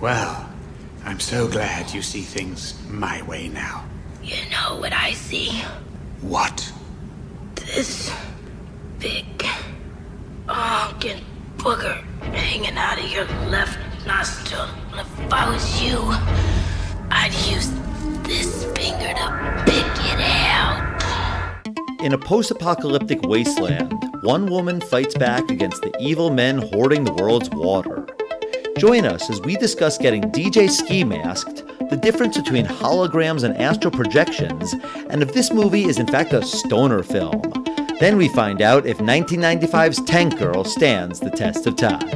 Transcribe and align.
Well, 0.00 0.48
I'm 1.04 1.18
so 1.18 1.48
glad 1.48 1.92
you 1.92 2.02
see 2.02 2.22
things 2.22 2.80
my 2.88 3.20
way 3.22 3.48
now. 3.48 3.84
You 4.22 4.36
know 4.48 4.78
what 4.78 4.92
I 4.92 5.10
see? 5.12 5.60
What? 6.20 6.72
This 7.56 8.14
big 9.00 9.24
honking 10.46 11.24
booger 11.56 12.00
hanging 12.32 12.78
out 12.78 13.00
of 13.00 13.10
your 13.10 13.24
left 13.48 13.76
nostril. 14.06 14.68
And 14.92 15.00
if 15.00 15.32
I 15.32 15.50
was 15.50 15.82
you, 15.82 15.98
I'd 17.10 17.34
use 17.50 17.68
this 18.22 18.66
finger 18.76 19.12
to 19.14 19.62
pick 19.66 20.12
it 20.12 20.20
out. 20.20 20.78
In 22.00 22.12
a 22.12 22.18
post 22.18 22.52
apocalyptic 22.52 23.22
wasteland, 23.22 23.92
one 24.20 24.46
woman 24.46 24.80
fights 24.80 25.16
back 25.16 25.50
against 25.50 25.82
the 25.82 25.92
evil 25.98 26.30
men 26.30 26.58
hoarding 26.58 27.02
the 27.02 27.14
world's 27.14 27.50
water. 27.50 28.06
Join 28.78 29.06
us 29.06 29.28
as 29.28 29.40
we 29.40 29.56
discuss 29.56 29.98
getting 29.98 30.22
DJ 30.30 30.70
ski 30.70 31.02
masked, 31.02 31.66
the 31.90 31.96
difference 31.96 32.36
between 32.36 32.64
holograms 32.64 33.42
and 33.42 33.56
astral 33.58 33.90
projections, 33.90 34.72
and 35.10 35.20
if 35.20 35.34
this 35.34 35.52
movie 35.52 35.86
is 35.86 35.98
in 35.98 36.06
fact 36.06 36.32
a 36.32 36.44
stoner 36.44 37.02
film. 37.02 37.42
Then 37.98 38.16
we 38.16 38.28
find 38.28 38.62
out 38.62 38.86
if 38.86 38.98
1995's 38.98 40.00
Tank 40.02 40.38
Girl 40.38 40.62
stands 40.62 41.18
the 41.18 41.30
test 41.30 41.66
of 41.66 41.74
time. 41.74 42.08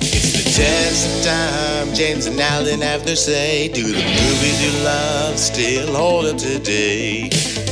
It's 0.00 0.44
the 0.44 0.52
test 0.54 1.18
of 1.18 1.24
time. 1.24 1.94
James 1.96 2.26
and 2.26 2.38
Alan 2.38 2.80
have 2.80 3.04
to 3.06 3.16
say, 3.16 3.72
Do 3.72 3.82
the 3.82 3.92
movies 3.94 4.64
you 4.64 4.84
love 4.84 5.36
still 5.36 5.96
hold 5.96 6.26
up 6.26 6.36
today? 6.38 7.28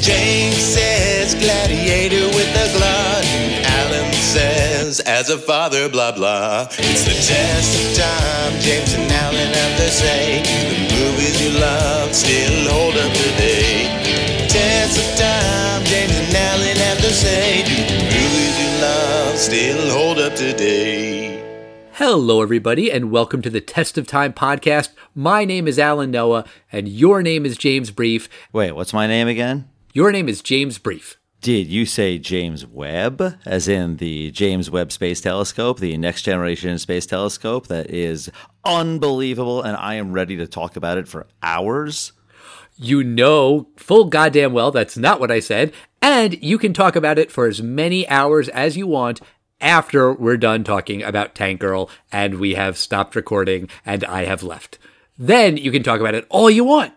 James 0.07 0.63
says, 0.63 1.35
Gladiator 1.35 2.27
with 2.27 2.47
the 2.55 2.79
glut. 2.79 3.25
Alan 3.67 4.13
says, 4.13 5.01
As 5.01 5.31
a 5.31 5.37
father, 5.37 5.89
blah 5.89 6.13
blah. 6.13 6.69
It's 6.79 7.03
the 7.03 7.11
test 7.11 7.75
of 7.75 8.07
time. 8.07 8.53
James 8.61 8.95
and 8.95 9.11
Alan 9.11 9.53
have 9.53 9.77
to 9.81 9.91
say, 9.91 10.45
Do 10.45 10.71
the 10.71 10.95
movies 10.95 11.43
you 11.43 11.59
love 11.59 12.15
still 12.15 12.71
hold 12.71 12.95
up 12.95 13.13
today? 13.15 14.47
Test 14.49 14.97
of 14.97 15.19
time. 15.19 15.85
James 15.87 16.17
and 16.17 16.37
Alan 16.37 16.77
have 16.77 16.99
to 16.99 17.11
say, 17.11 17.65
Do 17.65 17.75
the 17.75 18.05
movies 18.05 18.61
you 18.63 18.81
love 18.81 19.37
still 19.37 19.91
hold 19.91 20.21
up 20.21 20.37
today? 20.37 21.43
Hello, 21.95 22.43
everybody, 22.43 22.93
and 22.93 23.11
welcome 23.11 23.43
to 23.43 23.51
the 23.51 23.61
Test 23.61 23.99
of 23.99 24.07
Time 24.07 24.33
podcast. 24.33 24.91
My 25.17 25.45
name 25.45 25.67
is 25.67 25.81
Alan 25.81 26.13
Noah, 26.13 26.45
and 26.71 26.87
your 26.87 27.25
name 27.25 27.45
is 27.45 27.59
James 27.59 27.91
Brief. 27.91 28.29
Wait, 28.53 28.71
what's 28.71 28.93
my 28.93 29.09
name 29.09 29.27
again? 29.27 29.69
Your 29.97 30.13
name 30.13 30.29
is 30.29 30.43
James 30.43 30.77
Brief. 30.77 31.17
Did 31.41 31.69
you 31.69 31.87
say 31.87 32.19
James 32.19 32.67
Webb, 32.67 33.39
as 33.47 33.67
in 33.67 33.97
the 33.97 34.31
James 34.31 34.71
Webb 34.71 34.93
Space 34.93 35.23
Telescope, 35.23 35.81
the 35.81 35.97
next 35.97 36.21
generation 36.21 36.79
space 36.79 37.07
telescope 37.07 37.69
that 37.69 37.89
is 37.89 38.31
unbelievable, 38.63 39.63
and 39.63 39.75
I 39.75 39.95
am 39.95 40.13
ready 40.13 40.37
to 40.37 40.47
talk 40.47 40.77
about 40.77 40.99
it 40.99 41.09
for 41.09 41.27
hours? 41.43 42.13
You 42.77 43.03
know 43.05 43.69
full 43.79 44.05
goddamn 44.05 44.53
well 44.53 44.71
that's 44.71 44.99
not 44.99 45.19
what 45.19 45.31
I 45.31 45.41
said, 45.41 45.73
and 46.03 46.45
you 46.45 46.59
can 46.59 46.75
talk 46.75 46.95
about 46.95 47.19
it 47.19 47.33
for 47.33 47.47
as 47.47 47.63
many 47.63 48.07
hours 48.07 48.51
as 48.51 48.77
you 48.77 48.87
want 48.87 49.23
after 49.63 50.13
we're 50.13 50.37
done 50.37 50.63
talking 50.63 51.03
about 51.03 51.35
Tank 51.35 51.59
Girl 51.59 51.89
and 52.13 52.35
we 52.35 52.53
have 52.53 52.77
stopped 52.77 53.17
recording 53.17 53.71
and 53.87 54.05
I 54.05 54.27
have 54.27 54.43
left. 54.43 54.79
Then 55.17 55.57
you 55.57 55.73
can 55.73 55.83
talk 55.83 56.01
about 56.01 56.15
it 56.15 56.27
all 56.29 56.51
you 56.51 56.65
want. 56.65 56.93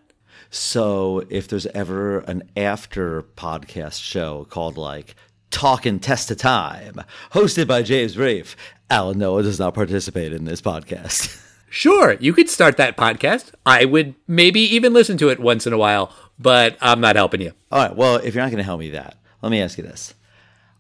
So 0.50 1.24
if 1.30 1.48
there's 1.48 1.68
ever 1.68 2.20
an 2.20 2.50
after 2.58 3.22
podcast 3.22 4.02
show 4.02 4.46
called 4.50 4.78
like 4.78 5.16
Talking 5.52 6.00
Test 6.00 6.32
of 6.32 6.38
Time, 6.38 7.02
hosted 7.32 7.68
by 7.68 7.84
James 7.84 8.18
Reef, 8.18 8.56
Alan 8.90 9.20
Noah 9.20 9.44
does 9.44 9.60
not 9.60 9.76
participate 9.76 10.34
in 10.34 10.46
this 10.46 10.62
podcast. 10.62 11.46
Sure, 11.72 12.14
you 12.14 12.34
could 12.34 12.50
start 12.50 12.78
that 12.78 12.98
podcast. 12.98 13.52
I 13.64 13.86
would 13.86 14.16
maybe 14.28 14.62
even 14.62 14.92
listen 14.92 15.20
to 15.20 15.30
it 15.30 15.40
once 15.40 15.68
in 15.68 15.74
a 15.74 15.78
while, 15.78 16.12
but 16.40 16.76
I'm 16.82 17.00
not 17.00 17.16
helping 17.16 17.42
you. 17.42 17.54
All 17.72 17.80
right, 17.80 17.96
well, 17.96 18.16
if 18.16 18.34
you're 18.34 18.44
not 18.44 18.50
going 18.50 18.58
to 18.58 18.64
help 18.64 18.80
me 18.80 18.90
that, 18.90 19.18
let 19.44 19.52
me 19.52 19.62
ask 19.62 19.78
you 19.78 19.84
this. 19.84 20.16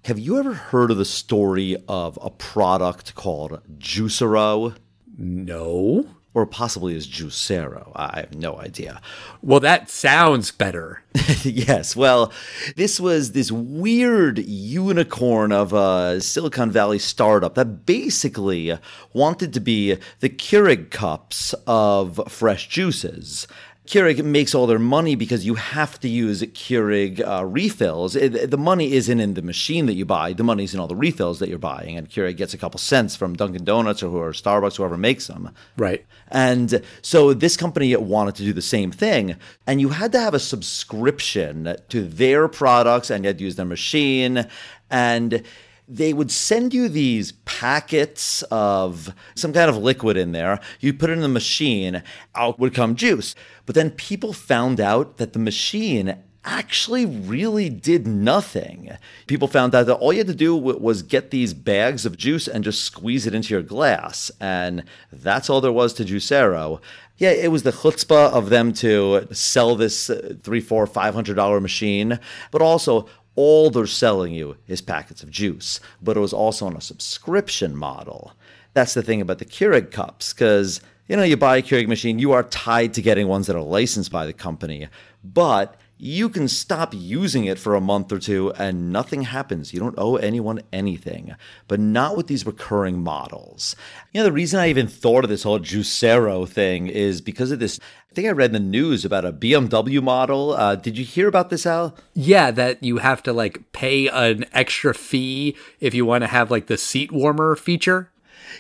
Have 0.05 0.17
you 0.17 0.39
ever 0.39 0.53
heard 0.55 0.89
of 0.89 0.97
the 0.97 1.05
story 1.05 1.77
of 1.87 2.17
a 2.23 2.31
product 2.31 3.13
called 3.13 3.61
Juicero? 3.77 4.75
No. 5.15 6.07
Or 6.39 6.45
possibly 6.45 6.95
as 6.95 7.05
Juicero? 7.05 7.91
I 7.97 8.21
have 8.21 8.33
no 8.33 8.57
idea. 8.57 9.01
Well, 9.41 9.59
that 9.59 9.89
sounds 9.89 10.51
better. 10.51 11.03
yes. 11.43 11.97
Well, 11.97 12.31
this 12.77 12.97
was 12.97 13.33
this 13.33 13.51
weird 13.51 14.39
unicorn 14.39 15.51
of 15.51 15.73
a 15.73 16.21
Silicon 16.21 16.71
Valley 16.71 16.97
startup 16.97 17.55
that 17.55 17.85
basically 17.85 18.79
wanted 19.11 19.53
to 19.53 19.59
be 19.59 19.97
the 20.21 20.29
Keurig 20.29 20.91
cups 20.91 21.53
of 21.67 22.21
fresh 22.31 22.69
juices. 22.69 23.45
Keurig 23.89 24.23
makes 24.23 24.53
all 24.53 24.67
their 24.67 24.77
money 24.77 25.15
because 25.15 25.47
you 25.47 25.55
have 25.55 25.99
to 26.01 26.07
use 26.07 26.43
Keurig 26.43 27.27
uh, 27.27 27.43
refills. 27.43 28.15
It, 28.15 28.51
the 28.51 28.57
money 28.57 28.93
isn't 28.93 29.19
in 29.19 29.33
the 29.33 29.41
machine 29.41 29.87
that 29.87 29.95
you 29.95 30.05
buy. 30.05 30.33
The 30.33 30.43
money's 30.43 30.75
in 30.75 30.79
all 30.79 30.87
the 30.87 30.95
refills 30.95 31.39
that 31.39 31.49
you're 31.49 31.57
buying. 31.57 31.97
And 31.97 32.07
Keurig 32.07 32.37
gets 32.37 32.53
a 32.53 32.57
couple 32.59 32.77
cents 32.77 33.15
from 33.15 33.35
Dunkin' 33.35 33.63
Donuts 33.63 34.03
or, 34.03 34.15
or 34.15 34.31
Starbucks, 34.31 34.77
whoever 34.77 34.95
makes 34.95 35.25
them. 35.25 35.55
Right. 35.75 36.05
And 36.27 36.83
so 37.01 37.33
this 37.33 37.57
company 37.57 37.95
wanted 37.95 38.35
to 38.35 38.43
do 38.43 38.53
the 38.53 38.61
same 38.61 38.91
thing. 38.91 39.37
And 39.65 39.81
you 39.81 39.89
had 39.89 40.11
to 40.11 40.19
have 40.19 40.35
a 40.35 40.39
subscription 40.39 41.75
to 41.89 42.03
their 42.03 42.47
products 42.47 43.09
and 43.09 43.23
you 43.23 43.29
had 43.29 43.39
to 43.39 43.43
use 43.43 43.55
their 43.55 43.65
machine. 43.65 44.47
And 44.91 45.43
they 45.89 46.13
would 46.13 46.31
send 46.31 46.73
you 46.73 46.87
these 46.87 47.31
packets 47.45 48.43
of 48.51 49.13
some 49.35 49.51
kind 49.51 49.69
of 49.69 49.77
liquid 49.77 50.17
in 50.17 50.31
there. 50.31 50.59
You 50.79 50.93
put 50.93 51.09
it 51.09 51.13
in 51.13 51.21
the 51.21 51.27
machine, 51.27 52.03
out 52.35 52.59
would 52.59 52.75
come 52.75 52.95
juice. 52.95 53.33
But 53.65 53.75
then 53.75 53.91
people 53.91 54.31
found 54.31 54.79
out 54.79 55.17
that 55.17 55.33
the 55.33 55.39
machine 55.39 56.17
actually 56.45 57.05
really 57.05 57.69
did 57.69 58.07
nothing. 58.07 58.91
People 59.27 59.47
found 59.47 59.75
out 59.75 59.87
that 59.87 59.95
all 59.95 60.13
you 60.13 60.19
had 60.19 60.27
to 60.27 60.35
do 60.35 60.55
was 60.55 61.03
get 61.03 61.31
these 61.31 61.53
bags 61.53 62.05
of 62.05 62.17
juice 62.17 62.47
and 62.47 62.63
just 62.63 62.83
squeeze 62.83 63.27
it 63.27 63.35
into 63.35 63.53
your 63.53 63.63
glass. 63.63 64.31
And 64.39 64.83
that's 65.11 65.49
all 65.49 65.59
there 65.61 65.71
was 65.71 65.93
to 65.93 66.05
Juicero. 66.05 66.79
Yeah, 67.17 67.31
it 67.31 67.51
was 67.51 67.63
the 67.63 67.71
chutzpah 67.71 68.31
of 68.31 68.49
them 68.49 68.71
to 68.75 69.27
sell 69.33 69.75
this 69.75 70.09
uh, 70.09 70.35
three, 70.41 70.61
four, 70.61 70.87
five 70.87 71.13
hundred 71.13 71.35
dollar 71.35 71.59
machine, 71.59 72.17
but 72.49 72.61
also 72.61 73.09
all 73.39 73.69
they're 73.69 73.87
selling 73.87 74.33
you 74.33 74.57
is 74.67 74.81
packets 74.81 75.23
of 75.23 75.29
juice, 75.29 75.79
but 76.01 76.17
it 76.17 76.19
was 76.19 76.33
also 76.33 76.65
on 76.65 76.75
a 76.75 76.81
subscription 76.81 77.73
model. 77.73 78.33
That's 78.73 78.95
the 78.95 79.01
thing 79.01 79.21
about 79.21 79.39
the 79.39 79.45
Keurig 79.45 79.91
cups, 79.91 80.33
because 80.33 80.81
you 81.07 81.15
know 81.15 81.23
you 81.23 81.37
buy 81.37 81.55
a 81.55 81.61
Keurig 81.61 81.87
machine, 81.87 82.19
you 82.19 82.33
are 82.33 82.43
tied 82.43 82.93
to 82.95 83.01
getting 83.01 83.29
ones 83.29 83.47
that 83.47 83.55
are 83.55 83.61
licensed 83.61 84.11
by 84.11 84.25
the 84.25 84.33
company, 84.33 84.89
but 85.23 85.79
you 86.01 86.29
can 86.29 86.47
stop 86.47 86.93
using 86.95 87.43
it 87.43 87.59
for 87.59 87.75
a 87.75 87.81
month 87.81 88.09
or 88.13 88.19
two 88.19 88.53
and 88.53 88.91
nothing 88.93 89.23
happens. 89.23 89.73
You 89.73 89.81
don't 89.81 89.97
owe 89.97 90.15
anyone 90.15 90.61
anything, 90.71 91.35
but 91.67 91.81
not 91.81 92.15
with 92.15 92.27
these 92.27 92.45
recurring 92.45 93.03
models. 93.03 93.75
You 94.13 94.21
know, 94.21 94.23
the 94.23 94.31
reason 94.31 94.61
I 94.61 94.69
even 94.69 94.87
thought 94.87 95.25
of 95.25 95.29
this 95.29 95.43
whole 95.43 95.59
Juicero 95.59 96.47
thing 96.47 96.87
is 96.87 97.19
because 97.19 97.51
of 97.51 97.59
this. 97.59 97.81
I 98.09 98.15
think 98.15 98.27
I 98.29 98.31
read 98.31 98.55
in 98.55 98.63
the 98.63 98.69
news 98.69 99.03
about 99.03 99.25
a 99.25 99.33
BMW 99.33 100.01
model. 100.01 100.53
Uh, 100.53 100.75
did 100.75 100.97
you 100.97 101.03
hear 101.03 101.27
about 101.27 101.49
this, 101.49 101.65
Al? 101.65 101.95
Yeah, 102.13 102.49
that 102.51 102.81
you 102.81 102.97
have 102.97 103.21
to 103.23 103.33
like 103.33 103.71
pay 103.73 104.07
an 104.07 104.45
extra 104.53 104.93
fee 104.93 105.55
if 105.81 105.93
you 105.93 106.05
want 106.05 106.23
to 106.23 106.27
have 106.27 106.49
like 106.49 106.67
the 106.67 106.77
seat 106.77 107.11
warmer 107.11 107.57
feature. 107.57 108.09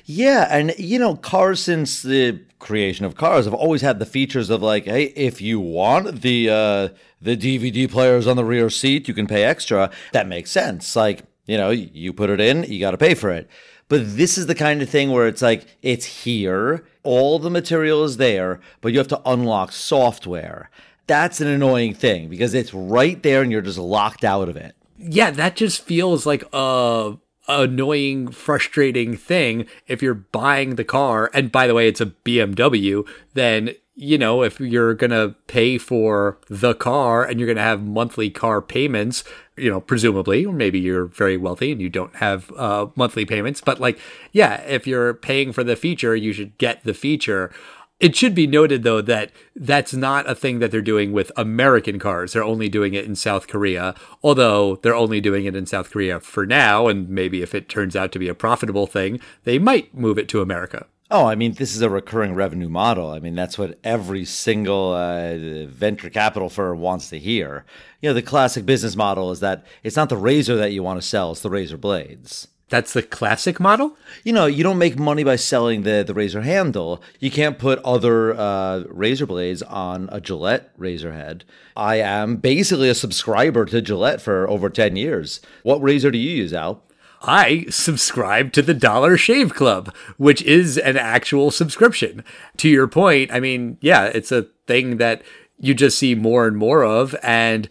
Yeah, 0.05 0.47
and 0.49 0.73
you 0.77 0.99
know, 0.99 1.15
cars 1.15 1.61
since 1.61 2.01
the 2.01 2.41
creation 2.59 3.05
of 3.05 3.15
cars 3.15 3.45
have 3.45 3.53
always 3.53 3.81
had 3.81 3.99
the 3.99 4.05
features 4.05 4.49
of 4.49 4.61
like, 4.61 4.85
hey, 4.85 5.05
if 5.15 5.41
you 5.41 5.59
want 5.59 6.21
the 6.21 6.49
uh, 6.49 6.89
the 7.21 7.35
DVD 7.35 7.89
players 7.89 8.27
on 8.27 8.35
the 8.37 8.45
rear 8.45 8.69
seat, 8.69 9.07
you 9.07 9.13
can 9.13 9.27
pay 9.27 9.43
extra. 9.43 9.91
That 10.13 10.27
makes 10.27 10.51
sense. 10.51 10.95
Like, 10.95 11.23
you 11.45 11.57
know, 11.57 11.69
you 11.69 12.13
put 12.13 12.29
it 12.29 12.39
in, 12.39 12.63
you 12.63 12.79
got 12.79 12.91
to 12.91 12.97
pay 12.97 13.13
for 13.13 13.29
it. 13.29 13.49
But 13.87 14.17
this 14.17 14.37
is 14.37 14.45
the 14.45 14.55
kind 14.55 14.81
of 14.81 14.89
thing 14.89 15.11
where 15.11 15.27
it's 15.27 15.41
like 15.41 15.65
it's 15.81 16.05
here, 16.05 16.85
all 17.03 17.39
the 17.39 17.49
material 17.49 18.03
is 18.03 18.17
there, 18.17 18.59
but 18.81 18.91
you 18.91 18.99
have 18.99 19.07
to 19.07 19.21
unlock 19.25 19.71
software. 19.71 20.69
That's 21.07 21.41
an 21.41 21.47
annoying 21.47 21.95
thing 21.95 22.29
because 22.29 22.53
it's 22.53 22.73
right 22.73 23.21
there 23.23 23.41
and 23.41 23.51
you're 23.51 23.61
just 23.61 23.79
locked 23.79 24.23
out 24.23 24.47
of 24.47 24.55
it. 24.55 24.75
Yeah, 24.99 25.31
that 25.31 25.55
just 25.55 25.81
feels 25.81 26.27
like 26.27 26.43
a 26.53 27.17
annoying, 27.47 28.29
frustrating 28.29 29.17
thing 29.17 29.65
if 29.87 30.03
you're 30.03 30.13
buying 30.13 30.75
the 30.75 30.83
car. 30.83 31.31
And 31.33 31.51
by 31.51 31.65
the 31.65 31.73
way, 31.73 31.87
it's 31.87 31.99
a 31.99 32.05
BMW, 32.05 33.07
then 33.33 33.71
you 34.01 34.17
know, 34.17 34.43
if 34.43 34.61
you're 34.61 34.93
going 34.93 35.11
to 35.11 35.35
pay 35.47 35.77
for 35.77 36.37
the 36.47 36.73
car 36.73 37.25
and 37.25 37.37
you're 37.37 37.47
going 37.47 37.57
to 37.57 37.61
have 37.61 37.83
monthly 37.83 38.29
car 38.29 38.61
payments, 38.61 39.25
you 39.57 39.69
know, 39.69 39.81
presumably, 39.81 40.45
or 40.45 40.53
maybe 40.53 40.79
you're 40.79 41.07
very 41.07 41.35
wealthy 41.35 41.73
and 41.73 41.81
you 41.81 41.89
don't 41.89 42.15
have 42.15 42.49
uh, 42.53 42.87
monthly 42.95 43.25
payments. 43.25 43.59
But 43.59 43.81
like, 43.81 43.99
yeah, 44.31 44.61
if 44.61 44.87
you're 44.87 45.13
paying 45.13 45.51
for 45.51 45.65
the 45.65 45.75
feature, 45.75 46.15
you 46.15 46.31
should 46.31 46.57
get 46.57 46.81
the 46.85 46.93
feature. 46.93 47.51
It 47.99 48.15
should 48.15 48.33
be 48.33 48.47
noted, 48.47 48.83
though, 48.83 49.01
that 49.01 49.33
that's 49.53 49.93
not 49.93 50.29
a 50.29 50.33
thing 50.33 50.59
that 50.59 50.71
they're 50.71 50.81
doing 50.81 51.11
with 51.11 51.33
American 51.35 51.99
cars. 51.99 52.31
They're 52.31 52.41
only 52.41 52.69
doing 52.69 52.93
it 52.93 53.03
in 53.03 53.17
South 53.17 53.49
Korea, 53.49 53.95
although 54.23 54.77
they're 54.77 54.95
only 54.95 55.19
doing 55.19 55.43
it 55.43 55.57
in 55.57 55.65
South 55.65 55.91
Korea 55.91 56.21
for 56.21 56.45
now. 56.45 56.87
And 56.87 57.09
maybe 57.09 57.41
if 57.41 57.53
it 57.53 57.67
turns 57.67 57.97
out 57.97 58.13
to 58.13 58.19
be 58.19 58.29
a 58.29 58.33
profitable 58.33 58.87
thing, 58.87 59.19
they 59.43 59.59
might 59.59 59.93
move 59.93 60.17
it 60.17 60.29
to 60.29 60.41
America. 60.41 60.85
Oh, 61.11 61.25
I 61.25 61.33
mean, 61.33 61.53
this 61.53 61.75
is 61.75 61.81
a 61.81 61.89
recurring 61.89 62.35
revenue 62.35 62.69
model. 62.69 63.09
I 63.09 63.19
mean, 63.19 63.33
that's 63.33 63.57
what 63.57 63.79
every 63.83 64.25
single 64.25 64.93
uh, 64.93 65.65
venture 65.65 66.09
capital 66.11 66.49
firm 66.49 66.79
wants 66.79 67.09
to 67.09 67.17
hear. 67.17 67.65
You 67.99 68.09
know, 68.09 68.13
the 68.13 68.21
classic 68.21 68.63
business 68.63 68.95
model 68.95 69.31
is 69.31 69.39
that 69.39 69.65
it's 69.81 69.95
not 69.95 70.09
the 70.09 70.17
razor 70.17 70.55
that 70.57 70.71
you 70.71 70.83
want 70.83 71.01
to 71.01 71.07
sell, 71.07 71.31
it's 71.31 71.41
the 71.41 71.49
razor 71.49 71.77
blades. 71.77 72.47
That's 72.69 72.93
the 72.93 73.01
classic 73.01 73.59
model? 73.59 73.97
You 74.23 74.33
know, 74.33 74.45
you 74.45 74.63
don't 74.63 74.77
make 74.77 74.99
money 74.99 75.23
by 75.23 75.37
selling 75.37 75.81
the, 75.81 76.03
the 76.05 76.13
razor 76.13 76.41
handle. 76.41 77.01
You 77.19 77.31
can't 77.31 77.57
put 77.57 77.79
other 77.79 78.35
uh, 78.35 78.83
razor 78.89 79.25
blades 79.25 79.63
on 79.63 80.07
a 80.11 80.21
Gillette 80.21 80.69
razor 80.77 81.13
head. 81.13 81.43
I 81.75 81.95
am 81.95 82.35
basically 82.35 82.87
a 82.87 82.93
subscriber 82.93 83.65
to 83.65 83.81
Gillette 83.81 84.21
for 84.21 84.47
over 84.47 84.69
10 84.69 84.95
years. 84.95 85.41
What 85.63 85.81
razor 85.81 86.11
do 86.11 86.19
you 86.19 86.29
use, 86.29 86.53
Al? 86.53 86.83
I 87.21 87.65
subscribe 87.69 88.53
to 88.53 88.61
the 88.61 88.73
Dollar 88.73 89.17
Shave 89.17 89.53
Club, 89.53 89.93
which 90.17 90.41
is 90.43 90.77
an 90.77 90.97
actual 90.97 91.51
subscription. 91.51 92.23
To 92.57 92.69
your 92.69 92.87
point, 92.87 93.31
I 93.31 93.39
mean, 93.39 93.77
yeah, 93.81 94.05
it's 94.05 94.31
a 94.31 94.47
thing 94.67 94.97
that 94.97 95.23
you 95.59 95.73
just 95.73 95.99
see 95.99 96.15
more 96.15 96.47
and 96.47 96.55
more 96.55 96.83
of. 96.83 97.15
And 97.21 97.67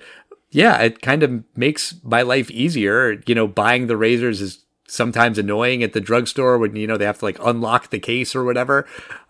yeah, 0.50 0.78
it 0.78 1.02
kind 1.02 1.22
of 1.22 1.44
makes 1.56 1.94
my 2.02 2.22
life 2.22 2.50
easier. 2.50 3.22
You 3.26 3.34
know, 3.34 3.46
buying 3.46 3.86
the 3.86 3.96
razors 3.96 4.40
is 4.40 4.64
sometimes 4.86 5.38
annoying 5.38 5.82
at 5.82 5.92
the 5.92 6.00
drugstore 6.00 6.58
when, 6.58 6.76
you 6.76 6.86
know, 6.86 6.96
they 6.96 7.04
have 7.04 7.18
to 7.18 7.24
like 7.24 7.38
unlock 7.42 7.90
the 7.90 7.98
case 7.98 8.34
or 8.34 8.44
whatever. 8.44 8.86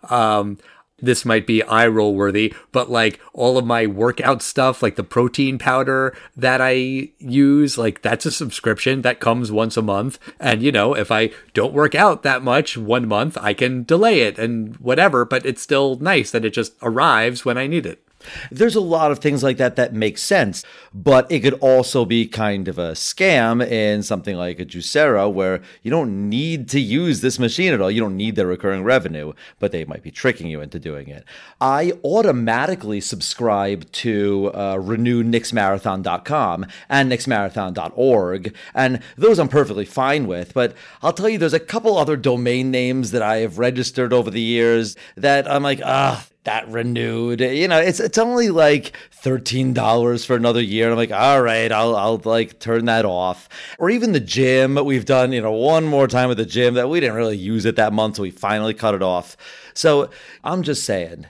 Um, 0.09 0.57
this 1.01 1.25
might 1.25 1.47
be 1.47 1.63
eye 1.63 1.87
roll 1.87 2.15
worthy, 2.15 2.53
but 2.71 2.89
like 2.89 3.19
all 3.33 3.57
of 3.57 3.65
my 3.65 3.85
workout 3.85 4.41
stuff, 4.41 4.81
like 4.83 4.95
the 4.95 5.03
protein 5.03 5.57
powder 5.57 6.15
that 6.35 6.61
I 6.61 7.09
use, 7.19 7.77
like 7.77 8.01
that's 8.01 8.25
a 8.25 8.31
subscription 8.31 9.01
that 9.01 9.19
comes 9.19 9.51
once 9.51 9.77
a 9.77 9.81
month. 9.81 10.19
And 10.39 10.61
you 10.61 10.71
know, 10.71 10.93
if 10.95 11.11
I 11.11 11.31
don't 11.53 11.73
work 11.73 11.95
out 11.95 12.23
that 12.23 12.43
much 12.43 12.77
one 12.77 13.07
month, 13.07 13.37
I 13.39 13.53
can 13.53 13.83
delay 13.83 14.21
it 14.21 14.37
and 14.37 14.75
whatever, 14.77 15.25
but 15.25 15.45
it's 15.45 15.61
still 15.61 15.97
nice 15.97 16.31
that 16.31 16.45
it 16.45 16.53
just 16.53 16.73
arrives 16.81 17.45
when 17.45 17.57
I 17.57 17.67
need 17.67 17.85
it. 17.85 18.03
There's 18.51 18.75
a 18.75 18.81
lot 18.81 19.11
of 19.11 19.19
things 19.19 19.43
like 19.43 19.57
that 19.57 19.75
that 19.75 19.93
make 19.93 20.17
sense, 20.17 20.63
but 20.93 21.31
it 21.31 21.39
could 21.41 21.53
also 21.55 22.05
be 22.05 22.27
kind 22.27 22.67
of 22.67 22.77
a 22.77 22.91
scam 22.91 23.65
in 23.65 24.03
something 24.03 24.35
like 24.35 24.59
a 24.59 24.65
Juicera 24.65 25.31
where 25.31 25.61
you 25.83 25.91
don't 25.91 26.29
need 26.29 26.69
to 26.69 26.79
use 26.79 27.21
this 27.21 27.39
machine 27.39 27.73
at 27.73 27.81
all. 27.81 27.91
You 27.91 28.01
don't 28.01 28.17
need 28.17 28.35
their 28.35 28.47
recurring 28.47 28.83
revenue, 28.83 29.33
but 29.59 29.71
they 29.71 29.85
might 29.85 30.03
be 30.03 30.11
tricking 30.11 30.47
you 30.47 30.61
into 30.61 30.79
doing 30.79 31.07
it. 31.07 31.23
I 31.61 31.93
automatically 32.03 33.01
subscribe 33.01 33.91
to 33.93 34.51
uh, 34.53 34.75
renewknicksmarathon.com 34.75 36.65
and 36.89 37.11
knicksmarathon.org, 37.11 38.55
and 38.73 38.99
those 39.17 39.39
I'm 39.39 39.47
perfectly 39.47 39.85
fine 39.85 40.27
with, 40.27 40.53
but 40.53 40.75
I'll 41.01 41.13
tell 41.13 41.29
you 41.29 41.37
there's 41.37 41.53
a 41.53 41.59
couple 41.59 41.97
other 41.97 42.17
domain 42.17 42.71
names 42.71 43.11
that 43.11 43.21
I 43.21 43.37
have 43.37 43.59
registered 43.59 44.13
over 44.13 44.29
the 44.29 44.41
years 44.41 44.95
that 45.15 45.49
I'm 45.49 45.63
like, 45.63 45.81
ah, 45.83 46.25
that 46.43 46.67
renewed. 46.69 47.41
You 47.41 47.67
know, 47.67 47.79
it's 47.79 47.99
it's 47.99 48.17
only 48.17 48.49
like 48.49 48.95
thirteen 49.11 49.73
dollars 49.73 50.25
for 50.25 50.35
another 50.35 50.61
year. 50.61 50.85
And 50.85 50.93
I'm 50.93 50.97
like, 50.97 51.11
all 51.11 51.41
right, 51.41 51.71
I'll 51.71 51.95
I'll 51.95 52.21
like 52.23 52.59
turn 52.59 52.85
that 52.85 53.05
off. 53.05 53.49
Or 53.77 53.89
even 53.89 54.13
the 54.13 54.19
gym, 54.19 54.75
we've 54.83 55.05
done 55.05 55.31
you 55.31 55.41
know 55.41 55.51
one 55.51 55.85
more 55.85 56.07
time 56.07 56.31
at 56.31 56.37
the 56.37 56.45
gym 56.45 56.73
that 56.75 56.89
we 56.89 56.99
didn't 56.99 57.15
really 57.15 57.37
use 57.37 57.65
it 57.65 57.75
that 57.75 57.93
month, 57.93 58.17
so 58.17 58.23
we 58.23 58.31
finally 58.31 58.73
cut 58.73 58.95
it 58.95 59.03
off. 59.03 59.35
So 59.73 60.09
I'm 60.43 60.63
just 60.63 60.83
saying, 60.83 61.27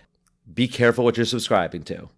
be 0.54 0.68
careful 0.68 1.04
what 1.04 1.18
you're 1.18 1.26
subscribing 1.26 1.84
to. 1.84 2.10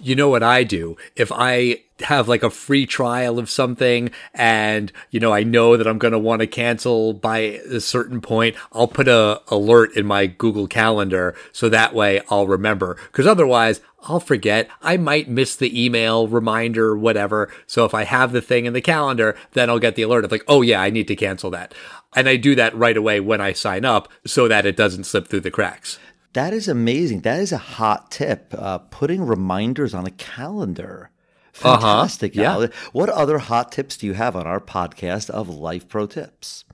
You 0.00 0.16
know 0.16 0.28
what 0.28 0.42
I 0.42 0.64
do? 0.64 0.96
If 1.16 1.30
I 1.32 1.82
have 2.02 2.28
like 2.28 2.42
a 2.42 2.50
free 2.50 2.86
trial 2.86 3.38
of 3.38 3.50
something 3.50 4.10
and, 4.34 4.92
you 5.10 5.20
know, 5.20 5.32
I 5.32 5.42
know 5.42 5.76
that 5.76 5.86
I'm 5.86 5.98
going 5.98 6.12
to 6.12 6.18
want 6.18 6.40
to 6.40 6.46
cancel 6.46 7.12
by 7.12 7.38
a 7.38 7.80
certain 7.80 8.20
point, 8.20 8.56
I'll 8.72 8.88
put 8.88 9.08
a 9.08 9.40
alert 9.48 9.96
in 9.96 10.06
my 10.06 10.26
Google 10.26 10.66
calendar 10.66 11.34
so 11.52 11.68
that 11.68 11.94
way 11.94 12.20
I'll 12.28 12.46
remember. 12.46 12.96
Cause 13.12 13.26
otherwise 13.26 13.80
I'll 14.04 14.20
forget. 14.20 14.68
I 14.80 14.96
might 14.96 15.28
miss 15.28 15.56
the 15.56 15.84
email 15.84 16.26
reminder, 16.26 16.96
whatever. 16.96 17.52
So 17.66 17.84
if 17.84 17.94
I 17.94 18.04
have 18.04 18.32
the 18.32 18.40
thing 18.40 18.64
in 18.64 18.72
the 18.72 18.80
calendar, 18.80 19.36
then 19.52 19.68
I'll 19.68 19.78
get 19.78 19.94
the 19.94 20.02
alert 20.02 20.24
of 20.24 20.32
like, 20.32 20.44
oh 20.48 20.62
yeah, 20.62 20.80
I 20.80 20.90
need 20.90 21.08
to 21.08 21.16
cancel 21.16 21.50
that. 21.50 21.74
And 22.16 22.28
I 22.28 22.36
do 22.36 22.54
that 22.54 22.74
right 22.74 22.96
away 22.96 23.20
when 23.20 23.40
I 23.40 23.52
sign 23.52 23.84
up 23.84 24.08
so 24.26 24.48
that 24.48 24.66
it 24.66 24.76
doesn't 24.76 25.04
slip 25.04 25.28
through 25.28 25.40
the 25.40 25.50
cracks. 25.50 25.98
That 26.32 26.52
is 26.52 26.68
amazing. 26.68 27.20
That 27.20 27.40
is 27.40 27.52
a 27.52 27.58
hot 27.58 28.10
tip. 28.10 28.54
Uh, 28.56 28.78
putting 28.78 29.22
reminders 29.22 29.94
on 29.94 30.06
a 30.06 30.12
calendar. 30.12 31.10
Fantastic. 31.60 32.36
Uh-huh. 32.36 32.60
Yeah. 32.60 32.78
What 32.92 33.08
other 33.10 33.38
hot 33.38 33.70
tips 33.72 33.96
do 33.96 34.06
you 34.06 34.14
have 34.14 34.34
on 34.34 34.46
our 34.46 34.60
podcast 34.60 35.30
of 35.30 35.48
Life 35.48 35.88
Pro 35.88 36.06
Tips? 36.06 36.64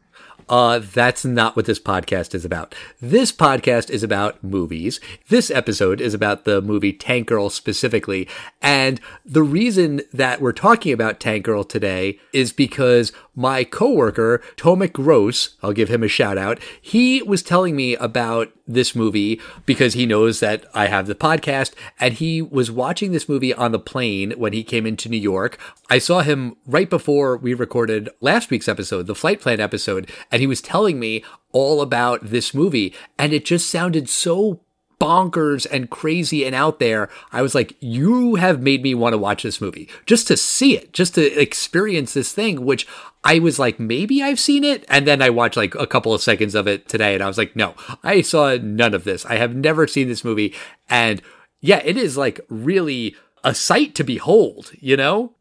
Uh, 0.48 0.78
that's 0.78 1.24
not 1.24 1.56
what 1.56 1.66
this 1.66 1.80
podcast 1.80 2.34
is 2.34 2.44
about. 2.44 2.74
This 3.00 3.32
podcast 3.32 3.90
is 3.90 4.02
about 4.02 4.42
movies. 4.44 5.00
This 5.28 5.50
episode 5.50 6.00
is 6.00 6.14
about 6.14 6.44
the 6.44 6.62
movie 6.62 6.92
Tank 6.92 7.26
Girl 7.26 7.50
specifically. 7.50 8.28
And 8.62 9.00
the 9.24 9.42
reason 9.42 10.02
that 10.12 10.40
we're 10.40 10.52
talking 10.52 10.92
about 10.92 11.18
Tank 11.18 11.44
Girl 11.44 11.64
today 11.64 12.20
is 12.32 12.52
because 12.52 13.12
my 13.34 13.64
coworker, 13.64 14.42
Tomek 14.56 14.92
Gross, 14.92 15.56
I'll 15.62 15.72
give 15.72 15.90
him 15.90 16.02
a 16.02 16.08
shout 16.08 16.38
out. 16.38 16.58
He 16.80 17.22
was 17.22 17.42
telling 17.42 17.76
me 17.76 17.96
about 17.96 18.52
this 18.66 18.94
movie 18.94 19.40
because 19.64 19.94
he 19.94 20.06
knows 20.06 20.40
that 20.40 20.64
I 20.74 20.86
have 20.86 21.06
the 21.06 21.14
podcast 21.14 21.72
and 22.00 22.14
he 22.14 22.42
was 22.42 22.70
watching 22.70 23.12
this 23.12 23.28
movie 23.28 23.54
on 23.54 23.72
the 23.72 23.78
plane 23.78 24.32
when 24.32 24.52
he 24.52 24.64
came 24.64 24.86
into 24.86 25.08
New 25.08 25.18
York. 25.18 25.58
I 25.88 25.98
saw 25.98 26.22
him 26.22 26.56
right 26.66 26.90
before 26.90 27.36
we 27.36 27.54
recorded 27.54 28.08
last 28.20 28.50
week's 28.50 28.68
episode, 28.68 29.06
the 29.06 29.14
flight 29.14 29.40
plan 29.40 29.60
episode, 29.60 30.10
and 30.36 30.42
he 30.42 30.46
was 30.46 30.60
telling 30.60 31.00
me 31.00 31.24
all 31.50 31.80
about 31.80 32.20
this 32.22 32.52
movie 32.52 32.92
and 33.18 33.32
it 33.32 33.46
just 33.46 33.70
sounded 33.70 34.06
so 34.06 34.60
bonkers 35.00 35.66
and 35.70 35.88
crazy 35.88 36.44
and 36.44 36.54
out 36.54 36.78
there. 36.78 37.08
I 37.32 37.40
was 37.40 37.54
like, 37.54 37.74
you 37.80 38.34
have 38.34 38.60
made 38.60 38.82
me 38.82 38.94
want 38.94 39.14
to 39.14 39.18
watch 39.18 39.44
this 39.44 39.62
movie 39.62 39.88
just 40.04 40.28
to 40.28 40.36
see 40.36 40.76
it, 40.76 40.92
just 40.92 41.14
to 41.14 41.40
experience 41.40 42.12
this 42.12 42.34
thing, 42.34 42.66
which 42.66 42.86
I 43.24 43.38
was 43.38 43.58
like, 43.58 43.80
maybe 43.80 44.22
I've 44.22 44.38
seen 44.38 44.62
it. 44.62 44.84
And 44.90 45.06
then 45.06 45.22
I 45.22 45.30
watched 45.30 45.56
like 45.56 45.74
a 45.74 45.86
couple 45.86 46.12
of 46.12 46.20
seconds 46.20 46.54
of 46.54 46.68
it 46.68 46.86
today 46.86 47.14
and 47.14 47.22
I 47.22 47.28
was 47.28 47.38
like, 47.38 47.56
no, 47.56 47.74
I 48.04 48.20
saw 48.20 48.58
none 48.60 48.92
of 48.92 49.04
this. 49.04 49.24
I 49.24 49.36
have 49.36 49.56
never 49.56 49.86
seen 49.86 50.06
this 50.06 50.22
movie. 50.22 50.54
And 50.90 51.22
yeah, 51.62 51.80
it 51.82 51.96
is 51.96 52.18
like 52.18 52.40
really 52.50 53.16
a 53.42 53.54
sight 53.54 53.94
to 53.94 54.04
behold, 54.04 54.72
you 54.80 54.98
know? 54.98 55.32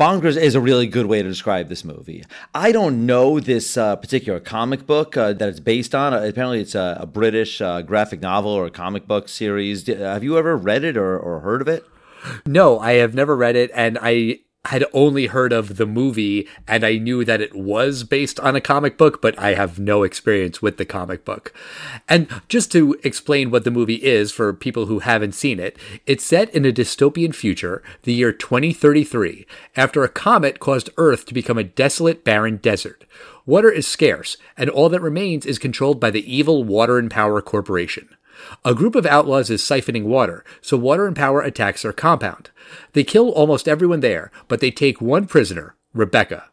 Bonkers 0.00 0.40
is 0.40 0.54
a 0.54 0.62
really 0.62 0.86
good 0.86 1.04
way 1.04 1.20
to 1.20 1.28
describe 1.28 1.68
this 1.68 1.84
movie. 1.84 2.24
I 2.54 2.72
don't 2.72 3.04
know 3.04 3.38
this 3.38 3.76
uh, 3.76 3.96
particular 3.96 4.40
comic 4.40 4.86
book 4.86 5.14
uh, 5.14 5.34
that 5.34 5.46
it's 5.46 5.60
based 5.60 5.94
on. 5.94 6.14
Uh, 6.14 6.22
apparently, 6.22 6.62
it's 6.62 6.74
a, 6.74 6.96
a 7.02 7.06
British 7.06 7.60
uh, 7.60 7.82
graphic 7.82 8.22
novel 8.22 8.50
or 8.50 8.64
a 8.64 8.70
comic 8.70 9.06
book 9.06 9.28
series. 9.28 9.86
Have 9.86 10.24
you 10.24 10.38
ever 10.38 10.56
read 10.56 10.84
it 10.84 10.96
or, 10.96 11.18
or 11.18 11.40
heard 11.40 11.60
of 11.60 11.68
it? 11.68 11.84
No, 12.46 12.78
I 12.78 12.92
have 12.92 13.14
never 13.14 13.36
read 13.36 13.56
it, 13.56 13.70
and 13.74 13.98
I 14.00 14.38
had 14.66 14.84
only 14.92 15.26
heard 15.26 15.52
of 15.52 15.78
the 15.78 15.86
movie 15.86 16.46
and 16.68 16.84
I 16.84 16.98
knew 16.98 17.24
that 17.24 17.40
it 17.40 17.54
was 17.54 18.04
based 18.04 18.38
on 18.40 18.54
a 18.54 18.60
comic 18.60 18.98
book, 18.98 19.22
but 19.22 19.38
I 19.38 19.54
have 19.54 19.78
no 19.78 20.02
experience 20.02 20.60
with 20.60 20.76
the 20.76 20.84
comic 20.84 21.24
book. 21.24 21.54
And 22.08 22.28
just 22.48 22.70
to 22.72 22.98
explain 23.02 23.50
what 23.50 23.64
the 23.64 23.70
movie 23.70 24.02
is 24.02 24.32
for 24.32 24.52
people 24.52 24.86
who 24.86 24.98
haven't 24.98 25.32
seen 25.32 25.58
it, 25.58 25.78
it's 26.06 26.24
set 26.24 26.54
in 26.54 26.66
a 26.66 26.72
dystopian 26.72 27.34
future, 27.34 27.82
the 28.02 28.12
year 28.12 28.32
2033, 28.32 29.46
after 29.76 30.04
a 30.04 30.08
comet 30.08 30.60
caused 30.60 30.90
Earth 30.98 31.24
to 31.26 31.34
become 31.34 31.56
a 31.56 31.64
desolate, 31.64 32.22
barren 32.22 32.58
desert. 32.58 33.06
Water 33.46 33.70
is 33.70 33.86
scarce, 33.86 34.36
and 34.58 34.68
all 34.68 34.90
that 34.90 35.00
remains 35.00 35.46
is 35.46 35.58
controlled 35.58 35.98
by 35.98 36.10
the 36.10 36.32
evil 36.32 36.64
Water 36.64 36.98
and 36.98 37.10
Power 37.10 37.40
Corporation. 37.40 38.08
A 38.64 38.74
group 38.74 38.94
of 38.94 39.06
outlaws 39.06 39.50
is 39.50 39.62
siphoning 39.62 40.04
water, 40.04 40.44
so 40.60 40.76
Water 40.76 41.06
and 41.06 41.16
Power 41.16 41.40
attacks 41.40 41.82
their 41.82 41.92
compound. 41.92 42.50
They 42.92 43.04
kill 43.04 43.30
almost 43.30 43.68
everyone 43.68 44.00
there, 44.00 44.30
but 44.48 44.60
they 44.60 44.70
take 44.70 45.00
one 45.00 45.26
prisoner, 45.26 45.74
Rebecca. 45.94 46.44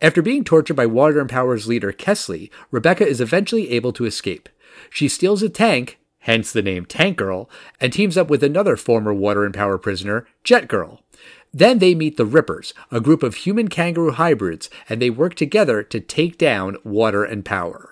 After 0.00 0.20
being 0.20 0.42
tortured 0.42 0.74
by 0.74 0.86
Water 0.86 1.20
and 1.20 1.30
Power's 1.30 1.68
leader, 1.68 1.92
Kesslee, 1.92 2.50
Rebecca 2.70 3.06
is 3.06 3.20
eventually 3.20 3.70
able 3.70 3.92
to 3.92 4.04
escape. 4.04 4.48
She 4.90 5.08
steals 5.08 5.42
a 5.42 5.48
tank, 5.48 5.98
hence 6.20 6.52
the 6.52 6.62
name 6.62 6.86
Tank 6.86 7.16
Girl, 7.16 7.48
and 7.80 7.92
teams 7.92 8.16
up 8.16 8.28
with 8.28 8.42
another 8.42 8.76
former 8.76 9.14
Water 9.14 9.44
and 9.44 9.54
Power 9.54 9.78
prisoner, 9.78 10.26
Jet 10.42 10.66
Girl. 10.66 11.02
Then 11.54 11.78
they 11.78 11.94
meet 11.94 12.16
the 12.16 12.24
Rippers, 12.26 12.72
a 12.90 13.00
group 13.00 13.22
of 13.22 13.36
human 13.36 13.68
kangaroo 13.68 14.12
hybrids, 14.12 14.70
and 14.88 15.00
they 15.00 15.10
work 15.10 15.34
together 15.34 15.82
to 15.82 16.00
take 16.00 16.38
down 16.38 16.78
Water 16.82 17.24
and 17.24 17.44
Power. 17.44 17.91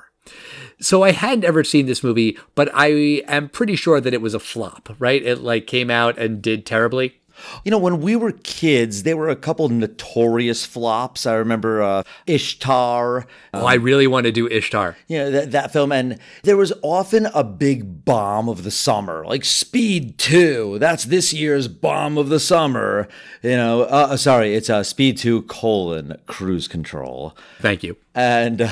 So 0.80 1.02
I 1.02 1.12
hadn't 1.12 1.44
ever 1.44 1.62
seen 1.64 1.86
this 1.86 2.02
movie, 2.02 2.38
but 2.54 2.70
I 2.72 2.88
am 3.28 3.48
pretty 3.48 3.76
sure 3.76 4.00
that 4.00 4.14
it 4.14 4.22
was 4.22 4.34
a 4.34 4.40
flop, 4.40 4.88
right? 4.98 5.22
It 5.22 5.40
like 5.40 5.66
came 5.66 5.90
out 5.90 6.18
and 6.18 6.40
did 6.40 6.64
terribly. 6.66 7.16
You 7.64 7.70
know, 7.70 7.78
when 7.78 8.02
we 8.02 8.16
were 8.16 8.32
kids, 8.32 9.02
there 9.04 9.16
were 9.16 9.30
a 9.30 9.36
couple 9.36 9.66
notorious 9.70 10.66
flops. 10.66 11.24
I 11.24 11.34
remember 11.36 11.80
uh, 11.82 12.02
Ishtar. 12.26 13.26
oh, 13.54 13.64
I 13.64 13.74
really 13.74 14.06
want 14.06 14.26
to 14.26 14.32
do 14.32 14.46
Ishtar. 14.46 14.96
you 15.08 15.16
know 15.18 15.30
that, 15.30 15.50
that 15.52 15.72
film 15.72 15.90
and 15.90 16.18
there 16.42 16.58
was 16.58 16.70
often 16.82 17.26
a 17.34 17.42
big 17.42 18.04
bomb 18.04 18.48
of 18.48 18.62
the 18.62 18.70
summer 18.70 19.24
like 19.26 19.44
speed 19.44 20.18
2 20.18 20.78
that's 20.80 21.04
this 21.04 21.32
year's 21.32 21.66
bomb 21.68 22.18
of 22.18 22.28
the 22.28 22.40
summer 22.40 23.08
you 23.42 23.56
know 23.56 23.82
uh, 23.82 24.16
sorry 24.16 24.54
it's 24.54 24.68
uh, 24.70 24.82
speed 24.82 25.16
2 25.16 25.42
colon 25.42 26.16
cruise 26.26 26.68
control 26.68 27.36
Thank 27.60 27.82
you. 27.82 27.96
and 28.14 28.62
uh, 28.62 28.70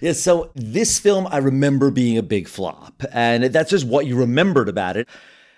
yeah 0.00 0.12
so 0.12 0.50
this 0.54 0.98
film 0.98 1.26
i 1.30 1.38
remember 1.38 1.90
being 1.90 2.18
a 2.18 2.22
big 2.22 2.48
flop 2.48 3.02
and 3.12 3.44
that's 3.44 3.70
just 3.70 3.86
what 3.86 4.06
you 4.06 4.16
remembered 4.16 4.68
about 4.68 4.96
it 4.96 5.08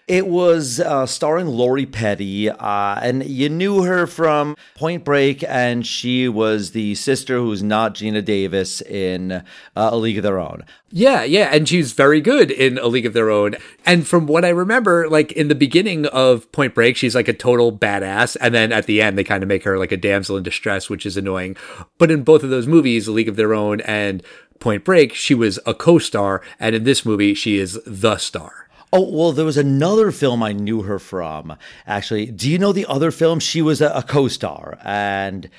it 0.07 0.27
was 0.27 0.81
uh, 0.81 1.07
starring 1.07 1.47
Lori 1.47 1.87
Petty, 1.87 2.51
uh, 2.51 2.99
and 3.01 3.25
you 3.25 3.49
knew 3.49 3.85
her 3.85 4.07
from 4.07 4.55
Point 4.75 5.03
Break, 5.03 5.43
and 5.45 5.87
she 5.87 6.29
was 6.29 6.73
the 6.73 6.95
sister 6.95 7.39
who's 7.39 7.63
not 7.63 7.95
Geena 7.95 8.23
Davis 8.23 8.83
in 8.83 9.33
uh, 9.33 9.43
A 9.75 9.97
League 9.97 10.19
of 10.19 10.23
Their 10.23 10.39
Own. 10.39 10.65
Yeah, 10.91 11.25
yeah, 11.25 11.49
and 11.53 11.69
she's 11.69 11.93
very 11.93 12.21
good 12.21 12.51
in 12.51 12.77
A 12.79 12.87
League 12.87 13.07
of 13.07 13.15
Their 13.15 13.31
Own. 13.31 13.57
And 13.87 14.07
from 14.07 14.27
what 14.27 14.45
I 14.45 14.51
remember, 14.51 15.09
like 15.09 15.33
in 15.33 15.49
the 15.49 15.55
beginning 15.55 16.07
of 16.07 16.53
Point 16.53 16.75
Break, 16.75 16.97
she's 16.97 17.15
like 17.15 17.29
a 17.29 17.33
total 17.33 17.77
badass, 17.77 18.37
and 18.41 18.55
then 18.55 18.73
at 18.73 18.85
the 18.85 19.01
end 19.01 19.17
they 19.17 19.25
kind 19.25 19.43
of 19.43 19.49
make 19.49 19.65
her 19.65 19.79
like 19.79 19.93
a 19.93 19.97
damsel 19.97 20.37
in 20.37 20.43
distress, 20.43 20.91
which 20.91 21.07
is 21.07 21.17
annoying. 21.17 21.57
But 21.97 22.11
in 22.11 22.25
both 22.25 22.43
of 22.43 22.51
those 22.51 22.67
movies, 22.67 23.09
A 23.09 23.13
League 23.13 23.29
of 23.29 23.37
Their 23.37 23.55
Own 23.55 23.81
and 23.81 24.23
Point 24.61 24.85
Break, 24.85 25.15
she 25.15 25.35
was 25.35 25.59
a 25.65 25.75
co-star, 25.75 26.43
and 26.61 26.75
in 26.75 26.85
this 26.85 27.07
movie, 27.07 27.35
she 27.35 27.59
is 27.59 27.81
the 27.87 28.19
star. 28.19 28.64
Oh, 28.97 29.11
well, 29.11 29.33
there 29.33 29.45
was 29.45 29.57
another 29.57 30.13
film 30.13 30.41
I 30.41 30.53
knew 30.53 30.83
her 30.83 31.01
from. 31.01 31.57
Actually, 31.85 32.27
do 32.27 32.49
you 32.49 32.59
know 32.59 32.73
the 32.73 32.87
other 32.87 33.11
film? 33.11 33.41
She 33.41 33.61
was 33.61 33.81
a, 33.81 33.89
a 33.89 34.05
co 34.05 34.29
star, 34.29 34.79
and 34.85 35.51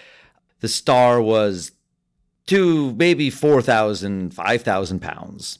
the 0.61 0.69
star 0.69 1.21
was 1.21 1.73
two, 2.45 2.93
maybe 2.93 3.29
4,000, 3.29 4.33
5,000 4.33 5.01
pounds. 5.01 5.59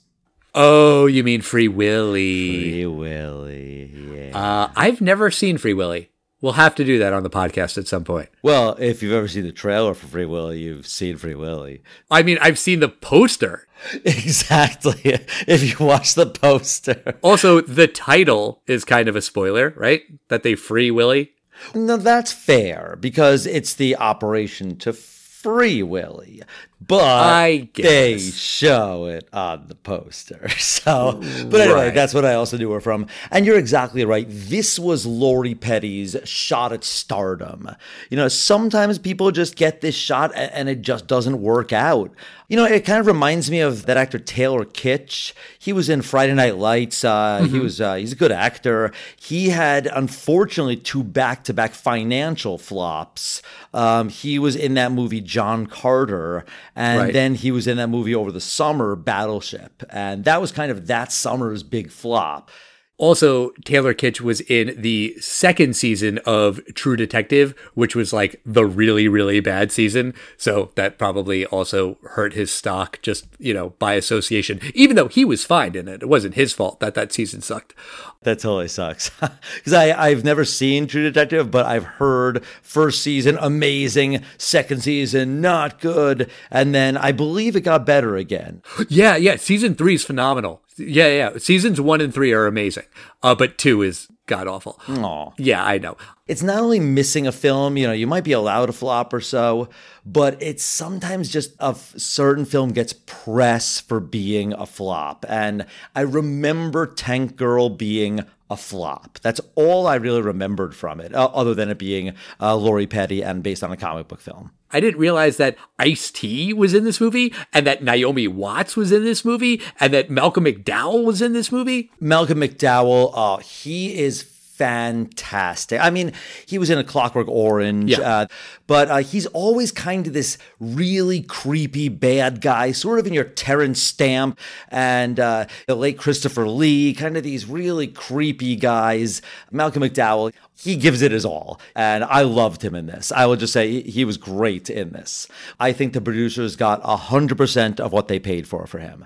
Oh, 0.54 1.06
you 1.06 1.22
mean 1.22 1.42
Free 1.42 1.68
Willy? 1.68 2.72
Free 2.72 2.86
Willy, 2.86 3.92
yeah. 4.30 4.40
Uh, 4.40 4.72
I've 4.74 5.02
never 5.02 5.30
seen 5.30 5.58
Free 5.58 5.74
Willy. 5.74 6.12
We'll 6.46 6.54
have 6.54 6.76
to 6.76 6.86
do 6.86 7.00
that 7.00 7.12
on 7.12 7.24
the 7.24 7.30
podcast 7.32 7.76
at 7.80 7.88
some 7.88 8.04
point. 8.04 8.30
well, 8.44 8.76
if 8.80 9.02
you've 9.02 9.14
ever 9.14 9.28
seen 9.28 9.46
the 9.46 9.52
trailer 9.52 9.96
for 9.96 10.06
Free 10.06 10.28
Willy, 10.28 10.60
you've 10.60 10.86
seen 10.86 11.18
Free 11.18 11.34
Willy. 11.34 11.82
I 12.12 12.22
mean, 12.22 12.38
I've 12.40 12.60
seen 12.60 12.82
the 12.82 12.88
poster. 12.88 13.68
Exactly. 14.06 15.02
If 15.48 15.64
you 15.80 15.84
watch 15.84 16.14
the 16.14 16.28
poster. 16.28 17.18
Also, 17.24 17.62
the 17.62 17.88
title 17.88 18.62
is 18.68 18.86
kind 18.86 19.10
of 19.10 19.16
a 19.16 19.24
spoiler, 19.24 19.74
right? 19.76 20.04
That 20.28 20.44
they 20.44 20.54
free 20.54 20.92
Willy. 20.92 21.32
No, 21.74 21.98
that's 21.98 22.32
fair 22.32 22.96
because 23.00 23.48
it's 23.48 23.74
the 23.74 23.98
operation 23.98 24.78
to 24.78 24.94
free 24.94 25.82
Willy. 25.82 26.44
But 26.86 27.04
I 27.04 27.70
they 27.74 28.20
show 28.20 29.06
it 29.06 29.28
on 29.34 29.66
the 29.68 29.76
poster. 29.76 30.48
So, 30.58 31.14
but 31.50 31.62
anyway, 31.62 31.86
Right. 31.86 31.94
that's 31.94 32.14
what 32.14 32.26
I 32.26 32.36
also 32.36 32.58
knew 32.58 32.70
her 32.72 32.80
from. 32.82 33.08
And 33.32 33.46
you're 33.46 33.58
exactly 33.58 34.06
right. 34.06 34.28
This 34.30 34.78
was 34.78 35.06
Lori 35.06 35.56
Petty's 35.56 36.16
shot 36.26 36.72
at 36.74 36.84
stardom. 36.84 37.70
You 38.12 38.18
know, 38.18 38.28
sometimes 38.28 39.00
people 39.00 39.32
just 39.32 39.56
get 39.56 39.82
this 39.82 39.96
shot 39.96 40.32
and 40.36 40.70
it 40.70 40.82
just 40.84 41.08
doesn't 41.08 41.42
work 41.42 41.74
out. 41.74 42.12
You 42.48 42.58
know, 42.58 42.66
it 42.66 42.86
kind 42.86 43.00
of 43.00 43.08
reminds 43.08 43.50
me 43.50 43.60
of 43.62 43.88
that 43.88 43.98
actor 43.98 44.20
Taylor 44.20 44.66
Kitsch. 44.66 45.34
He 45.58 45.74
was 45.74 45.90
in 45.90 46.04
Friday 46.04 46.34
Night 46.36 46.58
Lights. 46.58 47.04
Uh, 47.04 47.48
He 47.50 47.58
was 47.58 47.82
uh, 47.82 47.96
he's 47.96 48.12
a 48.12 48.16
good 48.16 48.32
actor. 48.32 48.92
He 49.20 49.50
had 49.50 49.88
unfortunately 49.88 50.76
two 50.78 51.04
back-to-back 51.04 51.74
financial 51.74 52.60
flops. 52.60 53.42
Um, 53.74 54.10
he 54.10 54.38
was 54.38 54.56
in 54.56 54.76
that 54.76 54.92
movie 54.92 55.22
John 55.22 55.66
Carter, 55.66 56.46
and 56.76 57.00
Right. 57.00 57.14
then 57.14 57.36
he 57.36 57.52
was 57.52 57.68
in 57.68 57.78
that 57.78 57.88
movie 57.90 58.14
over 58.16 58.32
the 58.32 58.42
summer 58.42 58.96
Battleship, 58.96 59.84
and 59.90 60.26
that 60.26 60.42
was 60.42 60.52
kind 60.52 60.72
of 60.72 60.88
that 60.88 61.12
summer's 61.12 61.64
big 61.64 61.92
flop. 61.92 62.50
Also, 62.98 63.50
Taylor 63.66 63.94
Kitsch 63.94 64.22
was 64.22 64.40
in 64.42 64.74
the 64.82 65.18
second 65.20 65.76
season 65.76 66.18
of 66.20 66.62
True 66.76 66.96
Detective, 66.96 67.54
which 67.74 67.94
was 67.94 68.14
like 68.14 68.40
the 68.46 68.66
really, 68.66 69.10
really 69.10 69.42
bad 69.42 69.72
season. 69.72 70.14
So 70.38 70.72
that 70.76 70.98
probably 70.98 71.46
also 71.46 71.98
hurt 72.12 72.34
his 72.34 72.52
stock 72.52 73.02
just, 73.02 73.28
you 73.38 73.54
know, 73.54 73.72
by 73.80 73.96
association, 73.96 74.62
even 74.74 74.96
though 74.96 75.10
he 75.10 75.26
was 75.26 75.44
fine 75.44 75.76
in 75.76 75.90
it. 75.90 76.04
It 76.04 76.10
wasn't 76.10 76.36
his 76.36 76.54
fault 76.54 76.80
that 76.80 76.94
that 76.94 77.12
season 77.12 77.42
sucked. 77.42 77.74
That 78.22 78.40
totally 78.40 78.68
sucks. 78.68 79.12
Because 79.56 79.74
I 79.74 79.92
I've 79.92 80.24
never 80.24 80.46
seen 80.46 80.88
True 80.88 81.04
Detective, 81.04 81.50
but 81.50 81.66
I've 81.66 81.84
heard 81.84 82.44
first 82.62 83.02
season 83.02 83.38
amazing, 83.40 84.24
second 84.38 84.82
season 84.84 85.42
not 85.42 85.80
good, 85.80 86.30
and 86.52 86.74
then 86.74 86.98
I 86.98 87.12
believe 87.12 87.56
it 87.56 87.62
got 87.62 87.86
better 87.86 88.16
again. 88.16 88.62
Yeah, 88.90 89.16
yeah. 89.16 89.36
Season 89.38 89.76
three 89.76 89.96
is 89.96 90.04
phenomenal. 90.04 90.62
Yeah, 90.78 91.08
yeah. 91.08 91.38
Seasons 91.38 91.80
one 91.80 92.02
and 92.02 92.14
three 92.14 92.34
are 92.34 92.48
amazing. 92.48 92.86
Uh, 93.24 93.36
but 93.36 93.58
two 93.58 93.82
is 93.82 94.08
god 94.28 94.48
awful. 94.48 94.80
Aw. 94.90 95.32
Yeah, 95.38 95.64
I 95.64 95.78
know. 95.78 95.96
it's 96.28 96.42
not 96.44 96.58
only 96.62 96.80
missing 96.80 97.28
a 97.28 97.32
film, 97.32 97.78
you 97.78 97.86
know, 97.88 97.94
you 97.94 98.08
might 98.08 98.24
be 98.24 98.32
allowed 98.32 98.70
a 98.70 98.74
flop 98.74 99.14
or 99.14 99.22
so, 99.22 99.70
but 100.06 100.42
it's 100.42 100.64
sometimes 100.64 101.30
just 101.32 101.54
a 101.60 101.68
f- 101.70 101.94
certain 101.98 102.44
film 102.46 102.72
gets 102.72 102.94
press 103.06 103.80
for 103.80 104.00
being 104.00 104.52
a 104.54 104.66
flop. 104.66 105.26
And 105.30 105.66
I 105.96 106.02
remember 106.02 106.88
Tank 106.88 107.36
Girl 107.36 107.70
being 107.70 108.26
a 108.50 108.58
flop. 108.58 109.20
That's 109.22 109.42
all 109.56 109.88
I 109.88 109.96
really 109.96 110.22
remembered 110.22 110.76
from 110.76 111.00
it, 111.00 111.14
uh, 111.14 111.30
other 111.34 111.54
than 111.54 111.70
it 111.70 111.78
being 111.78 112.14
uh, 112.40 112.56
Lori 112.56 112.88
Petty 112.88 113.24
and 113.24 113.42
based 113.42 113.64
on 113.64 113.72
a 113.72 113.78
comic 113.78 114.08
book 114.08 114.22
film. 114.22 114.52
I 114.72 114.80
didn't 114.80 115.00
realize 115.00 115.38
that 115.38 115.58
Ice 115.80 116.12
T 116.12 116.52
was 116.54 116.74
in 116.74 116.84
this 116.84 117.00
movie, 117.00 117.34
and 117.54 117.66
that 117.66 117.84
Naomi 117.84 118.28
Watts 118.28 118.76
was 118.76 118.92
in 118.92 119.04
this 119.04 119.24
movie, 119.24 119.62
and 119.80 119.94
that 119.94 120.10
Malcolm 120.10 120.46
McDowell 120.46 121.04
was 121.06 121.22
in 121.22 121.34
this 121.34 121.52
movie. 121.52 121.92
Malcolm 122.00 122.40
McDowell, 122.40 123.12
oh, 123.14 123.38
he 123.38 123.98
is 123.98 124.35
fantastic. 124.58 125.80
I 125.82 125.90
mean, 125.90 126.12
he 126.46 126.58
was 126.58 126.70
in 126.70 126.78
a 126.78 126.84
Clockwork 126.84 127.28
Orange, 127.28 127.92
Yeah. 127.92 128.00
uh, 128.00 128.28
but 128.68 128.90
uh, 128.90 128.98
he's 128.98 129.26
always 129.28 129.72
kind 129.72 130.08
of 130.08 130.14
this 130.14 130.38
really 130.60 131.22
creepy 131.22 131.90
bad 131.90 132.42
guy, 132.42 132.72
sort 132.72 133.00
of 133.00 133.08
in 133.08 133.14
your 133.14 133.24
Terence 133.26 133.82
Stamp 133.82 134.40
and 134.70 135.20
uh, 135.20 135.46
the 135.68 135.76
late 135.76 135.98
Christopher 135.98 136.48
Lee, 136.48 136.94
kind 136.94 137.18
of 137.18 137.24
these 137.24 137.46
really 137.46 137.88
creepy 137.88 138.56
guys. 138.56 139.22
Malcolm 139.52 139.84
McDowell, 139.84 140.34
he 140.58 140.76
gives 140.76 141.02
it 141.02 141.12
his 141.12 141.26
all, 141.26 141.60
and 141.76 142.04
I 142.04 142.22
loved 142.22 142.64
him 142.64 142.76
in 142.76 142.86
this. 142.86 143.12
I 143.12 143.26
will 143.26 143.36
just 143.36 143.54
say 143.54 143.82
he- 143.82 144.06
was 144.06 144.18
great 144.18 144.70
in 144.70 144.92
this. 144.92 145.28
I 145.60 145.72
think 145.74 145.94
the 145.94 146.02
producers 146.02 146.56
got 146.56 146.82
hundred 146.84 147.38
percent 147.38 147.80
of 147.80 147.92
what 147.92 148.08
they 148.08 148.20
paid 148.20 148.48
for 148.48 148.68
for 148.68 148.78
him. 148.80 149.06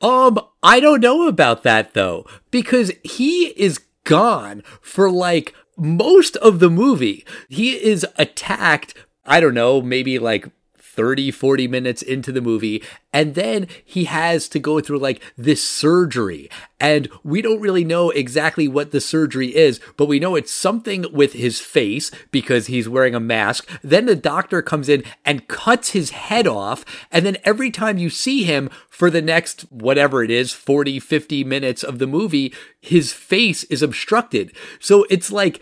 Um, 0.00 0.40
I 0.62 0.80
don't 0.80 1.00
know 1.02 1.28
about 1.28 1.62
that 1.64 1.92
though, 1.94 2.26
because 2.50 2.90
he 3.04 3.48
is 3.48 3.78
gone 4.04 4.62
for 4.80 5.10
like 5.10 5.54
most 5.76 6.36
of 6.36 6.58
the 6.58 6.70
movie. 6.70 7.24
He 7.48 7.72
is 7.72 8.06
attacked, 8.16 8.94
I 9.24 9.40
don't 9.40 9.54
know, 9.54 9.80
maybe 9.80 10.18
like 10.18 10.48
30, 10.94 11.30
40 11.30 11.68
minutes 11.68 12.02
into 12.02 12.32
the 12.32 12.40
movie. 12.40 12.82
And 13.12 13.34
then 13.34 13.66
he 13.84 14.04
has 14.04 14.48
to 14.48 14.58
go 14.58 14.80
through 14.80 14.98
like 14.98 15.22
this 15.36 15.66
surgery. 15.66 16.50
And 16.78 17.08
we 17.22 17.40
don't 17.40 17.60
really 17.60 17.84
know 17.84 18.10
exactly 18.10 18.68
what 18.68 18.90
the 18.90 19.00
surgery 19.00 19.54
is, 19.54 19.80
but 19.96 20.06
we 20.06 20.18
know 20.18 20.34
it's 20.34 20.52
something 20.52 21.06
with 21.12 21.32
his 21.32 21.60
face 21.60 22.10
because 22.30 22.66
he's 22.66 22.88
wearing 22.88 23.14
a 23.14 23.20
mask. 23.20 23.68
Then 23.82 24.06
the 24.06 24.16
doctor 24.16 24.60
comes 24.62 24.88
in 24.88 25.04
and 25.24 25.48
cuts 25.48 25.90
his 25.90 26.10
head 26.10 26.46
off. 26.46 26.84
And 27.10 27.24
then 27.24 27.38
every 27.44 27.70
time 27.70 27.98
you 27.98 28.10
see 28.10 28.44
him 28.44 28.68
for 28.88 29.10
the 29.10 29.22
next, 29.22 29.62
whatever 29.70 30.22
it 30.22 30.30
is, 30.30 30.52
40, 30.52 31.00
50 31.00 31.44
minutes 31.44 31.82
of 31.82 31.98
the 31.98 32.06
movie, 32.06 32.52
his 32.80 33.12
face 33.12 33.64
is 33.64 33.82
obstructed. 33.82 34.52
So 34.80 35.06
it's 35.08 35.30
like, 35.30 35.60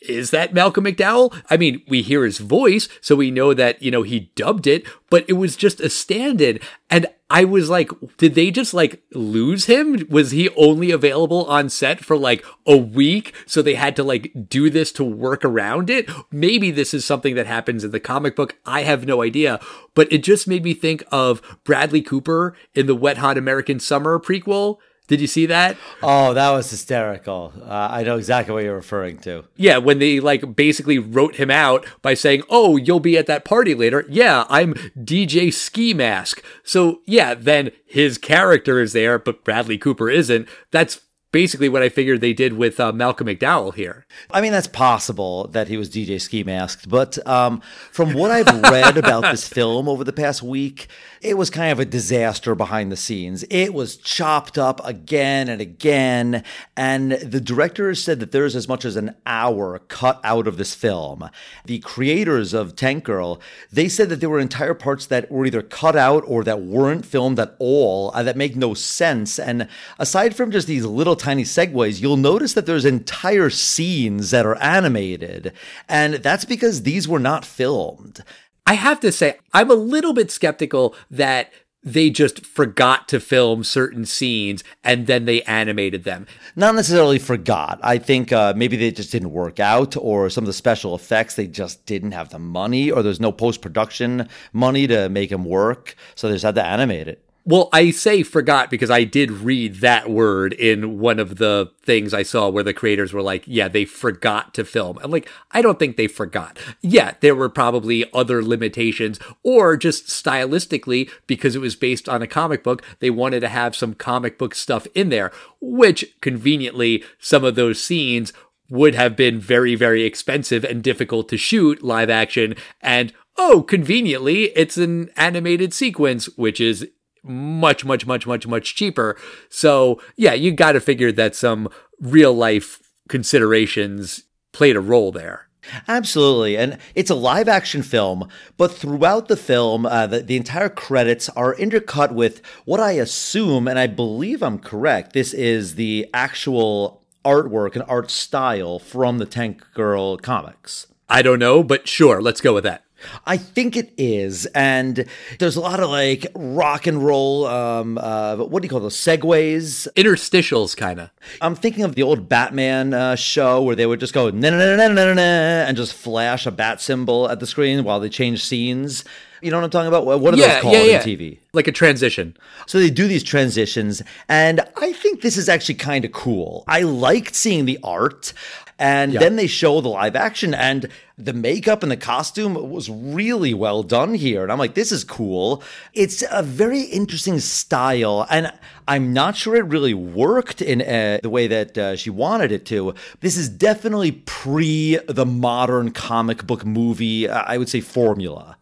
is 0.00 0.30
that 0.30 0.54
Malcolm 0.54 0.84
McDowell? 0.84 1.34
I 1.50 1.56
mean, 1.56 1.82
we 1.88 2.02
hear 2.02 2.24
his 2.24 2.38
voice, 2.38 2.88
so 3.00 3.16
we 3.16 3.30
know 3.30 3.52
that, 3.54 3.82
you 3.82 3.90
know, 3.90 4.02
he 4.02 4.30
dubbed 4.34 4.66
it, 4.66 4.84
but 5.10 5.24
it 5.28 5.34
was 5.34 5.56
just 5.56 5.80
a 5.80 5.90
stand 5.90 6.40
in. 6.40 6.58
And 6.88 7.06
I 7.28 7.44
was 7.44 7.70
like, 7.70 7.90
did 8.16 8.34
they 8.34 8.50
just 8.50 8.74
like 8.74 9.02
lose 9.12 9.66
him? 9.66 10.06
Was 10.10 10.32
he 10.32 10.48
only 10.50 10.90
available 10.90 11.44
on 11.46 11.68
set 11.68 12.04
for 12.04 12.16
like 12.16 12.44
a 12.66 12.76
week? 12.76 13.34
So 13.46 13.62
they 13.62 13.74
had 13.74 13.94
to 13.96 14.02
like 14.02 14.32
do 14.48 14.70
this 14.70 14.90
to 14.92 15.04
work 15.04 15.44
around 15.44 15.90
it? 15.90 16.10
Maybe 16.32 16.70
this 16.70 16.92
is 16.92 17.04
something 17.04 17.34
that 17.36 17.46
happens 17.46 17.84
in 17.84 17.92
the 17.92 18.00
comic 18.00 18.34
book. 18.34 18.56
I 18.66 18.82
have 18.82 19.06
no 19.06 19.22
idea. 19.22 19.60
But 19.94 20.12
it 20.12 20.24
just 20.24 20.48
made 20.48 20.64
me 20.64 20.74
think 20.74 21.04
of 21.12 21.40
Bradley 21.62 22.02
Cooper 22.02 22.56
in 22.74 22.86
the 22.86 22.96
Wet 22.96 23.18
Hot 23.18 23.38
American 23.38 23.78
Summer 23.78 24.18
prequel. 24.18 24.78
Did 25.10 25.20
you 25.20 25.26
see 25.26 25.46
that? 25.46 25.76
Oh, 26.04 26.34
that 26.34 26.50
was 26.50 26.70
hysterical. 26.70 27.52
Uh, 27.60 27.88
I 27.90 28.04
know 28.04 28.16
exactly 28.16 28.54
what 28.54 28.62
you're 28.62 28.76
referring 28.76 29.18
to. 29.22 29.42
Yeah, 29.56 29.78
when 29.78 29.98
they 29.98 30.20
like 30.20 30.54
basically 30.54 31.00
wrote 31.00 31.34
him 31.34 31.50
out 31.50 31.84
by 32.00 32.14
saying, 32.14 32.44
"Oh, 32.48 32.76
you'll 32.76 33.00
be 33.00 33.18
at 33.18 33.26
that 33.26 33.44
party 33.44 33.74
later." 33.74 34.06
Yeah, 34.08 34.44
I'm 34.48 34.74
DJ 34.96 35.52
Ski 35.52 35.94
Mask. 35.94 36.40
So, 36.62 37.00
yeah, 37.06 37.34
then 37.34 37.72
his 37.84 38.18
character 38.18 38.80
is 38.80 38.92
there, 38.92 39.18
but 39.18 39.42
Bradley 39.42 39.78
Cooper 39.78 40.08
isn't. 40.08 40.48
That's 40.70 41.00
basically 41.32 41.68
what 41.68 41.82
I 41.82 41.88
figured 41.88 42.20
they 42.20 42.32
did 42.32 42.54
with 42.54 42.80
uh, 42.80 42.92
Malcolm 42.92 43.28
McDowell 43.28 43.74
here. 43.74 44.04
I 44.30 44.40
mean, 44.40 44.52
that's 44.52 44.66
possible 44.66 45.46
that 45.48 45.68
he 45.68 45.76
was 45.76 45.88
DJ 45.88 46.20
Ski 46.20 46.42
masked, 46.42 46.88
but 46.88 47.24
um, 47.26 47.60
from 47.92 48.14
what 48.14 48.30
I've 48.30 48.62
read 48.62 48.96
about 48.96 49.22
this 49.22 49.46
film 49.48 49.88
over 49.88 50.02
the 50.02 50.12
past 50.12 50.42
week, 50.42 50.88
it 51.20 51.36
was 51.36 51.50
kind 51.50 51.70
of 51.70 51.78
a 51.78 51.84
disaster 51.84 52.54
behind 52.54 52.90
the 52.90 52.96
scenes. 52.96 53.44
It 53.50 53.74
was 53.74 53.96
chopped 53.96 54.58
up 54.58 54.84
again 54.84 55.48
and 55.48 55.60
again, 55.60 56.42
and 56.76 57.12
the 57.12 57.40
director 57.40 57.94
said 57.94 58.20
that 58.20 58.32
there's 58.32 58.56
as 58.56 58.68
much 58.68 58.84
as 58.84 58.96
an 58.96 59.14
hour 59.26 59.78
cut 59.88 60.20
out 60.24 60.48
of 60.48 60.56
this 60.56 60.74
film. 60.74 61.30
The 61.64 61.78
creators 61.80 62.52
of 62.54 62.74
Tank 62.74 63.04
Girl, 63.04 63.40
they 63.70 63.88
said 63.88 64.08
that 64.08 64.20
there 64.20 64.30
were 64.30 64.40
entire 64.40 64.74
parts 64.74 65.06
that 65.06 65.30
were 65.30 65.46
either 65.46 65.62
cut 65.62 65.94
out 65.94 66.24
or 66.26 66.42
that 66.44 66.62
weren't 66.62 67.06
filmed 67.06 67.38
at 67.38 67.54
all, 67.58 68.10
uh, 68.14 68.22
that 68.22 68.36
make 68.36 68.56
no 68.56 68.74
sense. 68.74 69.38
And 69.38 69.68
aside 69.98 70.34
from 70.34 70.50
just 70.50 70.66
these 70.66 70.84
little 70.84 71.16
tiny 71.20 71.44
segues, 71.44 72.00
you'll 72.00 72.16
notice 72.16 72.54
that 72.54 72.66
there's 72.66 72.84
entire 72.84 73.50
scenes 73.50 74.30
that 74.32 74.46
are 74.46 74.56
animated. 74.56 75.52
And 75.88 76.14
that's 76.14 76.44
because 76.44 76.82
these 76.82 77.06
were 77.06 77.20
not 77.20 77.44
filmed. 77.44 78.24
I 78.66 78.74
have 78.74 79.00
to 79.00 79.12
say, 79.12 79.38
I'm 79.52 79.70
a 79.70 79.74
little 79.74 80.12
bit 80.12 80.30
skeptical 80.30 80.94
that 81.10 81.52
they 81.82 82.10
just 82.10 82.44
forgot 82.44 83.08
to 83.08 83.18
film 83.20 83.64
certain 83.64 84.04
scenes 84.04 84.62
and 84.84 85.06
then 85.06 85.24
they 85.24 85.42
animated 85.42 86.04
them. 86.04 86.26
Not 86.54 86.74
necessarily 86.74 87.18
forgot. 87.18 87.80
I 87.82 87.98
think 87.98 88.32
uh, 88.32 88.52
maybe 88.54 88.76
they 88.76 88.90
just 88.90 89.12
didn't 89.12 89.32
work 89.32 89.58
out, 89.60 89.96
or 89.96 90.28
some 90.28 90.44
of 90.44 90.46
the 90.46 90.52
special 90.52 90.94
effects, 90.94 91.36
they 91.36 91.46
just 91.46 91.86
didn't 91.86 92.12
have 92.12 92.28
the 92.28 92.38
money, 92.38 92.90
or 92.90 93.02
there's 93.02 93.20
no 93.20 93.32
post 93.32 93.62
production 93.62 94.28
money 94.52 94.86
to 94.88 95.08
make 95.08 95.30
them 95.30 95.44
work. 95.44 95.94
So 96.14 96.28
they 96.28 96.34
just 96.34 96.44
had 96.44 96.54
to 96.56 96.64
animate 96.64 97.08
it. 97.08 97.24
Well, 97.50 97.68
I 97.72 97.90
say 97.90 98.22
forgot 98.22 98.70
because 98.70 98.90
I 98.92 99.02
did 99.02 99.32
read 99.32 99.80
that 99.80 100.08
word 100.08 100.52
in 100.52 101.00
one 101.00 101.18
of 101.18 101.38
the 101.38 101.72
things 101.82 102.14
I 102.14 102.22
saw 102.22 102.48
where 102.48 102.62
the 102.62 102.72
creators 102.72 103.12
were 103.12 103.22
like, 103.22 103.42
yeah, 103.44 103.66
they 103.66 103.84
forgot 103.84 104.54
to 104.54 104.64
film. 104.64 105.00
I'm 105.02 105.10
like, 105.10 105.28
I 105.50 105.60
don't 105.60 105.76
think 105.76 105.96
they 105.96 106.06
forgot. 106.06 106.60
Yeah, 106.80 107.14
there 107.18 107.34
were 107.34 107.48
probably 107.48 108.08
other 108.14 108.40
limitations 108.40 109.18
or 109.42 109.76
just 109.76 110.06
stylistically 110.06 111.10
because 111.26 111.56
it 111.56 111.60
was 111.60 111.74
based 111.74 112.08
on 112.08 112.22
a 112.22 112.28
comic 112.28 112.62
book, 112.62 112.84
they 113.00 113.10
wanted 113.10 113.40
to 113.40 113.48
have 113.48 113.74
some 113.74 113.94
comic 113.94 114.38
book 114.38 114.54
stuff 114.54 114.86
in 114.94 115.08
there, 115.08 115.32
which 115.60 116.04
conveniently 116.20 117.02
some 117.18 117.42
of 117.42 117.56
those 117.56 117.82
scenes 117.82 118.32
would 118.68 118.94
have 118.94 119.16
been 119.16 119.40
very, 119.40 119.74
very 119.74 120.04
expensive 120.04 120.62
and 120.62 120.84
difficult 120.84 121.28
to 121.28 121.36
shoot 121.36 121.82
live 121.82 122.10
action. 122.10 122.54
And 122.80 123.12
oh, 123.36 123.62
conveniently, 123.62 124.56
it's 124.56 124.76
an 124.76 125.10
animated 125.16 125.74
sequence, 125.74 126.26
which 126.36 126.60
is 126.60 126.86
much, 127.22 127.84
much, 127.84 128.06
much, 128.06 128.26
much, 128.26 128.46
much 128.46 128.74
cheaper. 128.74 129.16
So 129.48 130.00
yeah, 130.16 130.34
you 130.34 130.52
got 130.52 130.72
to 130.72 130.80
figure 130.80 131.12
that 131.12 131.34
some 131.34 131.68
real 132.00 132.32
life 132.32 132.80
considerations 133.08 134.24
played 134.52 134.76
a 134.76 134.80
role 134.80 135.12
there. 135.12 135.48
Absolutely. 135.86 136.56
And 136.56 136.78
it's 136.94 137.10
a 137.10 137.14
live 137.14 137.48
action 137.48 137.82
film, 137.82 138.28
but 138.56 138.72
throughout 138.72 139.28
the 139.28 139.36
film, 139.36 139.84
uh, 139.84 140.06
the, 140.06 140.20
the 140.20 140.36
entire 140.36 140.70
credits 140.70 141.28
are 141.30 141.54
intercut 141.54 142.12
with 142.12 142.40
what 142.64 142.80
I 142.80 142.92
assume, 142.92 143.68
and 143.68 143.78
I 143.78 143.86
believe 143.86 144.42
I'm 144.42 144.58
correct, 144.58 145.12
this 145.12 145.34
is 145.34 145.74
the 145.74 146.08
actual 146.14 147.02
artwork 147.24 147.74
and 147.74 147.84
art 147.86 148.10
style 148.10 148.78
from 148.78 149.18
the 149.18 149.26
Tank 149.26 149.62
Girl 149.74 150.16
comics. 150.16 150.86
I 151.08 151.22
don't 151.22 151.38
know, 151.38 151.62
but 151.62 151.86
sure, 151.86 152.22
let's 152.22 152.40
go 152.40 152.54
with 152.54 152.64
that. 152.64 152.84
I 153.26 153.36
think 153.36 153.76
it 153.76 153.92
is, 153.96 154.46
and 154.46 155.04
there's 155.38 155.56
a 155.56 155.60
lot 155.60 155.80
of 155.80 155.90
like 155.90 156.26
rock 156.34 156.86
and 156.86 157.04
roll. 157.04 157.46
Um, 157.46 157.98
uh, 157.98 158.36
what 158.36 158.62
do 158.62 158.66
you 158.66 158.70
call 158.70 158.80
those 158.80 158.96
segues? 158.96 159.88
Interstitials, 159.96 160.76
kind 160.76 161.00
of. 161.00 161.10
I'm 161.40 161.54
thinking 161.54 161.84
of 161.84 161.94
the 161.94 162.02
old 162.02 162.28
Batman 162.28 162.92
uh, 162.94 163.16
show 163.16 163.62
where 163.62 163.76
they 163.76 163.86
would 163.86 164.00
just 164.00 164.12
go 164.12 164.30
na 164.30 164.50
na 164.50 164.76
na 164.76 164.88
na 164.88 164.88
na 164.88 165.14
na 165.14 165.22
and 165.22 165.76
just 165.76 165.94
flash 165.94 166.46
a 166.46 166.50
bat 166.50 166.80
symbol 166.80 167.28
at 167.30 167.40
the 167.40 167.46
screen 167.46 167.84
while 167.84 168.00
they 168.00 168.08
change 168.08 168.44
scenes. 168.44 169.04
You 169.42 169.50
know 169.50 169.56
what 169.56 169.64
I'm 169.64 169.70
talking 169.70 169.88
about? 169.88 170.04
What 170.04 170.34
are 170.34 170.36
Yeah, 170.36 170.54
those 170.54 170.62
called 170.62 170.74
yeah, 170.74 170.82
yeah. 170.82 171.02
in 171.02 171.08
TV? 171.18 171.38
Like 171.54 171.66
a 171.66 171.72
transition. 171.72 172.36
So 172.66 172.78
they 172.78 172.90
do 172.90 173.08
these 173.08 173.22
transitions, 173.22 174.02
and 174.28 174.60
I 174.76 174.92
think 174.92 175.22
this 175.22 175.38
is 175.38 175.48
actually 175.48 175.76
kind 175.76 176.04
of 176.04 176.12
cool. 176.12 176.62
I 176.68 176.82
liked 176.82 177.34
seeing 177.34 177.64
the 177.64 177.78
art, 177.82 178.34
and 178.78 179.14
then 179.14 179.36
they 179.36 179.46
show 179.46 179.80
the 179.80 179.88
live 179.88 180.14
action, 180.14 180.52
and 180.52 180.88
the 181.24 181.32
makeup 181.32 181.82
and 181.82 181.90
the 181.90 181.96
costume 181.96 182.54
was 182.70 182.88
really 182.90 183.54
well 183.54 183.82
done 183.82 184.14
here. 184.14 184.42
And 184.42 184.50
I'm 184.50 184.58
like, 184.58 184.74
this 184.74 184.92
is 184.92 185.04
cool. 185.04 185.62
It's 185.94 186.22
a 186.30 186.42
very 186.42 186.82
interesting 186.82 187.38
style, 187.38 188.26
and 188.30 188.52
I'm 188.88 189.12
not 189.12 189.36
sure 189.36 189.56
it 189.56 189.64
really 189.66 189.94
worked 189.94 190.60
in 190.62 190.82
uh, 190.82 191.20
the 191.22 191.30
way 191.30 191.46
that 191.46 191.78
uh, 191.78 191.96
she 191.96 192.10
wanted 192.10 192.52
it 192.52 192.66
to. 192.66 192.94
This 193.20 193.36
is 193.36 193.48
definitely 193.48 194.12
pre 194.12 194.98
the 195.08 195.26
modern 195.26 195.92
comic 195.92 196.46
book 196.46 196.64
movie, 196.64 197.28
uh, 197.28 197.42
I 197.46 197.58
would 197.58 197.68
say, 197.68 197.80
formula. 197.80 198.56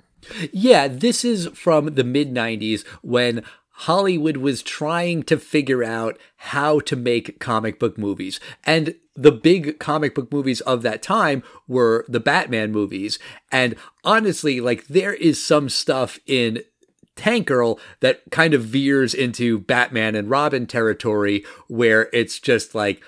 Yeah, 0.53 0.89
this 0.89 1.25
is 1.25 1.47
from 1.55 1.95
the 1.95 2.05
mid 2.05 2.33
90s 2.35 2.87
when 3.03 3.43
Hollywood 3.83 4.39
was 4.39 4.61
trying 4.61 5.23
to 5.25 5.39
figure 5.39 5.85
out 5.85 6.19
how 6.37 6.81
to 6.81 6.97
make 6.97 7.39
comic 7.39 7.79
book 7.79 7.97
movies. 7.97 8.41
And 8.65 8.97
the 9.15 9.31
big 9.31 9.79
comic 9.79 10.17
book 10.17 10.33
movies 10.33 10.61
of 10.63 10.83
that 10.83 11.01
time 11.01 11.45
were 11.69 12.05
the 12.09 12.19
Batman 12.19 12.73
movies. 12.73 13.21
And 13.53 13.77
honestly, 14.03 14.61
like 14.61 14.89
there 14.89 15.15
is 15.15 15.43
some 15.43 15.69
stuff 15.69 16.19
in 16.27 16.65
Tank 17.15 17.47
Girl 17.47 17.79
that 18.01 18.23
kind 18.33 18.53
of 18.53 18.65
veers 18.65 19.15
into 19.15 19.61
Batman 19.61 20.17
and 20.17 20.29
Robin 20.29 20.67
territory 20.67 21.45
where 21.69 22.11
it's 22.13 22.41
just 22.41 22.75
like 22.75 23.01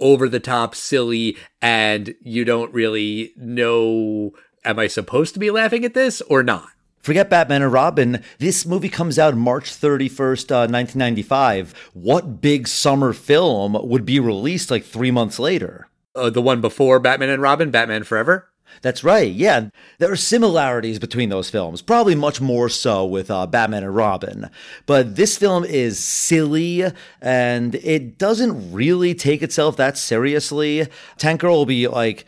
over 0.00 0.26
the 0.26 0.40
top 0.40 0.74
silly 0.74 1.36
and 1.60 2.14
you 2.22 2.46
don't 2.46 2.72
really 2.72 3.34
know 3.36 4.32
am 4.64 4.78
I 4.78 4.86
supposed 4.86 5.34
to 5.34 5.40
be 5.40 5.50
laughing 5.50 5.84
at 5.84 5.92
this 5.92 6.22
or 6.22 6.42
not? 6.42 6.73
Forget 7.04 7.28
Batman 7.28 7.60
and 7.60 7.70
Robin. 7.70 8.22
This 8.38 8.64
movie 8.64 8.88
comes 8.88 9.18
out 9.18 9.36
March 9.36 9.70
31st, 9.70 10.50
uh, 10.50 10.64
1995. 10.72 11.90
What 11.92 12.40
big 12.40 12.66
summer 12.66 13.12
film 13.12 13.76
would 13.86 14.06
be 14.06 14.18
released 14.18 14.70
like 14.70 14.86
three 14.86 15.10
months 15.10 15.38
later? 15.38 15.86
Uh, 16.14 16.30
the 16.30 16.40
one 16.40 16.62
before 16.62 16.98
Batman 16.98 17.28
and 17.28 17.42
Robin, 17.42 17.70
Batman 17.70 18.04
Forever. 18.04 18.48
That's 18.80 19.04
right. 19.04 19.30
Yeah, 19.30 19.68
there 19.98 20.10
are 20.10 20.16
similarities 20.16 20.98
between 20.98 21.28
those 21.28 21.50
films, 21.50 21.82
probably 21.82 22.14
much 22.14 22.40
more 22.40 22.70
so 22.70 23.04
with 23.04 23.30
uh, 23.30 23.46
Batman 23.46 23.84
and 23.84 23.94
Robin. 23.94 24.48
But 24.86 25.16
this 25.16 25.36
film 25.36 25.62
is 25.62 25.98
silly 25.98 26.86
and 27.20 27.74
it 27.74 28.16
doesn't 28.16 28.72
really 28.72 29.14
take 29.14 29.42
itself 29.42 29.76
that 29.76 29.98
seriously. 29.98 30.88
Tank 31.18 31.42
Girl 31.42 31.58
will 31.58 31.66
be 31.66 31.86
like, 31.86 32.24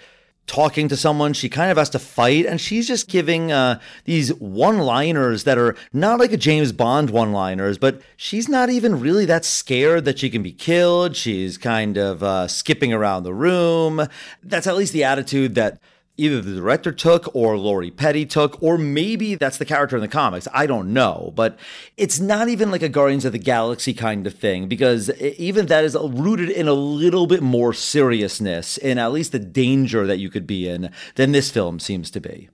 talking 0.47 0.89
to 0.89 0.97
someone. 0.97 1.33
She 1.33 1.49
kind 1.49 1.71
of 1.71 1.77
has 1.77 1.91
to 1.91 1.99
fight, 1.99 2.47
and 2.47 2.61
she's 2.61 2.87
just 2.87 3.09
giving 3.09 3.53
uh, 3.53 3.81
these 4.05 4.33
one 4.35 4.79
liners 4.79 5.45
that 5.45 5.59
are 5.59 5.77
not 5.93 6.19
like 6.19 6.33
a 6.33 6.37
James 6.37 6.73
Bond 6.73 7.11
one 7.11 7.33
liners, 7.33 7.79
but 7.79 8.01
she's 8.17 8.49
not 8.49 8.71
even 8.71 9.01
really 9.01 9.25
that 9.27 9.45
scared 9.45 10.05
that 10.05 10.19
she 10.19 10.31
can 10.31 10.43
be 10.43 10.53
killed. 10.53 11.17
She's 11.17 11.59
kind 11.59 11.97
of 11.97 12.23
uh, 12.23 12.49
skipping 12.49 12.93
around 12.93 13.25
the 13.25 13.35
room. 13.35 14.07
That's 14.43 14.67
at 14.67 14.77
least 14.77 14.93
the 14.93 15.05
attitude 15.05 15.55
that 15.57 15.79
either 16.17 16.41
the 16.41 16.55
director 16.55 16.93
took 16.93 17.35
or 17.35 17.57
Lori 17.57 17.91
Petty 17.91 18.27
took, 18.27 18.63
or 18.63 18.79
maybe 18.79 19.35
that's 19.35 19.59
the 19.59 19.65
character 19.65 19.97
in 19.97 20.03
the 20.03 20.09
comics. 20.09 20.49
I 20.53 20.67
don't 20.67 20.93
know. 20.93 21.33
But 21.35 21.59
it's 21.97 22.19
not 22.19 22.49
even 22.49 22.71
like 22.71 22.83
a 22.83 22.89
Guardians 22.89 23.25
of 23.25 23.33
the 23.33 23.39
Galaxy 23.39 23.95
kind 23.95 24.27
of 24.27 24.35
thing, 24.35 24.69
because 24.69 25.11
even 25.21 25.67
that 25.67 25.85
is 25.85 25.97
rooted 26.01 26.51
in 26.51 26.69
a 26.69 26.73
little 26.73 27.27
bit 27.27 27.43
more 27.43 27.73
seriousness 27.73 28.77
in 28.79 28.99
at 28.99 29.13
least 29.13 29.33
the 29.33 29.39
danger 29.39 30.07
that 30.07 30.19
you 30.19 30.31
could 30.31 30.47
be 30.47 30.69
in 30.69 30.91
than 31.17 31.33
this 31.33 31.51
film 31.51 31.79
seems 31.79 32.11
to 32.11 32.21
be. 32.21 32.49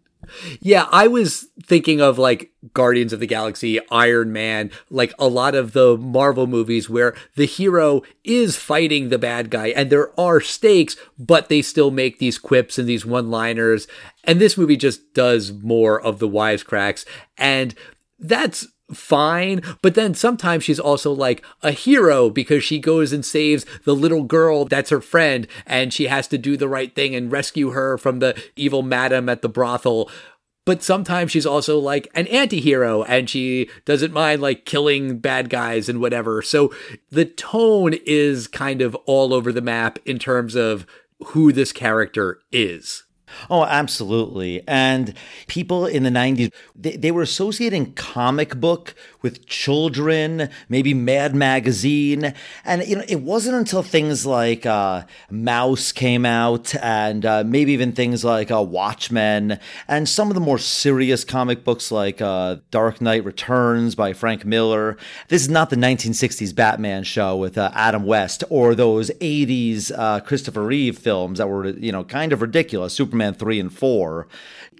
Yeah, 0.60 0.86
I 0.90 1.08
was 1.08 1.48
thinking 1.62 2.00
of 2.00 2.18
like 2.18 2.52
Guardians 2.74 3.12
of 3.12 3.20
the 3.20 3.26
Galaxy, 3.26 3.80
Iron 3.90 4.32
Man, 4.32 4.70
like 4.90 5.12
a 5.18 5.26
lot 5.26 5.54
of 5.54 5.72
the 5.72 5.96
Marvel 5.96 6.46
movies 6.46 6.88
where 6.88 7.14
the 7.36 7.44
hero 7.44 8.02
is 8.24 8.56
fighting 8.56 9.08
the 9.08 9.18
bad 9.18 9.50
guy 9.50 9.68
and 9.68 9.90
there 9.90 10.18
are 10.18 10.40
stakes, 10.40 10.96
but 11.18 11.48
they 11.48 11.62
still 11.62 11.90
make 11.90 12.18
these 12.18 12.38
quips 12.38 12.78
and 12.78 12.88
these 12.88 13.04
one 13.04 13.30
liners. 13.30 13.86
And 14.24 14.40
this 14.40 14.56
movie 14.56 14.76
just 14.76 15.12
does 15.14 15.52
more 15.52 16.00
of 16.00 16.18
the 16.18 16.28
wisecracks. 16.28 17.04
And 17.36 17.74
that's 18.18 18.66
fine. 18.92 19.62
But 19.82 19.94
then 19.94 20.14
sometimes 20.14 20.64
she's 20.64 20.80
also 20.80 21.12
like 21.12 21.44
a 21.62 21.72
hero 21.72 22.30
because 22.30 22.64
she 22.64 22.78
goes 22.78 23.12
and 23.12 23.24
saves 23.24 23.64
the 23.84 23.94
little 23.94 24.24
girl 24.24 24.64
that's 24.64 24.90
her 24.90 25.00
friend 25.00 25.46
and 25.66 25.92
she 25.92 26.06
has 26.06 26.28
to 26.28 26.38
do 26.38 26.56
the 26.56 26.68
right 26.68 26.94
thing 26.94 27.14
and 27.14 27.32
rescue 27.32 27.70
her 27.70 27.98
from 27.98 28.18
the 28.18 28.40
evil 28.56 28.82
madam 28.82 29.28
at 29.28 29.42
the 29.42 29.48
brothel. 29.48 30.10
But 30.64 30.82
sometimes 30.82 31.32
she's 31.32 31.46
also 31.46 31.78
like 31.78 32.08
an 32.14 32.28
anti 32.28 32.60
hero 32.60 33.02
and 33.02 33.28
she 33.28 33.68
doesn't 33.84 34.12
mind 34.12 34.40
like 34.40 34.64
killing 34.64 35.18
bad 35.18 35.50
guys 35.50 35.88
and 35.88 36.00
whatever. 36.00 36.40
So 36.40 36.72
the 37.10 37.24
tone 37.24 37.94
is 38.06 38.46
kind 38.46 38.80
of 38.80 38.94
all 39.06 39.34
over 39.34 39.52
the 39.52 39.60
map 39.60 39.98
in 40.06 40.18
terms 40.18 40.54
of 40.54 40.86
who 41.26 41.52
this 41.52 41.72
character 41.72 42.40
is. 42.52 43.04
Oh, 43.50 43.64
absolutely. 43.64 44.62
And 44.66 45.14
people 45.46 45.86
in 45.86 46.02
the 46.02 46.10
90s, 46.10 46.52
they, 46.74 46.96
they, 46.96 47.10
were 47.10 47.22
associating 47.22 47.92
comic 47.92 48.56
book 48.56 48.94
with 49.20 49.46
children, 49.46 50.48
maybe 50.68 50.94
Mad 50.94 51.34
Magazine. 51.34 52.34
And, 52.64 52.82
you 52.86 52.96
know, 52.96 53.04
it 53.08 53.20
wasn't 53.20 53.56
until 53.56 53.82
things 53.82 54.26
like 54.26 54.66
uh, 54.66 55.02
Maus 55.30 55.94
came 55.94 56.24
out 56.24 56.74
and 56.76 57.24
uh, 57.26 57.44
maybe 57.44 57.72
even 57.72 57.92
things 57.92 58.24
like 58.24 58.50
uh, 58.50 58.62
Watchmen 58.62 59.58
and 59.86 60.08
some 60.08 60.28
of 60.28 60.34
the 60.34 60.40
more 60.40 60.58
serious 60.58 61.24
comic 61.24 61.64
books 61.64 61.92
like 61.92 62.20
uh, 62.20 62.56
Dark 62.70 63.00
Knight 63.00 63.24
Returns 63.24 63.94
by 63.94 64.12
Frank 64.12 64.44
Miller. 64.44 64.96
This 65.28 65.42
is 65.42 65.48
not 65.48 65.70
the 65.70 65.76
1960s 65.76 66.54
Batman 66.54 67.04
show 67.04 67.36
with 67.36 67.56
uh, 67.58 67.70
Adam 67.74 68.04
West 68.04 68.42
or 68.50 68.74
those 68.74 69.10
80s 69.10 69.92
uh, 69.96 70.20
Christopher 70.20 70.64
Reeve 70.64 70.98
films 70.98 71.38
that 71.38 71.48
were, 71.48 71.68
you 71.68 71.92
know, 71.92 72.04
kind 72.04 72.32
of 72.32 72.42
ridiculous. 72.42 72.92
Superman 72.94 73.21
Superman 73.22 73.34
3 73.34 73.60
and 73.60 73.72
4, 73.72 74.26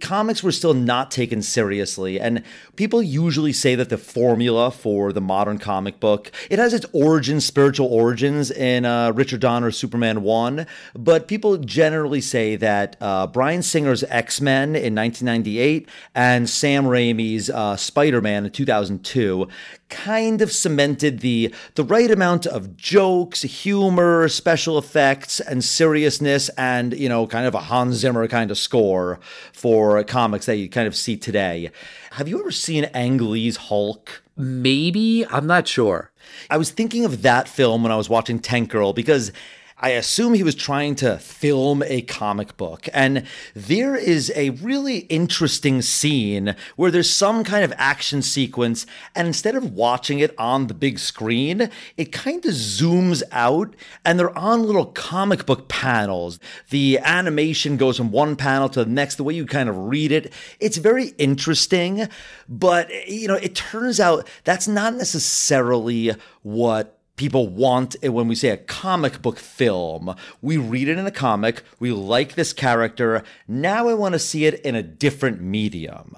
comics 0.01 0.43
were 0.43 0.51
still 0.51 0.75
not 0.75 1.11
taken 1.11 1.43
seriously. 1.43 2.19
And 2.19 2.43
people 2.75 3.03
usually 3.03 3.53
say 3.53 3.77
that 3.77 3.89
the 3.89 3.97
formula 3.97 4.71
for 4.71 5.13
the 5.13 5.21
modern 5.21 5.59
comic 5.59 6.01
book, 6.01 6.33
it 6.51 6.59
has 6.59 6.75
its 6.75 6.87
origins, 6.93 7.45
spiritual 7.45 7.87
origins 7.87 8.51
in 8.51 8.85
uh, 8.85 9.13
Richard 9.13 9.41
Donner's 9.41 9.77
Superman 9.77 10.23
1. 10.23 10.67
But 10.95 11.29
people 11.29 11.57
generally 11.57 12.21
say 12.21 12.57
that 12.57 12.97
uh, 13.01 13.29
Bryan 13.29 13.63
Singer's 13.63 14.03
X-Men 14.05 14.75
in 14.75 14.95
1998 14.95 15.89
and 16.15 16.51
Sam 16.51 16.85
Raimi's 16.85 17.49
uh, 17.49 17.77
Spider-Man 17.77 18.47
in 18.47 18.51
2002 18.51 19.49
kind 19.93 20.41
of 20.41 20.51
cemented 20.51 21.21
the 21.21 21.55
the 21.75 21.85
right 21.85 22.11
amount 22.11 22.47
of 22.47 22.77
jokes, 22.77 23.43
humor, 23.43 24.27
special 24.29 24.79
effects, 24.79 25.39
and 25.39 25.63
seriousness, 25.63 26.49
and 26.57 26.99
you 26.99 27.11
know, 27.11 27.27
kind 27.27 27.47
of 27.47 27.55
a 27.55 27.61
Hans 27.61 27.97
Zimmer 27.97 28.27
kind 28.33 28.51
of 28.51 28.57
score 28.57 29.21
for 29.53 30.03
comics 30.05 30.47
that 30.47 30.57
you 30.57 30.67
kind 30.67 30.89
of 30.89 30.97
see 30.97 31.19
today. 31.19 31.71
Have 32.13 32.29
you 32.29 32.41
ever 32.41 32.51
seen 32.51 32.85
Ang 32.95 33.19
Lee's 33.19 33.57
Hulk? 33.69 34.23
Maybe 34.39 35.27
I'm 35.27 35.47
not 35.47 35.69
sure. 35.69 36.11
I 36.49 36.57
was 36.57 36.71
thinking 36.71 37.05
of 37.05 37.21
that 37.21 37.47
film 37.47 37.83
when 37.83 37.93
I 37.93 37.97
was 37.97 38.09
watching 38.09 38.39
Tank 38.39 38.71
Girl 38.71 38.95
because 38.95 39.33
I 39.83 39.91
assume 39.91 40.35
he 40.35 40.45
was 40.45 40.55
trying 40.55 40.95
to 40.97 41.19
film 41.19 41.83
a 41.83 42.03
comic 42.03 42.57
book. 42.57 42.89
And 42.95 43.25
there 43.53 43.97
is 43.97 44.31
a 44.37 44.51
really 44.51 44.99
interesting 44.99 45.83
scene 45.83 46.55
where 46.77 46.93
there's 46.93 47.11
some 47.11 47.43
kind 47.43 47.65
of 47.65 47.73
action 47.77 48.23
sequence, 48.23 48.87
and 49.17 49.27
instead 49.27 49.57
of 49.57 49.73
watching 49.73 50.21
it 50.21 50.39
on 50.39 50.69
the 50.69 50.75
big 50.75 51.01
screen, 51.01 51.69
it 51.97 52.13
kind 52.13 52.47
of 52.47 52.53
zooms 52.53 53.25
out 53.33 53.75
and 54.05 54.21
they're 54.21 54.39
on 54.39 54.63
little 54.63 54.87
comic 54.87 55.47
book 55.47 55.69
panels. 55.69 56.39
The 56.71 57.01
animation 57.03 57.77
goes 57.77 57.97
from 57.97 58.13
one 58.13 58.37
panel 58.37 58.69
to 58.69 58.85
the 58.85 58.91
next, 58.91 59.17
the 59.17 59.25
way 59.25 59.35
you 59.35 59.47
kind 59.47 59.69
of 59.69 59.77
read 59.77 60.13
it. 60.13 60.33
It's 60.61 60.77
very 60.77 61.09
interesting, 61.19 62.09
but 62.49 62.89
you 63.09 63.27
know, 63.27 63.35
it 63.35 63.57
turns 63.57 63.99
out 63.99 64.29
that's 64.45 64.69
not 64.69 64.95
necessarily 64.95 66.13
what 66.43 67.02
people 67.17 67.49
want 67.49 67.97
it 68.03 68.11
when 68.11 68.29
we 68.29 68.35
say 68.35 68.49
a 68.49 68.57
comic 68.57 69.23
book 69.23 69.39
film. 69.39 70.15
We 70.41 70.57
read 70.57 70.89
it 70.89 70.99
in 70.99 71.07
a 71.07 71.11
comic, 71.11 71.63
we 71.79 71.93
like 71.93 72.35
this 72.35 72.53
character, 72.53 73.23
now 73.47 73.89
I 73.89 73.95
want 73.95 74.15
to 74.15 74.19
see 74.19 74.47
it 74.47 74.61
in 74.61 74.75
a 74.75 74.83
different 74.83 75.41
medium. 75.41 76.17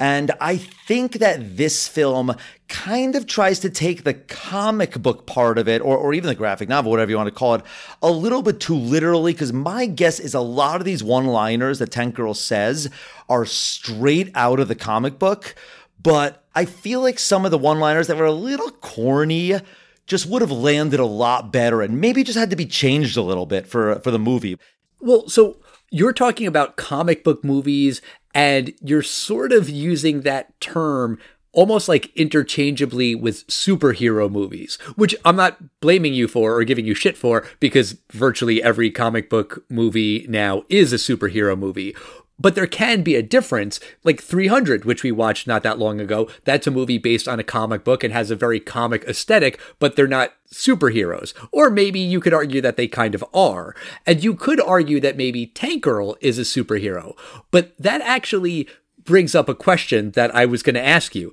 And 0.00 0.30
I 0.40 0.56
think 0.56 1.18
that 1.18 1.58
this 1.58 1.86
film 1.86 2.34
kind 2.68 3.14
of 3.14 3.26
tries 3.26 3.58
to 3.60 3.68
take 3.68 4.02
the 4.02 4.14
comic 4.14 4.94
book 5.02 5.26
part 5.26 5.58
of 5.58 5.68
it, 5.68 5.82
or, 5.82 5.98
or 5.98 6.14
even 6.14 6.28
the 6.28 6.34
graphic 6.34 6.70
novel, 6.70 6.90
whatever 6.90 7.10
you 7.10 7.18
want 7.18 7.26
to 7.26 7.34
call 7.34 7.56
it, 7.56 7.62
a 8.02 8.10
little 8.10 8.40
bit 8.40 8.60
too 8.60 8.76
literally. 8.76 9.34
Because 9.34 9.52
my 9.52 9.84
guess 9.84 10.18
is 10.18 10.32
a 10.32 10.40
lot 10.40 10.80
of 10.80 10.86
these 10.86 11.04
one 11.04 11.26
liners 11.26 11.80
that 11.80 11.90
Tank 11.90 12.14
Girl 12.14 12.32
says 12.32 12.88
are 13.28 13.44
straight 13.44 14.30
out 14.34 14.58
of 14.58 14.68
the 14.68 14.74
comic 14.74 15.18
book. 15.18 15.54
But 16.02 16.46
I 16.54 16.64
feel 16.64 17.02
like 17.02 17.18
some 17.18 17.44
of 17.44 17.50
the 17.50 17.58
one 17.58 17.78
liners 17.78 18.06
that 18.06 18.16
were 18.16 18.24
a 18.24 18.32
little 18.32 18.70
corny 18.70 19.60
just 20.10 20.26
would 20.26 20.42
have 20.42 20.50
landed 20.50 20.98
a 20.98 21.06
lot 21.06 21.52
better 21.52 21.80
and 21.80 22.00
maybe 22.00 22.24
just 22.24 22.36
had 22.36 22.50
to 22.50 22.56
be 22.56 22.66
changed 22.66 23.16
a 23.16 23.22
little 23.22 23.46
bit 23.46 23.66
for 23.66 23.94
for 24.00 24.10
the 24.10 24.18
movie. 24.18 24.58
Well, 25.00 25.28
so 25.28 25.58
you're 25.90 26.12
talking 26.12 26.48
about 26.48 26.76
comic 26.76 27.22
book 27.22 27.44
movies 27.44 28.02
and 28.34 28.74
you're 28.82 29.02
sort 29.02 29.52
of 29.52 29.70
using 29.70 30.22
that 30.22 30.60
term 30.60 31.18
almost 31.52 31.88
like 31.88 32.14
interchangeably 32.16 33.14
with 33.14 33.46
superhero 33.46 34.30
movies, 34.30 34.76
which 34.96 35.14
I'm 35.24 35.36
not 35.36 35.80
blaming 35.80 36.12
you 36.12 36.26
for 36.28 36.56
or 36.56 36.64
giving 36.64 36.86
you 36.86 36.94
shit 36.94 37.16
for 37.16 37.46
because 37.60 37.96
virtually 38.10 38.62
every 38.62 38.90
comic 38.90 39.30
book 39.30 39.64
movie 39.68 40.26
now 40.28 40.64
is 40.68 40.92
a 40.92 40.96
superhero 40.96 41.56
movie. 41.56 41.94
But 42.40 42.54
there 42.54 42.66
can 42.66 43.02
be 43.02 43.16
a 43.16 43.22
difference, 43.22 43.78
like 44.02 44.20
300, 44.22 44.84
which 44.84 45.02
we 45.02 45.12
watched 45.12 45.46
not 45.46 45.62
that 45.62 45.78
long 45.78 46.00
ago. 46.00 46.28
That's 46.44 46.66
a 46.66 46.70
movie 46.70 46.98
based 46.98 47.28
on 47.28 47.38
a 47.38 47.44
comic 47.44 47.84
book 47.84 48.02
and 48.02 48.12
has 48.12 48.30
a 48.30 48.36
very 48.36 48.58
comic 48.58 49.04
aesthetic, 49.04 49.60
but 49.78 49.94
they're 49.94 50.08
not 50.08 50.32
superheroes. 50.52 51.34
Or 51.52 51.68
maybe 51.68 52.00
you 52.00 52.18
could 52.18 52.32
argue 52.32 52.62
that 52.62 52.76
they 52.76 52.88
kind 52.88 53.14
of 53.14 53.24
are. 53.34 53.76
And 54.06 54.24
you 54.24 54.34
could 54.34 54.60
argue 54.60 55.00
that 55.00 55.18
maybe 55.18 55.46
Tank 55.46 55.82
Girl 55.82 56.16
is 56.20 56.38
a 56.38 56.42
superhero. 56.42 57.14
But 57.50 57.76
that 57.78 58.00
actually 58.00 58.68
brings 59.04 59.34
up 59.34 59.48
a 59.48 59.54
question 59.54 60.12
that 60.12 60.34
I 60.34 60.46
was 60.46 60.62
going 60.62 60.74
to 60.74 60.86
ask 60.86 61.14
you. 61.14 61.32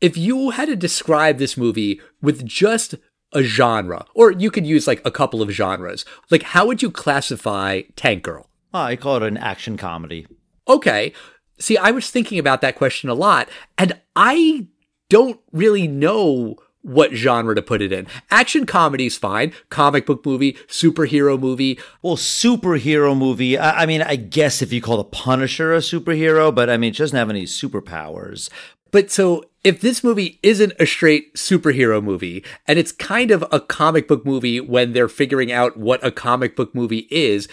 If 0.00 0.18
you 0.18 0.50
had 0.50 0.66
to 0.66 0.76
describe 0.76 1.38
this 1.38 1.56
movie 1.56 2.00
with 2.20 2.44
just 2.44 2.94
a 3.32 3.42
genre, 3.42 4.04
or 4.14 4.30
you 4.30 4.50
could 4.50 4.66
use 4.66 4.86
like 4.86 5.00
a 5.04 5.10
couple 5.10 5.40
of 5.40 5.50
genres, 5.50 6.04
like 6.30 6.42
how 6.42 6.66
would 6.66 6.82
you 6.82 6.90
classify 6.90 7.82
Tank 7.96 8.22
Girl? 8.22 8.50
Oh, 8.76 8.80
I 8.80 8.96
call 8.96 9.16
it 9.16 9.22
an 9.22 9.38
action 9.38 9.78
comedy. 9.78 10.26
Okay. 10.68 11.14
See, 11.58 11.78
I 11.78 11.92
was 11.92 12.10
thinking 12.10 12.38
about 12.38 12.60
that 12.60 12.76
question 12.76 13.08
a 13.08 13.14
lot, 13.14 13.48
and 13.78 13.98
I 14.14 14.66
don't 15.08 15.40
really 15.50 15.88
know 15.88 16.56
what 16.82 17.14
genre 17.14 17.54
to 17.54 17.62
put 17.62 17.80
it 17.80 17.90
in. 17.90 18.06
Action 18.30 18.66
comedy's 18.66 19.16
fine. 19.16 19.54
Comic 19.70 20.04
book 20.04 20.26
movie, 20.26 20.52
superhero 20.68 21.40
movie. 21.40 21.78
Well, 22.02 22.18
superhero 22.18 23.16
movie. 23.16 23.56
I, 23.56 23.84
I, 23.84 23.86
mean, 23.86 24.02
I 24.02 24.16
guess 24.16 24.60
if 24.60 24.74
you 24.74 24.82
call 24.82 24.98
the 24.98 25.04
Punisher 25.04 25.72
a 25.72 25.78
superhero, 25.78 26.54
but 26.54 26.68
I 26.68 26.76
mean, 26.76 26.90
it 26.90 26.98
doesn't 26.98 27.16
have 27.16 27.30
any 27.30 27.44
superpowers. 27.44 28.50
But 28.90 29.10
so 29.10 29.44
if 29.64 29.80
this 29.80 30.04
movie 30.04 30.38
isn't 30.42 30.74
a 30.78 30.86
straight 30.86 31.34
superhero 31.34 32.02
movie 32.02 32.44
and 32.68 32.78
it's 32.78 32.92
kind 32.92 33.32
of 33.32 33.44
a 33.50 33.58
comic 33.58 34.06
book 34.06 34.24
movie 34.24 34.60
when 34.60 34.92
they're 34.92 35.08
figuring 35.08 35.50
out 35.50 35.76
what 35.76 36.04
a 36.06 36.12
comic 36.12 36.54
book 36.54 36.72
movie 36.72 37.08
is, 37.10 37.48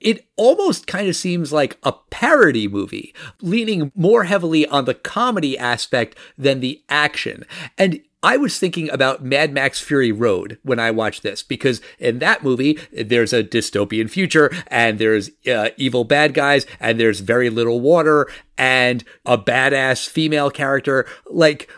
it 0.00 0.28
almost 0.36 0.86
kind 0.86 1.08
of 1.08 1.16
seems 1.16 1.52
like 1.52 1.78
a 1.82 1.92
parody 1.92 2.68
movie, 2.68 3.14
leaning 3.42 3.92
more 3.94 4.24
heavily 4.24 4.66
on 4.66 4.84
the 4.84 4.94
comedy 4.94 5.58
aspect 5.58 6.16
than 6.36 6.60
the 6.60 6.82
action. 6.88 7.44
And 7.76 8.00
I 8.22 8.36
was 8.36 8.58
thinking 8.58 8.90
about 8.90 9.24
Mad 9.24 9.52
Max 9.52 9.80
Fury 9.80 10.10
Road 10.10 10.58
when 10.62 10.80
I 10.80 10.90
watched 10.90 11.22
this 11.22 11.42
because 11.42 11.80
in 11.98 12.18
that 12.18 12.42
movie, 12.42 12.78
there's 12.92 13.32
a 13.32 13.44
dystopian 13.44 14.10
future 14.10 14.50
and 14.66 14.98
there's 14.98 15.30
uh, 15.46 15.70
evil 15.76 16.04
bad 16.04 16.34
guys 16.34 16.66
and 16.80 16.98
there's 16.98 17.20
very 17.20 17.48
little 17.48 17.80
water 17.80 18.28
and 18.56 19.04
a 19.24 19.38
badass 19.38 20.08
female 20.08 20.50
character. 20.50 21.06
Like, 21.30 21.70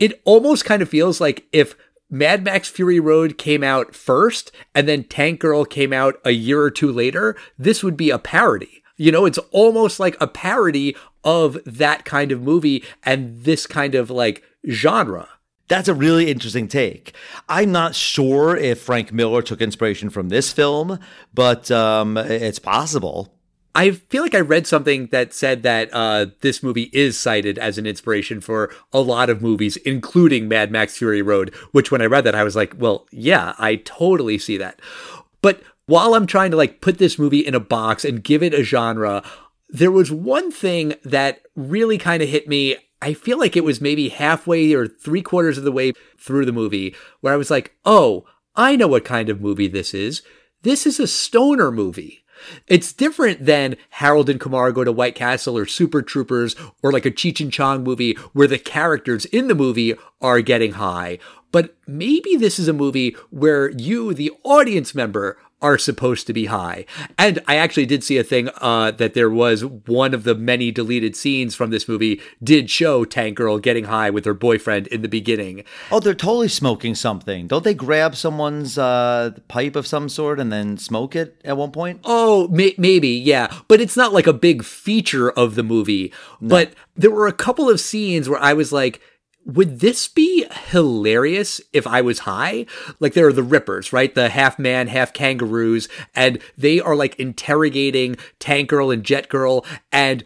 it 0.00 0.20
almost 0.24 0.64
kind 0.64 0.82
of 0.82 0.88
feels 0.88 1.20
like 1.20 1.46
if 1.52 1.76
Mad 2.10 2.42
Max 2.42 2.68
Fury 2.68 2.98
Road 2.98 3.36
came 3.36 3.62
out 3.62 3.94
first 3.94 4.50
and 4.74 4.88
then 4.88 5.04
Tank 5.04 5.40
Girl 5.40 5.64
came 5.64 5.92
out 5.92 6.20
a 6.24 6.30
year 6.30 6.62
or 6.62 6.70
two 6.70 6.90
later, 6.90 7.36
this 7.58 7.82
would 7.82 7.96
be 7.96 8.10
a 8.10 8.18
parody. 8.18 8.82
You 8.96 9.12
know, 9.12 9.26
it's 9.26 9.38
almost 9.50 10.00
like 10.00 10.16
a 10.20 10.26
parody 10.26 10.96
of 11.22 11.58
that 11.66 12.04
kind 12.04 12.32
of 12.32 12.42
movie 12.42 12.82
and 13.04 13.44
this 13.44 13.66
kind 13.66 13.94
of 13.94 14.10
like 14.10 14.42
genre. 14.68 15.28
That's 15.68 15.88
a 15.88 15.94
really 15.94 16.30
interesting 16.30 16.66
take. 16.66 17.14
I'm 17.46 17.70
not 17.72 17.94
sure 17.94 18.56
if 18.56 18.80
Frank 18.80 19.12
Miller 19.12 19.42
took 19.42 19.60
inspiration 19.60 20.08
from 20.08 20.30
this 20.30 20.50
film, 20.50 20.98
but 21.34 21.70
um, 21.70 22.16
it's 22.16 22.58
possible. 22.58 23.37
I 23.78 23.92
feel 23.92 24.24
like 24.24 24.34
I 24.34 24.40
read 24.40 24.66
something 24.66 25.06
that 25.12 25.32
said 25.32 25.62
that 25.62 25.88
uh, 25.92 26.26
this 26.40 26.64
movie 26.64 26.90
is 26.92 27.16
cited 27.16 27.58
as 27.58 27.78
an 27.78 27.86
inspiration 27.86 28.40
for 28.40 28.72
a 28.92 28.98
lot 28.98 29.30
of 29.30 29.40
movies, 29.40 29.76
including 29.76 30.48
Mad 30.48 30.72
Max 30.72 30.98
Fury 30.98 31.22
Road, 31.22 31.54
which 31.70 31.92
when 31.92 32.02
I 32.02 32.06
read 32.06 32.24
that, 32.24 32.34
I 32.34 32.42
was 32.42 32.56
like, 32.56 32.74
well, 32.76 33.06
yeah, 33.12 33.54
I 33.56 33.76
totally 33.76 34.36
see 34.36 34.56
that. 34.56 34.80
But 35.42 35.62
while 35.86 36.14
I'm 36.14 36.26
trying 36.26 36.50
to 36.50 36.56
like 36.56 36.80
put 36.80 36.98
this 36.98 37.20
movie 37.20 37.38
in 37.38 37.54
a 37.54 37.60
box 37.60 38.04
and 38.04 38.24
give 38.24 38.42
it 38.42 38.52
a 38.52 38.64
genre, 38.64 39.22
there 39.68 39.92
was 39.92 40.10
one 40.10 40.50
thing 40.50 40.94
that 41.04 41.42
really 41.54 41.98
kind 41.98 42.20
of 42.20 42.28
hit 42.28 42.48
me. 42.48 42.78
I 43.00 43.14
feel 43.14 43.38
like 43.38 43.56
it 43.56 43.62
was 43.62 43.80
maybe 43.80 44.08
halfway 44.08 44.72
or 44.72 44.88
three 44.88 45.22
quarters 45.22 45.56
of 45.56 45.62
the 45.62 45.70
way 45.70 45.92
through 46.18 46.46
the 46.46 46.52
movie 46.52 46.96
where 47.20 47.32
I 47.32 47.36
was 47.36 47.48
like, 47.48 47.76
oh, 47.84 48.26
I 48.56 48.74
know 48.74 48.88
what 48.88 49.04
kind 49.04 49.28
of 49.28 49.40
movie 49.40 49.68
this 49.68 49.94
is. 49.94 50.22
This 50.62 50.84
is 50.84 50.98
a 50.98 51.06
stoner 51.06 51.70
movie. 51.70 52.24
It's 52.66 52.92
different 52.92 53.44
than 53.44 53.76
Harold 53.90 54.28
and 54.28 54.40
Kumar 54.40 54.72
go 54.72 54.84
to 54.84 54.92
White 54.92 55.14
Castle 55.14 55.56
or 55.56 55.66
Super 55.66 56.02
Troopers 56.02 56.54
or 56.82 56.92
like 56.92 57.06
a 57.06 57.10
Cheech 57.10 57.40
and 57.40 57.52
Chong 57.52 57.82
movie 57.82 58.14
where 58.32 58.48
the 58.48 58.58
characters 58.58 59.24
in 59.26 59.48
the 59.48 59.54
movie 59.54 59.94
are 60.20 60.40
getting 60.40 60.72
high. 60.72 61.18
But 61.50 61.76
maybe 61.86 62.36
this 62.36 62.58
is 62.58 62.68
a 62.68 62.72
movie 62.72 63.16
where 63.30 63.70
you, 63.70 64.12
the 64.12 64.32
audience 64.44 64.94
member, 64.94 65.38
are 65.60 65.78
supposed 65.78 66.26
to 66.26 66.32
be 66.32 66.46
high. 66.46 66.84
And 67.18 67.40
I 67.48 67.56
actually 67.56 67.86
did 67.86 68.04
see 68.04 68.16
a 68.18 68.24
thing 68.24 68.48
uh, 68.58 68.92
that 68.92 69.14
there 69.14 69.30
was 69.30 69.64
one 69.64 70.14
of 70.14 70.24
the 70.24 70.34
many 70.34 70.70
deleted 70.70 71.16
scenes 71.16 71.54
from 71.54 71.70
this 71.70 71.88
movie 71.88 72.20
did 72.42 72.70
show 72.70 73.04
Tank 73.04 73.36
Girl 73.36 73.58
getting 73.58 73.84
high 73.84 74.10
with 74.10 74.24
her 74.24 74.34
boyfriend 74.34 74.86
in 74.88 75.02
the 75.02 75.08
beginning. 75.08 75.64
Oh, 75.90 76.00
they're 76.00 76.14
totally 76.14 76.48
smoking 76.48 76.94
something. 76.94 77.48
Don't 77.48 77.64
they 77.64 77.74
grab 77.74 78.14
someone's 78.14 78.78
uh, 78.78 79.32
pipe 79.48 79.74
of 79.74 79.86
some 79.86 80.08
sort 80.08 80.38
and 80.38 80.52
then 80.52 80.78
smoke 80.78 81.16
it 81.16 81.40
at 81.44 81.56
one 81.56 81.72
point? 81.72 82.00
Oh, 82.04 82.46
may- 82.48 82.74
maybe, 82.78 83.08
yeah. 83.08 83.52
But 83.66 83.80
it's 83.80 83.96
not 83.96 84.12
like 84.12 84.26
a 84.26 84.32
big 84.32 84.62
feature 84.64 85.30
of 85.30 85.56
the 85.56 85.64
movie. 85.64 86.12
But 86.40 86.72
there 86.96 87.10
were 87.10 87.26
a 87.26 87.32
couple 87.32 87.68
of 87.68 87.80
scenes 87.80 88.28
where 88.28 88.40
I 88.40 88.52
was 88.52 88.72
like, 88.72 89.00
would 89.48 89.80
this 89.80 90.06
be 90.06 90.46
hilarious 90.68 91.60
if 91.72 91.86
I 91.86 92.02
was 92.02 92.20
high? 92.20 92.66
Like 93.00 93.14
there 93.14 93.26
are 93.26 93.32
the 93.32 93.42
Rippers, 93.42 93.92
right? 93.92 94.14
The 94.14 94.28
half 94.28 94.58
man, 94.58 94.88
half 94.88 95.14
kangaroos, 95.14 95.88
and 96.14 96.38
they 96.56 96.80
are 96.80 96.94
like 96.94 97.18
interrogating 97.18 98.16
Tank 98.38 98.68
Girl 98.68 98.90
and 98.90 99.02
Jet 99.02 99.30
Girl, 99.30 99.64
and 99.90 100.22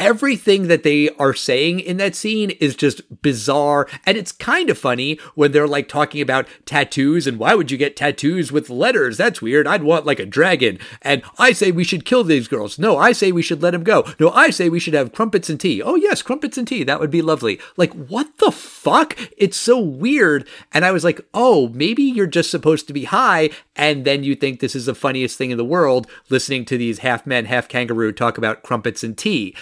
everything 0.00 0.66
that 0.68 0.82
they 0.82 1.10
are 1.10 1.34
saying 1.34 1.78
in 1.78 1.98
that 1.98 2.16
scene 2.16 2.50
is 2.52 2.74
just 2.74 3.22
bizarre. 3.22 3.86
And 4.06 4.16
it's 4.16 4.32
kind 4.32 4.70
of 4.70 4.78
funny 4.78 5.20
when 5.34 5.52
they're 5.52 5.68
like 5.68 5.88
talking 5.88 6.22
about 6.22 6.48
tattoos 6.64 7.26
and 7.26 7.38
why 7.38 7.54
would 7.54 7.70
you 7.70 7.76
get 7.76 7.96
tattoos 7.96 8.50
with 8.50 8.70
letters? 8.70 9.18
That's 9.18 9.42
weird. 9.42 9.66
I'd 9.66 9.82
want 9.82 10.06
like 10.06 10.18
a 10.18 10.26
dragon. 10.26 10.78
And 11.02 11.22
i 11.38 11.52
say 11.52 11.70
we 11.70 11.84
should 11.84 12.06
kill 12.06 12.24
these 12.24 12.48
girls. 12.48 12.78
No 12.78 12.96
i 12.96 13.12
say 13.12 13.30
we 13.30 13.42
should 13.42 13.62
let 13.62 13.72
them 13.72 13.84
go. 13.84 14.04
No 14.18 14.30
i 14.30 14.48
say 14.48 14.68
we 14.68 14.80
should 14.80 14.94
have 14.94 15.12
crumpets 15.12 15.50
and 15.50 15.60
tea. 15.60 15.82
Oh 15.82 15.96
yes 15.96 16.22
crumpets 16.22 16.56
and 16.56 16.66
tea. 16.66 16.82
That 16.82 16.98
would 16.98 17.10
be 17.10 17.22
lovely. 17.22 17.60
Like 17.76 17.92
what 17.92 18.38
the 18.38 18.50
fuck? 18.50 19.18
It's 19.36 19.58
so 19.58 19.78
weird. 19.78 20.48
And 20.72 20.84
i 20.84 20.90
was 20.90 21.04
like 21.04 21.20
oh 21.34 21.68
maybe 21.68 22.02
you're 22.02 22.26
just 22.26 22.50
supposed 22.50 22.86
to 22.86 22.94
be 22.94 23.04
high 23.04 23.50
and 23.76 24.06
then 24.06 24.24
you 24.24 24.34
think 24.34 24.60
this 24.60 24.74
is 24.74 24.86
the 24.86 24.94
funniest 24.94 25.36
thing 25.36 25.50
in 25.50 25.58
the 25.58 25.64
world 25.64 26.06
listening 26.30 26.64
to 26.64 26.78
these 26.78 27.00
half 27.00 27.26
men 27.26 27.44
half 27.44 27.68
kangaroo 27.68 28.12
talk 28.12 28.38
about 28.38 28.62
crumpets 28.62 29.04
and 29.04 29.18
tea 29.18 29.54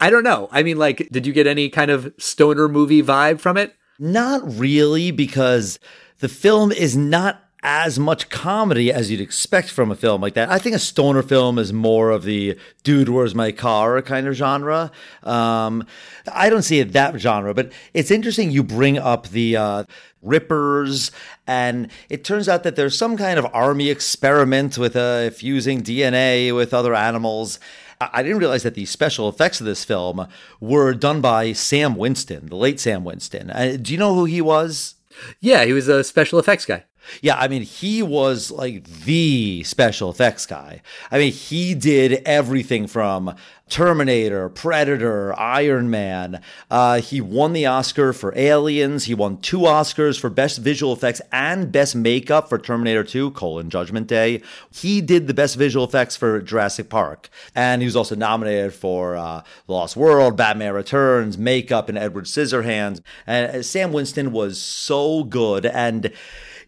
I 0.00 0.10
don't 0.10 0.24
know. 0.24 0.48
I 0.50 0.62
mean, 0.62 0.78
like, 0.78 1.08
did 1.10 1.26
you 1.26 1.32
get 1.32 1.46
any 1.46 1.68
kind 1.68 1.90
of 1.90 2.12
stoner 2.18 2.68
movie 2.68 3.02
vibe 3.02 3.40
from 3.40 3.56
it? 3.56 3.74
Not 3.98 4.42
really, 4.44 5.10
because 5.10 5.78
the 6.20 6.28
film 6.28 6.70
is 6.70 6.96
not 6.96 7.42
as 7.64 7.98
much 7.98 8.28
comedy 8.28 8.92
as 8.92 9.10
you'd 9.10 9.20
expect 9.20 9.68
from 9.70 9.90
a 9.90 9.96
film 9.96 10.20
like 10.20 10.34
that. 10.34 10.48
I 10.48 10.58
think 10.58 10.76
a 10.76 10.78
stoner 10.78 11.22
film 11.22 11.58
is 11.58 11.72
more 11.72 12.10
of 12.10 12.22
the 12.22 12.56
dude, 12.84 13.08
where's 13.08 13.34
my 13.34 13.50
car 13.50 14.00
kind 14.00 14.28
of 14.28 14.34
genre. 14.34 14.92
Um, 15.24 15.84
I 16.32 16.50
don't 16.50 16.62
see 16.62 16.78
it 16.78 16.92
that 16.92 17.18
genre, 17.18 17.54
but 17.54 17.72
it's 17.94 18.12
interesting 18.12 18.52
you 18.52 18.62
bring 18.62 18.96
up 18.96 19.28
the, 19.28 19.56
uh, 19.56 19.84
rippers 20.22 21.12
and 21.46 21.90
it 22.08 22.24
turns 22.24 22.48
out 22.48 22.64
that 22.64 22.76
there's 22.76 22.96
some 22.98 23.16
kind 23.16 23.38
of 23.38 23.46
army 23.52 23.88
experiment 23.88 24.76
with 24.76 24.96
uh, 24.96 25.30
fusing 25.30 25.80
dna 25.80 26.54
with 26.54 26.74
other 26.74 26.92
animals 26.92 27.60
I 28.00 28.22
didn't 28.22 28.38
realize 28.38 28.62
that 28.62 28.74
the 28.74 28.86
special 28.86 29.28
effects 29.28 29.60
of 29.60 29.66
this 29.66 29.84
film 29.84 30.28
were 30.60 30.94
done 30.94 31.20
by 31.20 31.52
Stan 31.52 31.96
Winston, 31.96 32.46
the 32.46 32.56
late 32.56 32.78
Stan 32.78 33.02
Winston. 33.02 33.50
Uh, 33.50 33.76
do 33.80 33.92
you 33.92 33.98
know 33.98 34.14
who 34.14 34.24
he 34.24 34.40
was? 34.40 34.94
Yeah, 35.40 35.64
he 35.64 35.72
was 35.72 35.88
a 35.88 36.04
special 36.04 36.38
effects 36.38 36.64
guy. 36.64 36.84
Yeah, 37.22 37.36
I 37.36 37.48
mean, 37.48 37.62
he 37.62 38.02
was 38.02 38.50
like 38.50 38.84
the 38.84 39.62
special 39.64 40.10
effects 40.10 40.46
guy. 40.46 40.82
I 41.10 41.18
mean, 41.18 41.32
he 41.32 41.74
did 41.74 42.22
everything 42.24 42.86
from 42.86 43.34
Terminator, 43.68 44.48
Predator, 44.48 45.38
Iron 45.38 45.90
Man. 45.90 46.40
Uh, 46.70 47.00
he 47.00 47.20
won 47.20 47.52
the 47.52 47.66
Oscar 47.66 48.12
for 48.12 48.36
Aliens. 48.36 49.04
He 49.04 49.14
won 49.14 49.38
two 49.38 49.60
Oscars 49.60 50.18
for 50.18 50.30
Best 50.30 50.58
Visual 50.58 50.92
Effects 50.92 51.20
and 51.32 51.70
Best 51.70 51.94
Makeup 51.94 52.48
for 52.48 52.58
Terminator 52.58 53.04
2, 53.04 53.32
colon, 53.32 53.70
Judgment 53.70 54.06
Day. 54.06 54.42
He 54.70 55.00
did 55.00 55.26
the 55.26 55.34
Best 55.34 55.56
Visual 55.56 55.84
Effects 55.84 56.16
for 56.16 56.40
Jurassic 56.40 56.88
Park. 56.88 57.28
And 57.54 57.82
he 57.82 57.86
was 57.86 57.96
also 57.96 58.14
nominated 58.14 58.72
for 58.74 59.16
uh, 59.16 59.42
Lost 59.66 59.96
World, 59.96 60.36
Batman 60.36 60.72
Returns, 60.72 61.36
Makeup, 61.36 61.88
and 61.88 61.98
Edward 61.98 62.24
Scissorhands. 62.24 63.02
And 63.26 63.56
uh, 63.56 63.62
Stan 63.62 63.92
Winston 63.92 64.32
was 64.32 64.60
so 64.60 65.24
good. 65.24 65.66
And 65.66 66.12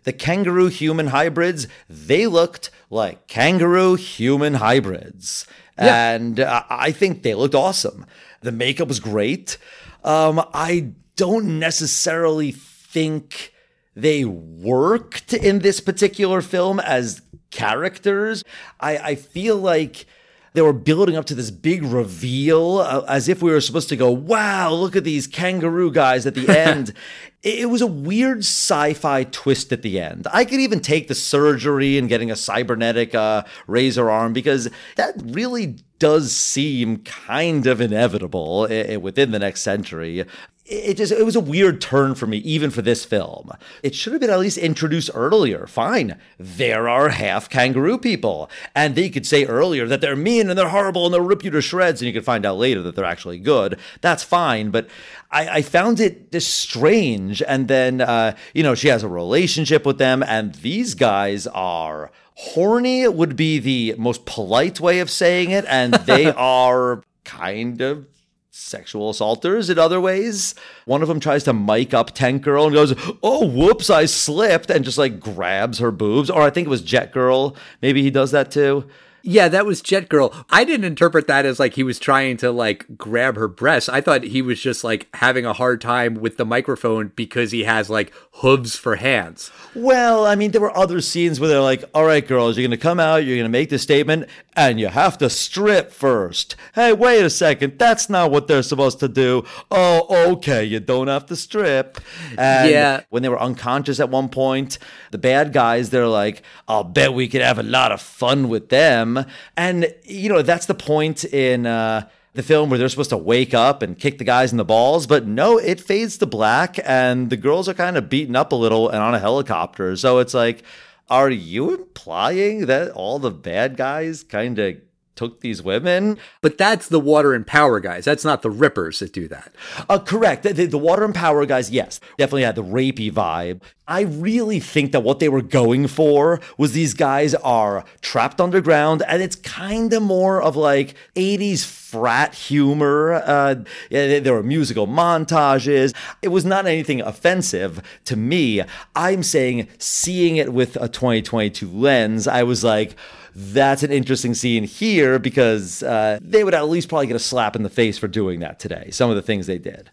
the 0.04 0.12
kangaroo 0.12 0.68
human 0.68 1.08
hybrids, 1.08 1.66
they 1.88 2.26
looked 2.26 2.70
like 2.88 3.26
kangaroo 3.26 3.94
human 3.94 4.54
hybrids. 4.54 5.46
Yeah. 5.78 6.12
And 6.12 6.40
uh, 6.40 6.64
I 6.68 6.92
think 6.92 7.22
they 7.22 7.34
looked 7.34 7.54
awesome. 7.54 8.06
The 8.42 8.52
makeup 8.52 8.88
was 8.88 9.00
great. 9.00 9.58
Um, 10.04 10.44
I 10.52 10.92
don't 11.16 11.58
necessarily 11.58 12.52
think 12.52 13.52
they 13.94 14.24
worked 14.24 15.32
in 15.34 15.60
this 15.60 15.80
particular 15.80 16.40
film 16.40 16.80
as 16.80 17.22
characters. 17.50 18.44
I, 18.78 18.96
I 18.98 19.14
feel 19.14 19.56
like 19.56 20.06
they 20.52 20.62
were 20.62 20.72
building 20.72 21.16
up 21.16 21.26
to 21.26 21.34
this 21.34 21.50
big 21.50 21.82
reveal 21.84 22.78
uh, 22.78 23.04
as 23.06 23.28
if 23.28 23.42
we 23.42 23.52
were 23.52 23.60
supposed 23.60 23.88
to 23.90 23.96
go, 23.96 24.10
wow, 24.10 24.72
look 24.72 24.96
at 24.96 25.04
these 25.04 25.26
kangaroo 25.26 25.92
guys 25.92 26.26
at 26.26 26.34
the 26.34 26.48
end. 26.58 26.92
It, 27.42 27.70
was 27.70 27.80
a 27.80 27.86
weird 27.86 28.38
sci 28.38 28.94
fi 28.94 29.24
twist 29.24 29.72
at 29.72 29.82
the 29.82 30.00
end. 30.00 30.26
I 30.32 30.44
could 30.44 30.60
even 30.60 30.80
take 30.80 31.08
the 31.08 31.14
surgery 31.14 31.96
and 31.96 32.08
getting 32.08 32.30
a 32.30 32.36
cybernetic 32.36 33.14
uh, 33.14 33.44
razor 33.66 34.10
arm 34.10 34.32
because 34.32 34.68
that 34.96 35.14
really 35.22 35.76
does 35.98 36.34
seem 36.34 36.98
kind 36.98 37.66
of 37.66 37.80
inevitable 37.80 38.62
within 39.00 39.30
the 39.30 39.38
next 39.38 39.60
century. 39.60 40.24
It 40.66 40.94
just 40.98 41.12
it 41.12 41.24
was 41.24 41.34
a 41.34 41.40
weird 41.40 41.80
turn 41.80 42.14
for 42.14 42.28
me, 42.28 42.38
even 42.38 42.70
for 42.70 42.80
this 42.80 43.04
film. 43.04 43.50
It 43.82 43.94
should 43.94 44.12
have 44.12 44.20
been 44.20 44.30
at 44.30 44.38
least 44.38 44.56
introduced 44.56 45.10
earlier. 45.14 45.66
Fine, 45.66 46.16
there 46.38 46.88
are 46.88 47.08
half 47.08 47.50
kangaroo 47.50 47.98
people, 47.98 48.48
and 48.72 48.94
they 48.94 49.10
could 49.10 49.26
say 49.26 49.44
earlier 49.46 49.88
that 49.88 50.00
they're 50.00 50.14
mean 50.14 50.48
and 50.48 50.56
they're 50.56 50.68
horrible 50.68 51.06
and 51.06 51.14
they'll 51.14 51.22
rip 51.22 51.42
you 51.42 51.50
to 51.50 51.60
shreds, 51.60 52.00
and 52.00 52.06
you 52.06 52.12
could 52.12 52.24
find 52.24 52.46
out 52.46 52.56
later 52.56 52.82
that 52.82 52.94
they're 52.94 53.04
actually 53.04 53.38
good. 53.38 53.80
That's 54.00 54.22
fine, 54.22 54.70
but 54.70 54.88
I, 55.30 55.48
I 55.48 55.62
found 55.62 56.00
it 56.00 56.32
just 56.32 56.56
strange. 56.56 57.42
And 57.42 57.68
then 57.68 58.00
uh, 58.00 58.36
you 58.54 58.62
know 58.62 58.74
she 58.74 58.88
has 58.88 59.02
a 59.02 59.08
relationship 59.08 59.86
with 59.86 59.98
them, 59.98 60.22
and 60.22 60.54
these 60.56 60.94
guys 60.94 61.46
are 61.46 62.10
horny. 62.34 63.06
Would 63.06 63.36
be 63.36 63.58
the 63.58 63.94
most 63.98 64.24
polite 64.26 64.80
way 64.80 65.00
of 65.00 65.10
saying 65.10 65.50
it, 65.50 65.64
and 65.68 65.94
they 65.94 66.32
are 66.36 67.02
kind 67.24 67.80
of 67.80 68.06
sexual 68.52 69.10
assaulters 69.10 69.70
in 69.70 69.78
other 69.78 70.00
ways. 70.00 70.54
One 70.84 71.02
of 71.02 71.08
them 71.08 71.20
tries 71.20 71.44
to 71.44 71.52
mic 71.52 71.94
up 71.94 72.12
Tank 72.12 72.42
Girl 72.42 72.66
and 72.66 72.74
goes, 72.74 72.94
"Oh, 73.22 73.46
whoops, 73.46 73.90
I 73.90 74.06
slipped," 74.06 74.70
and 74.70 74.84
just 74.84 74.98
like 74.98 75.20
grabs 75.20 75.78
her 75.78 75.90
boobs. 75.90 76.30
Or 76.30 76.42
I 76.42 76.50
think 76.50 76.66
it 76.66 76.70
was 76.70 76.82
Jet 76.82 77.12
Girl. 77.12 77.56
Maybe 77.82 78.02
he 78.02 78.10
does 78.10 78.32
that 78.32 78.50
too. 78.50 78.86
Yeah, 79.22 79.48
that 79.48 79.66
was 79.66 79.82
Jet 79.82 80.08
Girl. 80.08 80.32
I 80.50 80.64
didn't 80.64 80.84
interpret 80.86 81.26
that 81.26 81.44
as 81.46 81.58
like 81.60 81.74
he 81.74 81.82
was 81.82 81.98
trying 81.98 82.36
to 82.38 82.50
like 82.50 82.86
grab 82.96 83.36
her 83.36 83.48
breasts. 83.48 83.88
I 83.88 84.00
thought 84.00 84.22
he 84.24 84.42
was 84.42 84.60
just 84.60 84.82
like 84.84 85.08
having 85.14 85.44
a 85.44 85.52
hard 85.52 85.80
time 85.80 86.14
with 86.14 86.36
the 86.36 86.44
microphone 86.44 87.12
because 87.16 87.50
he 87.52 87.64
has 87.64 87.90
like 87.90 88.12
hooves 88.34 88.76
for 88.76 88.96
hands. 88.96 89.50
Well, 89.74 90.26
I 90.26 90.34
mean, 90.34 90.50
there 90.52 90.60
were 90.60 90.76
other 90.76 91.00
scenes 91.00 91.38
where 91.38 91.48
they're 91.48 91.60
like, 91.60 91.84
"All 91.94 92.04
right, 92.04 92.26
girls, 92.26 92.56
you're 92.56 92.66
going 92.66 92.78
to 92.78 92.82
come 92.82 92.98
out, 93.00 93.24
you're 93.24 93.36
going 93.36 93.44
to 93.44 93.48
make 93.50 93.70
this 93.70 93.82
statement, 93.82 94.28
and 94.56 94.80
you 94.80 94.88
have 94.88 95.18
to 95.18 95.30
strip 95.30 95.92
first. 95.92 96.56
Hey, 96.74 96.92
wait 96.92 97.22
a 97.24 97.30
second, 97.30 97.78
that's 97.78 98.08
not 98.10 98.30
what 98.30 98.46
they're 98.48 98.62
supposed 98.62 99.00
to 99.00 99.08
do. 99.08 99.44
Oh, 99.70 100.32
okay, 100.32 100.64
you 100.64 100.80
don't 100.80 101.08
have 101.08 101.26
to 101.26 101.36
strip. 101.36 101.98
And 102.36 102.70
Yeah. 102.70 103.00
when 103.10 103.22
they 103.22 103.28
were 103.28 103.40
unconscious 103.40 104.00
at 104.00 104.08
one 104.10 104.28
point, 104.28 104.78
the 105.10 105.18
bad 105.18 105.52
guys, 105.52 105.90
they're 105.90 106.08
like, 106.08 106.42
"I'll 106.66 106.84
bet 106.84 107.12
we 107.14 107.28
could 107.28 107.42
have 107.42 107.58
a 107.58 107.62
lot 107.62 107.92
of 107.92 108.00
fun 108.00 108.48
with 108.48 108.68
them." 108.70 109.09
And 109.56 109.94
you 110.04 110.28
know, 110.28 110.42
that's 110.42 110.66
the 110.66 110.74
point 110.74 111.24
in. 111.24 111.66
uh 111.66 112.08
the 112.32 112.42
film 112.44 112.70
where 112.70 112.78
they're 112.78 112.88
supposed 112.88 113.10
to 113.10 113.16
wake 113.16 113.54
up 113.54 113.82
and 113.82 113.98
kick 113.98 114.18
the 114.18 114.24
guys 114.24 114.52
in 114.52 114.56
the 114.56 114.64
balls, 114.64 115.06
but 115.06 115.26
no, 115.26 115.58
it 115.58 115.80
fades 115.80 116.16
to 116.18 116.26
black 116.26 116.78
and 116.84 117.28
the 117.28 117.36
girls 117.36 117.68
are 117.68 117.74
kind 117.74 117.96
of 117.96 118.08
beaten 118.08 118.36
up 118.36 118.52
a 118.52 118.54
little 118.54 118.88
and 118.88 118.98
on 118.98 119.14
a 119.14 119.18
helicopter. 119.18 119.96
So 119.96 120.18
it's 120.18 120.32
like, 120.32 120.62
are 121.08 121.28
you 121.28 121.74
implying 121.74 122.66
that 122.66 122.92
all 122.92 123.18
the 123.18 123.32
bad 123.32 123.76
guys 123.76 124.22
kind 124.22 124.58
of 124.60 124.76
took 125.20 125.40
these 125.40 125.62
women? 125.62 126.16
But 126.40 126.56
that's 126.56 126.88
the 126.88 126.98
water 126.98 127.34
and 127.34 127.46
power 127.46 127.78
guys. 127.78 128.06
That's 128.06 128.24
not 128.24 128.40
the 128.40 128.48
rippers 128.48 129.00
that 129.00 129.12
do 129.12 129.28
that. 129.28 129.52
Uh, 129.86 129.98
correct. 129.98 130.44
The, 130.44 130.54
the, 130.54 130.64
the 130.64 130.78
water 130.78 131.04
and 131.04 131.14
power 131.14 131.44
guys, 131.44 131.70
yes, 131.70 132.00
definitely 132.16 132.44
had 132.44 132.54
the 132.54 132.64
rapey 132.64 133.12
vibe. 133.12 133.60
I 133.86 134.00
really 134.02 134.60
think 134.60 134.92
that 134.92 135.00
what 135.00 135.18
they 135.18 135.28
were 135.28 135.42
going 135.42 135.88
for 135.88 136.40
was 136.56 136.72
these 136.72 136.94
guys 136.94 137.34
are 137.34 137.84
trapped 138.00 138.40
underground, 138.40 139.02
and 139.06 139.20
it's 139.20 139.36
kind 139.36 139.92
of 139.92 140.02
more 140.02 140.40
of 140.40 140.56
like 140.56 140.94
80s 141.16 141.62
frat 141.90 142.34
humor. 142.34 143.14
Uh, 143.14 143.56
there- 143.90 144.30
were 144.30 144.42
musical 144.42 144.86
montages. 144.86 145.92
It 146.22 146.28
was 146.28 146.44
not 146.44 146.66
anything 146.66 147.00
offensive 147.00 147.82
to 148.04 148.16
me. 148.16 148.62
I'm 148.94 149.22
saying, 149.22 149.66
seeing 149.78 150.36
it 150.36 150.52
with 150.52 150.76
a 150.76 150.88
2022 150.88 151.68
lens, 151.68 152.28
I 152.28 152.44
was 152.44 152.62
like, 152.62 152.96
that's 153.34 153.82
an 153.82 153.90
interesting 153.90 154.34
scene 154.34 154.64
here 154.64 155.18
because 155.18 155.82
uh, 155.82 156.18
they 156.22 156.44
would 156.44 156.54
at 156.54 156.68
least 156.68 156.88
probably 156.88 157.06
get 157.08 157.16
a 157.16 157.20
slap 157.20 157.56
in 157.56 157.62
the 157.62 157.70
face 157.70 157.98
for 157.98 158.08
doing 158.08 158.40
that 158.40 158.58
today. 158.58 158.90
Some 158.90 159.10
of 159.10 159.16
the 159.16 159.22
things 159.22 159.46
they 159.46 159.58
did. 159.58 159.90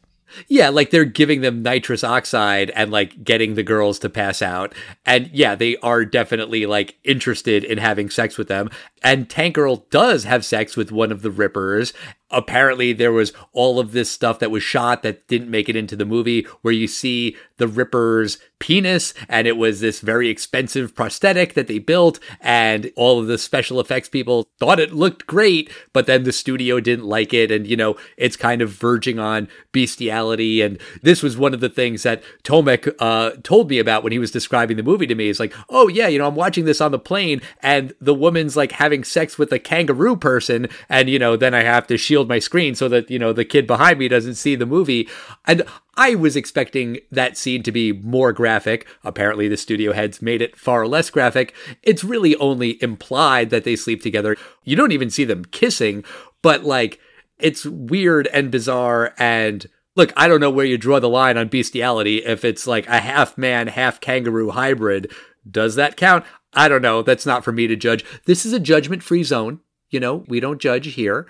Yeah, 0.48 0.70
like 0.70 0.90
they're 0.90 1.06
giving 1.06 1.42
them 1.42 1.62
nitrous 1.62 2.04
oxide 2.04 2.70
and 2.72 2.92
like 2.92 3.24
getting 3.24 3.56
the 3.56 3.64
girls 3.64 4.00
to 4.00 4.10
pass 4.10 4.42
out. 4.42 4.74
And 5.06 5.30
yeah, 5.34 5.56
they 5.56 5.78
are 5.78 6.06
definitely 6.06 6.66
like 6.66 6.98
interested 7.04 7.64
in 7.64 7.78
having 7.78 8.10
sex 8.10 8.38
with 8.38 8.48
them. 8.48 8.70
And 9.04 9.30
Tank 9.30 9.56
Girl 9.56 9.86
does 9.90 10.24
have 10.26 10.46
sex 10.46 10.76
with 10.76 10.92
one 10.92 11.12
of 11.12 11.22
the 11.22 11.32
Rippers 11.32 11.94
apparently 12.32 12.94
there 12.94 13.12
was 13.12 13.32
all 13.54 13.80
of 13.80 13.92
this 13.92 14.12
stuff 14.12 14.40
that 14.40 14.52
was 14.52 14.64
shot 14.64 15.02
that 15.04 15.28
didn't 15.28 15.50
make 15.50 15.70
it 15.70 15.76
into 15.76 15.96
the 15.96 16.06
movie 16.06 16.44
where 16.62 16.74
you 16.74 16.88
see 16.88 17.36
the 17.58 17.68
Ripper's 17.68 18.38
penis 18.60 19.14
and 19.30 19.48
it 19.48 19.56
was 19.56 19.80
this 19.80 20.00
very 20.02 20.30
expensive 20.30 20.96
prosthetic 20.96 21.54
that 21.54 21.68
they 21.68 21.78
built 21.80 22.20
and 22.42 22.92
all 22.96 23.20
of 23.20 23.28
the 23.28 23.38
special 23.38 23.80
effects 23.80 24.10
people 24.10 24.48
thought 24.60 24.80
it 24.80 24.94
looked 24.94 25.28
great 25.28 25.72
but 25.94 26.08
then 26.08 26.24
the 26.24 26.32
studio 26.32 26.80
didn't 26.80 27.06
like 27.06 27.34
it. 27.34 27.52
And 27.52 27.68
you 27.68 27.78
know 27.78 27.96
it's 28.18 28.36
kind 28.36 28.62
of 28.62 28.72
verging 28.72 29.20
on 29.20 29.48
bestiality. 29.72 30.62
And 30.62 30.80
this 31.02 31.24
was 31.24 31.38
one 31.38 31.54
of 31.54 31.60
the 31.60 31.70
things 31.70 32.04
that 32.04 32.24
Tomek 32.44 32.94
uh, 33.00 33.32
told 33.44 33.70
me 33.70 33.80
about 33.80 34.04
when 34.04 34.12
he 34.12 34.20
was 34.20 34.32
describing 34.32 34.78
the 34.78 34.84
movie 34.84 35.08
to 35.08 35.16
me. 35.16 35.30
It's 35.30 35.40
like 35.40 35.54
oh 35.70 35.88
yeah 35.88 36.08
you 36.08 36.20
know 36.20 36.28
I'm 36.28 36.36
watching 36.36 36.66
this 36.66 36.82
on 36.82 36.92
the 36.92 37.00
plane 37.00 37.42
and 37.62 37.94
the 38.02 38.14
woman's 38.14 38.58
like 38.58 38.74
having 38.74 39.04
sex 39.04 39.38
with 39.38 39.52
a 39.54 39.60
kangaroo 39.60 40.16
person 40.16 40.68
and 40.90 41.10
you 41.10 41.20
know 41.20 41.36
then 41.36 41.54
I 41.54 41.64
have 41.64 41.88
to 41.88 41.98
shield 41.98 42.17
shield 42.18 42.28
my 42.28 42.40
screen 42.40 42.74
so 42.74 42.90
that, 42.90 43.12
you 43.12 43.20
know, 43.20 43.32
the 43.32 43.46
kid 43.46 43.68
behind 43.68 44.00
me 44.00 44.08
doesn't 44.08 44.36
see 44.36 44.56
the 44.56 44.66
movie. 44.66 45.08
And 45.46 45.62
I 45.96 46.16
was 46.16 46.36
expecting 46.36 46.98
that 47.12 47.38
scene 47.38 47.62
to 47.62 47.72
be 47.72 47.92
more 47.92 48.34
graphic. 48.34 48.88
Apparently, 49.04 49.48
the 49.48 49.56
studio 49.56 49.94
heads 49.94 50.20
made 50.20 50.42
it 50.42 50.58
far 50.58 50.88
less 50.88 51.12
graphic. 51.12 51.54
It's 51.84 52.04
really 52.04 52.36
only 52.38 52.82
implied 52.82 53.52
that 53.52 53.66
they 53.66 53.76
sleep 53.76 54.02
together. 54.02 54.36
You 54.64 54.76
don't 54.76 54.92
even 54.92 55.12
see 55.12 55.26
them 55.26 55.46
kissing, 55.46 56.04
but 56.42 56.64
like, 56.64 57.00
it's 57.38 57.68
weird 57.68 58.26
and 58.34 58.50
bizarre 58.50 59.14
and 59.20 59.68
look, 59.96 60.12
I 60.18 60.28
don't 60.28 60.40
know 60.40 60.50
where 60.50 60.66
you 60.66 60.78
draw 60.80 61.00
the 61.00 61.10
line 61.10 61.38
on 61.38 61.50
bestiality. 61.50 62.18
If 62.18 62.44
it's 62.44 62.66
like 62.66 62.88
a 62.88 63.00
half 63.00 63.38
man, 63.38 63.68
half 63.68 64.00
kangaroo 64.00 64.52
hybrid, 64.52 65.12
does 65.50 65.76
that 65.76 65.98
count? 65.98 66.26
I 66.54 66.68
don't 66.68 66.82
know. 66.82 67.04
That's 67.04 67.28
not 67.28 67.44
for 67.44 67.52
me 67.52 67.68
to 67.68 67.76
judge. 67.76 68.04
This 68.26 68.44
is 68.44 68.54
a 68.54 68.60
judgment 68.60 69.04
free 69.04 69.24
zone. 69.24 69.60
You 69.90 70.00
know, 70.00 70.26
we 70.28 70.40
don't 70.40 70.60
judge 70.60 70.96
here. 70.96 71.28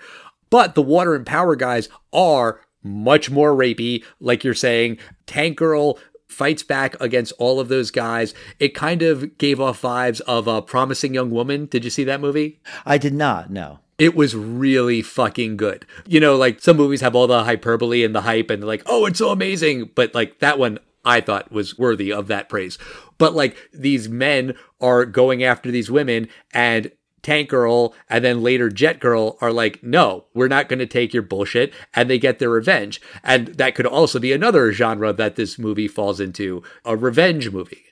But 0.50 0.74
the 0.74 0.82
water 0.82 1.14
and 1.14 1.26
power 1.26 1.56
guys 1.56 1.88
are 2.12 2.60
much 2.82 3.30
more 3.30 3.54
rapey, 3.54 4.04
like 4.20 4.44
you're 4.44 4.54
saying. 4.54 4.98
Tank 5.26 5.56
Girl 5.56 5.98
fights 6.28 6.62
back 6.62 6.98
against 7.00 7.32
all 7.38 7.58
of 7.58 7.68
those 7.68 7.90
guys. 7.90 8.34
It 8.58 8.74
kind 8.74 9.02
of 9.02 9.38
gave 9.38 9.60
off 9.60 9.82
vibes 9.82 10.20
of 10.22 10.46
a 10.46 10.62
promising 10.62 11.14
young 11.14 11.30
woman. 11.30 11.66
Did 11.66 11.84
you 11.84 11.90
see 11.90 12.04
that 12.04 12.20
movie? 12.20 12.60
I 12.84 12.98
did 12.98 13.14
not, 13.14 13.50
no. 13.50 13.80
It 13.98 14.14
was 14.14 14.36
really 14.36 15.02
fucking 15.02 15.56
good. 15.56 15.84
You 16.06 16.20
know, 16.20 16.36
like 16.36 16.60
some 16.60 16.76
movies 16.76 17.00
have 17.00 17.16
all 17.16 17.26
the 17.26 17.42
hyperbole 17.42 18.04
and 18.04 18.14
the 18.14 18.20
hype 18.20 18.50
and 18.50 18.62
like, 18.62 18.82
oh, 18.86 19.06
it's 19.06 19.18
so 19.18 19.30
amazing. 19.30 19.90
But 19.94 20.14
like 20.14 20.38
that 20.38 20.58
one 20.58 20.78
I 21.04 21.20
thought 21.20 21.50
was 21.50 21.78
worthy 21.78 22.12
of 22.12 22.28
that 22.28 22.48
praise. 22.48 22.78
But 23.16 23.34
like 23.34 23.56
these 23.72 24.08
men 24.08 24.54
are 24.80 25.04
going 25.04 25.42
after 25.42 25.70
these 25.72 25.90
women 25.90 26.28
and 26.52 26.92
Tank 27.22 27.48
Girl 27.48 27.94
and 28.08 28.24
then 28.24 28.42
later 28.42 28.68
Jet 28.68 29.00
Girl 29.00 29.36
are 29.40 29.52
like, 29.52 29.82
no, 29.82 30.26
we're 30.34 30.48
not 30.48 30.68
going 30.68 30.78
to 30.78 30.86
take 30.86 31.12
your 31.12 31.22
bullshit. 31.22 31.72
And 31.94 32.08
they 32.08 32.18
get 32.18 32.38
their 32.38 32.50
revenge. 32.50 33.00
And 33.22 33.48
that 33.48 33.74
could 33.74 33.86
also 33.86 34.18
be 34.18 34.32
another 34.32 34.72
genre 34.72 35.12
that 35.12 35.36
this 35.36 35.58
movie 35.58 35.88
falls 35.88 36.20
into 36.20 36.62
a 36.84 36.96
revenge 36.96 37.50
movie. 37.50 37.84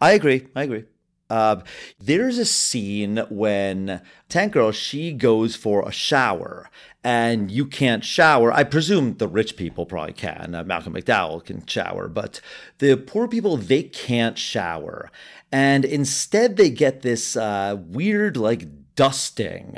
I 0.00 0.12
agree. 0.12 0.46
I 0.54 0.64
agree. 0.64 0.84
Uh, 1.32 1.62
there's 1.98 2.36
a 2.36 2.44
scene 2.44 3.16
when 3.30 4.02
Tank 4.28 4.52
Girl 4.52 4.70
she 4.70 5.14
goes 5.14 5.56
for 5.56 5.88
a 5.88 5.90
shower 5.90 6.68
and 7.02 7.50
you 7.50 7.64
can't 7.64 8.04
shower. 8.04 8.52
I 8.52 8.64
presume 8.64 9.16
the 9.16 9.26
rich 9.26 9.56
people 9.56 9.86
probably 9.86 10.12
can. 10.12 10.54
Uh, 10.54 10.62
Malcolm 10.62 10.92
McDowell 10.92 11.42
can 11.42 11.64
shower, 11.64 12.06
but 12.08 12.42
the 12.78 12.96
poor 12.96 13.28
people 13.28 13.56
they 13.56 13.82
can't 13.82 14.36
shower, 14.36 15.10
and 15.52 15.84
instead 15.84 16.56
they 16.56 16.70
get 16.70 17.02
this 17.02 17.36
uh, 17.36 17.76
weird 17.78 18.36
like 18.36 18.94
dusting. 18.96 19.76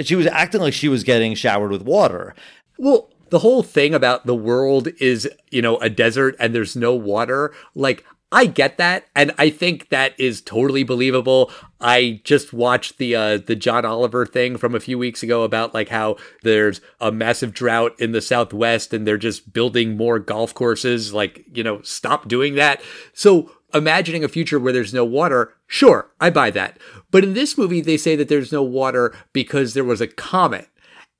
She 0.00 0.14
was 0.14 0.26
acting 0.26 0.62
like 0.62 0.74
she 0.74 0.88
was 0.88 1.04
getting 1.04 1.34
showered 1.34 1.70
with 1.70 1.82
water. 1.82 2.34
Well, 2.78 3.10
the 3.28 3.40
whole 3.40 3.62
thing 3.62 3.94
about 3.94 4.26
the 4.26 4.34
world 4.34 4.88
is, 4.98 5.28
you 5.50 5.62
know, 5.62 5.76
a 5.78 5.88
desert 5.90 6.34
and 6.40 6.54
there's 6.54 6.74
no 6.74 6.94
water, 6.94 7.52
like, 7.74 8.04
I 8.32 8.46
get 8.46 8.78
that, 8.78 9.06
and 9.16 9.32
I 9.38 9.50
think 9.50 9.88
that 9.88 10.18
is 10.18 10.40
totally 10.40 10.84
believable. 10.84 11.50
I 11.80 12.20
just 12.22 12.52
watched 12.52 12.98
the 12.98 13.16
uh, 13.16 13.38
the 13.38 13.56
John 13.56 13.84
Oliver 13.84 14.24
thing 14.24 14.56
from 14.56 14.76
a 14.76 14.80
few 14.80 14.98
weeks 14.98 15.24
ago 15.24 15.42
about 15.42 15.74
like 15.74 15.88
how 15.88 16.16
there's 16.44 16.80
a 17.00 17.10
massive 17.10 17.52
drought 17.52 17.98
in 17.98 18.12
the 18.12 18.20
Southwest, 18.20 18.94
and 18.94 19.04
they're 19.04 19.18
just 19.18 19.52
building 19.52 19.96
more 19.96 20.20
golf 20.20 20.54
courses. 20.54 21.12
Like, 21.12 21.44
you 21.52 21.64
know, 21.64 21.82
stop 21.82 22.28
doing 22.28 22.54
that. 22.54 22.80
So 23.14 23.50
imagining 23.74 24.24
a 24.24 24.28
future 24.28 24.58
where 24.58 24.72
there's 24.72 24.94
no 24.94 25.04
water, 25.04 25.54
sure, 25.66 26.10
I 26.20 26.30
buy 26.30 26.50
that. 26.50 26.78
But 27.10 27.24
in 27.24 27.34
this 27.34 27.56
movie, 27.58 27.80
they 27.80 27.96
say 27.96 28.16
that 28.16 28.28
there's 28.28 28.52
no 28.52 28.62
water 28.62 29.14
because 29.32 29.74
there 29.74 29.84
was 29.84 30.00
a 30.00 30.06
comet. 30.06 30.68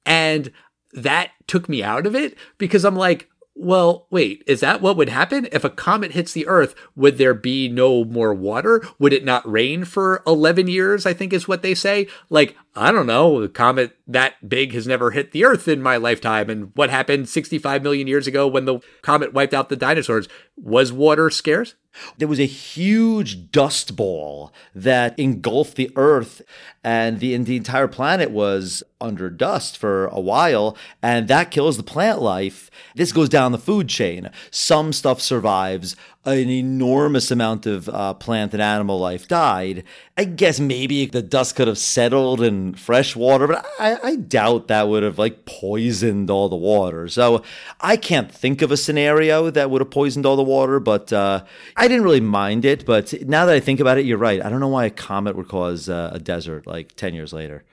And 0.04 0.52
that 0.92 1.30
took 1.46 1.68
me 1.68 1.82
out 1.82 2.06
of 2.06 2.14
it 2.14 2.36
because 2.58 2.84
I'm 2.84 2.96
like, 2.96 3.28
well, 3.54 4.06
wait, 4.10 4.42
is 4.46 4.60
that 4.60 4.80
what 4.80 4.96
would 4.96 5.10
happen? 5.10 5.46
If 5.52 5.64
a 5.64 5.70
comet 5.70 6.12
hits 6.12 6.32
the 6.32 6.46
Earth, 6.46 6.74
would 6.96 7.18
there 7.18 7.34
be 7.34 7.68
no 7.68 8.04
more 8.04 8.32
water? 8.32 8.82
Would 8.98 9.12
it 9.12 9.24
not 9.24 9.50
rain 9.50 9.84
for 9.84 10.22
11 10.26 10.68
years? 10.68 11.04
I 11.04 11.12
think 11.12 11.32
is 11.32 11.46
what 11.46 11.62
they 11.62 11.74
say. 11.74 12.06
Like, 12.30 12.56
I 12.76 12.92
don't 12.92 13.06
know. 13.06 13.42
A 13.42 13.48
comet 13.48 13.96
that 14.06 14.48
big 14.48 14.72
has 14.74 14.87
never 14.87 15.11
hit 15.11 15.33
the 15.33 15.44
Earth 15.44 15.66
in 15.66 15.83
my 15.83 15.96
lifetime. 15.96 16.48
And 16.48 16.70
what 16.74 16.88
happened 16.88 17.28
65 17.28 17.83
million 17.83 18.06
years 18.06 18.26
ago 18.28 18.46
when 18.46 18.64
the 18.64 18.78
comet 19.02 19.33
wiped 19.33 19.54
out 19.54 19.68
the 19.68 19.76
dinosaurs? 19.76 20.28
Was 20.56 20.92
water 20.92 21.30
scarce? 21.30 21.74
There 22.18 22.28
was 22.28 22.38
a 22.38 22.46
huge 22.46 23.50
dust 23.50 23.96
ball 23.96 24.52
that 24.74 25.18
engulfed 25.18 25.74
the 25.74 25.90
Earth, 25.96 26.40
and 26.85 27.18
the, 27.18 27.37
the 27.38 27.56
entire 27.56 27.88
planet 27.88 28.30
was 28.30 28.85
under 29.00 29.28
dust 29.28 29.76
for 29.76 30.06
a 30.06 30.20
while, 30.20 30.76
and 31.02 31.26
that 31.26 31.50
kills 31.50 31.76
the 31.76 31.83
plant 31.83 32.22
life. 32.22 32.70
This 32.94 33.12
goes 33.12 33.28
down 33.28 33.50
the 33.50 33.59
food 33.59 33.88
chain. 33.88 34.30
Some 34.52 34.92
stuff 34.92 35.20
survives, 35.20 35.96
an 36.24 36.50
enormous 36.50 37.30
amount 37.30 37.64
of 37.64 37.88
uh, 37.88 38.12
plant 38.12 38.52
and 38.52 38.62
animal 38.62 38.98
life 38.98 39.26
died. 39.26 39.85
I 40.18 40.24
guess 40.24 40.61
maybe 40.61 41.06
the 41.06 41.22
dust 41.22 41.56
could 41.56 41.66
have 41.66 41.78
settled 41.78 42.42
in 42.42 42.74
fresh 42.74 43.16
water, 43.16 43.46
but 43.46 43.66
I, 43.78 43.98
I, 44.02 44.16
doubt 44.16 44.68
that 44.68 44.88
would 44.88 45.02
have 45.02 45.18
like 45.18 45.46
poisoned 45.46 46.28
all 46.28 46.50
the 46.50 46.56
water. 46.56 47.09
So 47.09 47.42
I 47.80 47.96
can't 47.96 48.30
think 48.30 48.61
of 48.61 48.70
a 48.70 48.76
scenario 48.76 49.48
that 49.50 49.70
would 49.70 49.80
have 49.80 49.90
poisoned 49.90 50.26
all 50.26 50.37
the 50.37 50.42
water, 50.42 50.78
but 50.78 51.11
uh, 51.11 51.44
I 51.76 51.88
didn't 51.88 52.04
really 52.04 52.20
mind 52.20 52.66
it. 52.66 52.85
But 52.85 53.14
now 53.26 53.46
that 53.46 53.54
I 53.54 53.61
think 53.61 53.80
about 53.80 53.96
it, 53.96 54.04
you're 54.04 54.18
right. 54.18 54.44
I 54.44 54.50
don't 54.50 54.61
know 54.61 54.68
why 54.68 54.85
a 54.85 54.90
comet 54.90 55.37
would 55.37 55.48
cause 55.48 55.88
uh, 55.88 56.11
a 56.12 56.18
desert 56.18 56.66
like 56.66 56.96
10 56.96 57.14
years 57.14 57.33
later. 57.33 57.64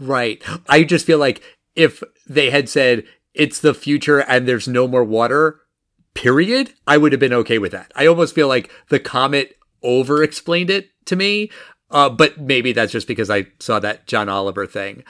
Right. 0.00 0.42
I 0.68 0.82
just 0.82 1.06
feel 1.06 1.18
like 1.18 1.42
if 1.76 2.02
they 2.26 2.50
had 2.50 2.68
said, 2.68 3.04
it's 3.34 3.60
the 3.60 3.74
future 3.74 4.20
and 4.20 4.46
there's 4.48 4.68
no 4.68 4.86
more 4.86 5.04
water, 5.04 5.60
period, 6.14 6.72
I 6.86 6.96
would 6.96 7.12
have 7.12 7.20
been 7.20 7.32
okay 7.32 7.58
with 7.58 7.72
that. 7.72 7.92
I 7.94 8.06
almost 8.06 8.34
feel 8.34 8.48
like 8.48 8.70
the 8.88 9.00
comet 9.00 9.56
over 9.82 10.22
explained 10.22 10.70
it 10.70 10.90
to 11.06 11.16
me. 11.16 11.50
Uh, 11.90 12.08
but 12.08 12.40
maybe 12.40 12.72
that's 12.72 12.90
just 12.90 13.06
because 13.06 13.30
I 13.30 13.46
saw 13.60 13.78
that 13.78 14.06
John 14.06 14.28
Oliver 14.28 14.66
thing. 14.66 15.04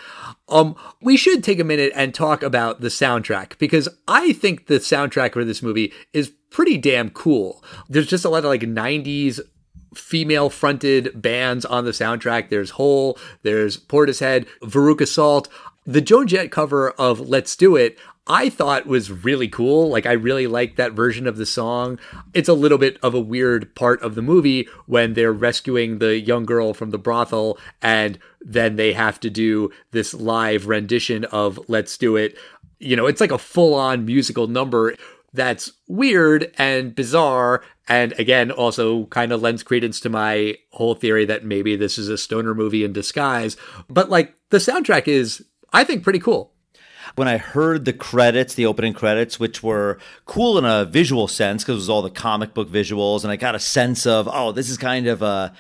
Um, 0.49 0.77
we 1.01 1.17
should 1.17 1.43
take 1.43 1.59
a 1.59 1.65
minute 1.65 1.93
and 1.95 2.13
talk 2.13 2.43
about 2.43 2.81
the 2.81 2.89
soundtrack 2.89 3.57
because 3.59 3.89
I 4.07 4.35
think 4.35 4.67
the 4.67 4.75
soundtrack 4.75 5.33
for 5.33 5.45
this 5.45 5.63
movie 5.63 5.95
is 6.13 6.33
pretty 6.51 6.77
damn 6.77 7.09
cool. 7.11 7.65
There's 7.89 8.09
just 8.09 8.25
a 8.25 8.29
lot 8.29 8.45
of 8.45 8.51
like 8.51 8.63
90s 8.63 9.41
female 9.95 10.51
fronted 10.51 11.23
bands 11.23 11.65
on 11.65 11.85
the 11.85 11.93
soundtrack. 11.93 12.49
There's 12.49 12.71
Hole, 12.71 13.19
there's 13.43 13.79
Portishead, 13.79 14.47
Veruca 14.61 15.09
Salt. 15.09 15.49
The 15.87 16.01
Joan 16.01 16.27
Jett 16.27 16.51
cover 16.51 16.91
of 16.93 17.21
Let's 17.21 17.57
Do 17.57 17.77
It, 17.77 17.99
I 18.27 18.49
thought 18.49 18.87
was 18.87 19.11
really 19.11 19.49
cool. 19.49 19.91
Like 19.91 20.07
I 20.07 20.13
really 20.13 20.47
like 20.47 20.77
that 20.77 20.93
version 20.93 21.27
of 21.27 21.37
the 21.37 21.45
song. 21.45 21.99
It's 22.33 22.49
a 22.49 22.55
little 22.55 22.79
bit 22.79 22.99
of 23.03 23.15
a 23.15 23.21
weird 23.21 23.75
part 23.75 24.01
of 24.03 24.15
the 24.15 24.23
movie 24.23 24.67
when 24.87 25.13
they're 25.13 25.33
rescuing 25.33 25.99
the 25.99 26.19
young 26.19 26.47
girl 26.47 26.73
from 26.73 26.91
the 26.91 26.99
brothel 26.99 27.59
and 27.83 28.19
then 28.41 28.77
they 28.77 28.95
have 28.95 29.21
to 29.21 29.31
do 29.31 29.71
this 29.91 30.15
live 30.15 30.67
rendition 30.67 31.25
of 31.27 31.61
Let's 31.69 31.99
Do 31.99 32.17
It. 32.17 32.39
You 32.79 32.97
know, 32.97 33.07
it's 33.07 33.21
like 33.21 33.31
a 33.31 33.39
full-on 33.39 34.07
musical 34.07 34.47
number 34.47 34.95
that's 35.35 35.73
weird 35.89 36.53
and 36.57 36.95
bizarre 36.95 37.63
and 37.89 38.13
again 38.19 38.51
also 38.51 39.05
kind 39.07 39.33
of 39.33 39.43
lends 39.43 39.63
credence 39.63 40.01
to 40.01 40.09
my 40.09 40.57
whole 40.71 40.95
theory 40.95 41.25
that 41.25 41.45
maybe 41.45 41.77
this 41.77 41.99
is 41.99 42.09
a 42.09 42.17
stoner 42.17 42.55
movie 42.55 42.85
in 42.85 42.93
disguise. 42.93 43.57
But 43.91 44.09
like 44.09 44.35
the 44.49 44.59
soundtrack 44.59 45.09
is 45.09 45.45
I 45.75 45.85
think 45.85 46.03
pretty 46.03 46.21
cool 46.21 46.54
when 47.17 47.29
I 47.29 47.37
heard 47.37 47.85
the 47.85 47.93
credits, 47.93 48.55
the 48.55 48.67
opening 48.67 48.93
credits, 48.93 49.39
which 49.39 49.63
were 49.63 49.99
cool 50.27 50.59
in 50.59 50.65
a 50.65 50.85
visual 50.85 51.29
sense 51.29 51.63
because 51.63 51.75
it 51.75 51.77
was 51.77 51.91
all 51.91 52.03
the 52.03 52.11
comic 52.11 52.55
book 52.55 52.69
visuals, 52.69 53.23
and 53.23 53.31
I 53.31 53.37
got 53.37 53.55
a 53.55 53.61
sense 53.61 54.07
of, 54.07 54.29
oh, 54.31 54.53
this 54.53 54.69
is 54.69 54.77
kind 54.77 55.07
of 55.07 55.23
a 55.23 55.55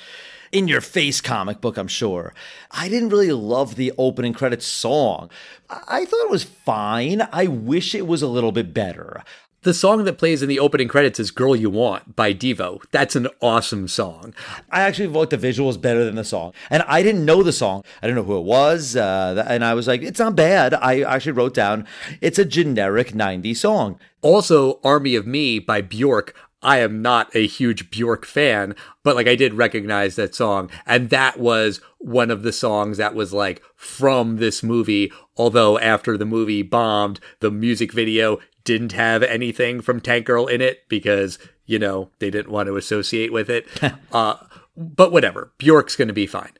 in 0.54 0.68
your 0.68 0.80
face 0.80 1.20
comic 1.20 1.60
book, 1.60 1.76
I'm 1.76 1.88
sure. 1.88 2.32
I 2.70 2.88
didn't 2.88 3.08
really 3.08 3.32
love 3.32 3.74
the 3.74 3.92
opening 3.98 4.32
credits 4.32 4.64
song. 4.64 5.28
I 5.68 6.04
thought 6.04 6.24
it 6.26 6.30
was 6.30 6.44
fine. 6.44 7.26
I 7.32 7.48
wish 7.48 7.92
it 7.92 8.06
was 8.06 8.22
a 8.22 8.28
little 8.28 8.52
bit 8.52 8.72
better. 8.72 9.24
The 9.64 9.72
song 9.72 10.04
that 10.04 10.18
plays 10.18 10.42
in 10.42 10.50
the 10.50 10.58
opening 10.58 10.88
credits 10.88 11.18
is 11.18 11.30
Girl 11.30 11.56
You 11.56 11.70
Want 11.70 12.14
by 12.14 12.34
Devo. 12.34 12.82
That's 12.90 13.16
an 13.16 13.28
awesome 13.40 13.88
song. 13.88 14.34
I 14.68 14.82
actually 14.82 15.10
thought 15.10 15.30
the 15.30 15.38
visuals 15.38 15.80
better 15.80 16.04
than 16.04 16.16
the 16.16 16.24
song. 16.24 16.52
And 16.68 16.82
I 16.86 17.02
didn't 17.02 17.24
know 17.24 17.42
the 17.42 17.50
song. 17.50 17.82
I 18.02 18.06
didn't 18.06 18.16
know 18.16 18.24
who 18.24 18.36
it 18.36 18.44
was. 18.44 18.94
Uh, 18.94 19.42
and 19.48 19.64
I 19.64 19.72
was 19.72 19.88
like, 19.88 20.02
it's 20.02 20.18
not 20.18 20.36
bad. 20.36 20.74
I 20.74 21.00
actually 21.00 21.32
wrote 21.32 21.54
down, 21.54 21.86
it's 22.20 22.38
a 22.38 22.44
generic 22.44 23.12
90s 23.12 23.56
song. 23.56 23.98
Also, 24.20 24.80
Army 24.84 25.14
of 25.14 25.26
Me 25.26 25.58
by 25.60 25.80
Bjork. 25.80 26.34
I 26.60 26.78
am 26.78 27.00
not 27.00 27.34
a 27.34 27.46
huge 27.46 27.90
Bjork 27.90 28.26
fan, 28.26 28.74
but 29.02 29.16
like 29.16 29.26
I 29.26 29.34
did 29.34 29.54
recognize 29.54 30.16
that 30.16 30.34
song. 30.34 30.70
And 30.84 31.08
that 31.08 31.38
was 31.38 31.80
one 31.98 32.30
of 32.30 32.42
the 32.42 32.52
songs 32.52 32.98
that 32.98 33.14
was 33.14 33.32
like 33.32 33.62
from 33.76 34.36
this 34.36 34.62
movie. 34.62 35.10
Although 35.38 35.78
after 35.78 36.18
the 36.18 36.26
movie 36.26 36.62
bombed, 36.62 37.18
the 37.40 37.50
music 37.50 37.92
video 37.92 38.40
didn't 38.64 38.92
have 38.92 39.22
anything 39.22 39.80
from 39.80 40.00
Tank 40.00 40.26
Girl 40.26 40.46
in 40.46 40.60
it 40.60 40.88
because, 40.88 41.38
you 41.66 41.78
know, 41.78 42.10
they 42.18 42.30
didn't 42.30 42.52
want 42.52 42.66
to 42.66 42.76
associate 42.76 43.32
with 43.32 43.50
it. 43.50 43.66
uh, 44.12 44.36
but 44.76 45.12
whatever. 45.12 45.52
Bjork's 45.58 45.96
going 45.96 46.08
to 46.08 46.14
be 46.14 46.26
fine. 46.26 46.52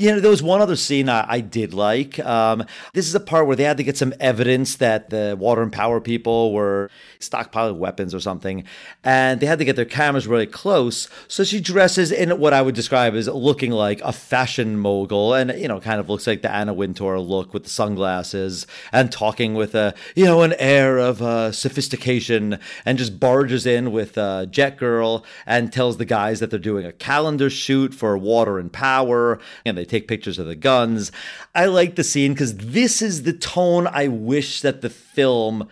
You 0.00 0.12
know, 0.12 0.20
there 0.20 0.30
was 0.30 0.42
one 0.42 0.62
other 0.62 0.76
scene 0.76 1.10
I, 1.10 1.26
I 1.28 1.40
did 1.40 1.74
like. 1.74 2.18
Um, 2.20 2.64
this 2.94 3.06
is 3.06 3.14
a 3.14 3.20
part 3.20 3.46
where 3.46 3.54
they 3.54 3.64
had 3.64 3.76
to 3.76 3.82
get 3.82 3.98
some 3.98 4.14
evidence 4.18 4.76
that 4.76 5.10
the 5.10 5.36
water 5.38 5.60
and 5.60 5.70
power 5.70 6.00
people 6.00 6.54
were 6.54 6.90
stockpiling 7.18 7.76
weapons 7.76 8.14
or 8.14 8.20
something, 8.20 8.64
and 9.04 9.40
they 9.40 9.46
had 9.46 9.58
to 9.58 9.64
get 9.66 9.76
their 9.76 9.84
cameras 9.84 10.26
really 10.26 10.46
close. 10.46 11.06
So 11.28 11.44
she 11.44 11.60
dresses 11.60 12.10
in 12.10 12.38
what 12.40 12.54
I 12.54 12.62
would 12.62 12.74
describe 12.74 13.14
as 13.14 13.28
looking 13.28 13.72
like 13.72 14.00
a 14.00 14.10
fashion 14.10 14.78
mogul, 14.78 15.34
and 15.34 15.50
you 15.60 15.68
know, 15.68 15.78
kind 15.80 16.00
of 16.00 16.08
looks 16.08 16.26
like 16.26 16.40
the 16.40 16.50
Anna 16.50 16.72
Wintour 16.72 17.18
look 17.18 17.52
with 17.52 17.64
the 17.64 17.70
sunglasses 17.70 18.66
and 18.94 19.12
talking 19.12 19.52
with 19.52 19.74
a 19.74 19.94
you 20.16 20.24
know 20.24 20.40
an 20.40 20.54
air 20.58 20.96
of 20.96 21.20
uh, 21.20 21.52
sophistication, 21.52 22.58
and 22.86 22.96
just 22.96 23.20
barges 23.20 23.66
in 23.66 23.92
with 23.92 24.16
uh, 24.16 24.46
Jet 24.46 24.78
Girl 24.78 25.26
and 25.44 25.70
tells 25.70 25.98
the 25.98 26.06
guys 26.06 26.40
that 26.40 26.48
they're 26.48 26.58
doing 26.58 26.86
a 26.86 26.92
calendar 26.92 27.50
shoot 27.50 27.92
for 27.92 28.16
water 28.16 28.58
and 28.58 28.72
power, 28.72 29.38
and 29.66 29.76
they 29.76 29.89
take 29.90 30.08
pictures 30.08 30.38
of 30.38 30.46
the 30.46 30.56
guns. 30.56 31.12
I 31.54 31.66
like 31.66 31.96
the 31.96 32.04
scene 32.04 32.32
because 32.32 32.56
this 32.56 33.02
is 33.02 33.24
the 33.24 33.32
tone 33.32 33.86
I 33.86 34.08
wish 34.08 34.60
that 34.62 34.80
the 34.80 34.90
film 34.90 35.68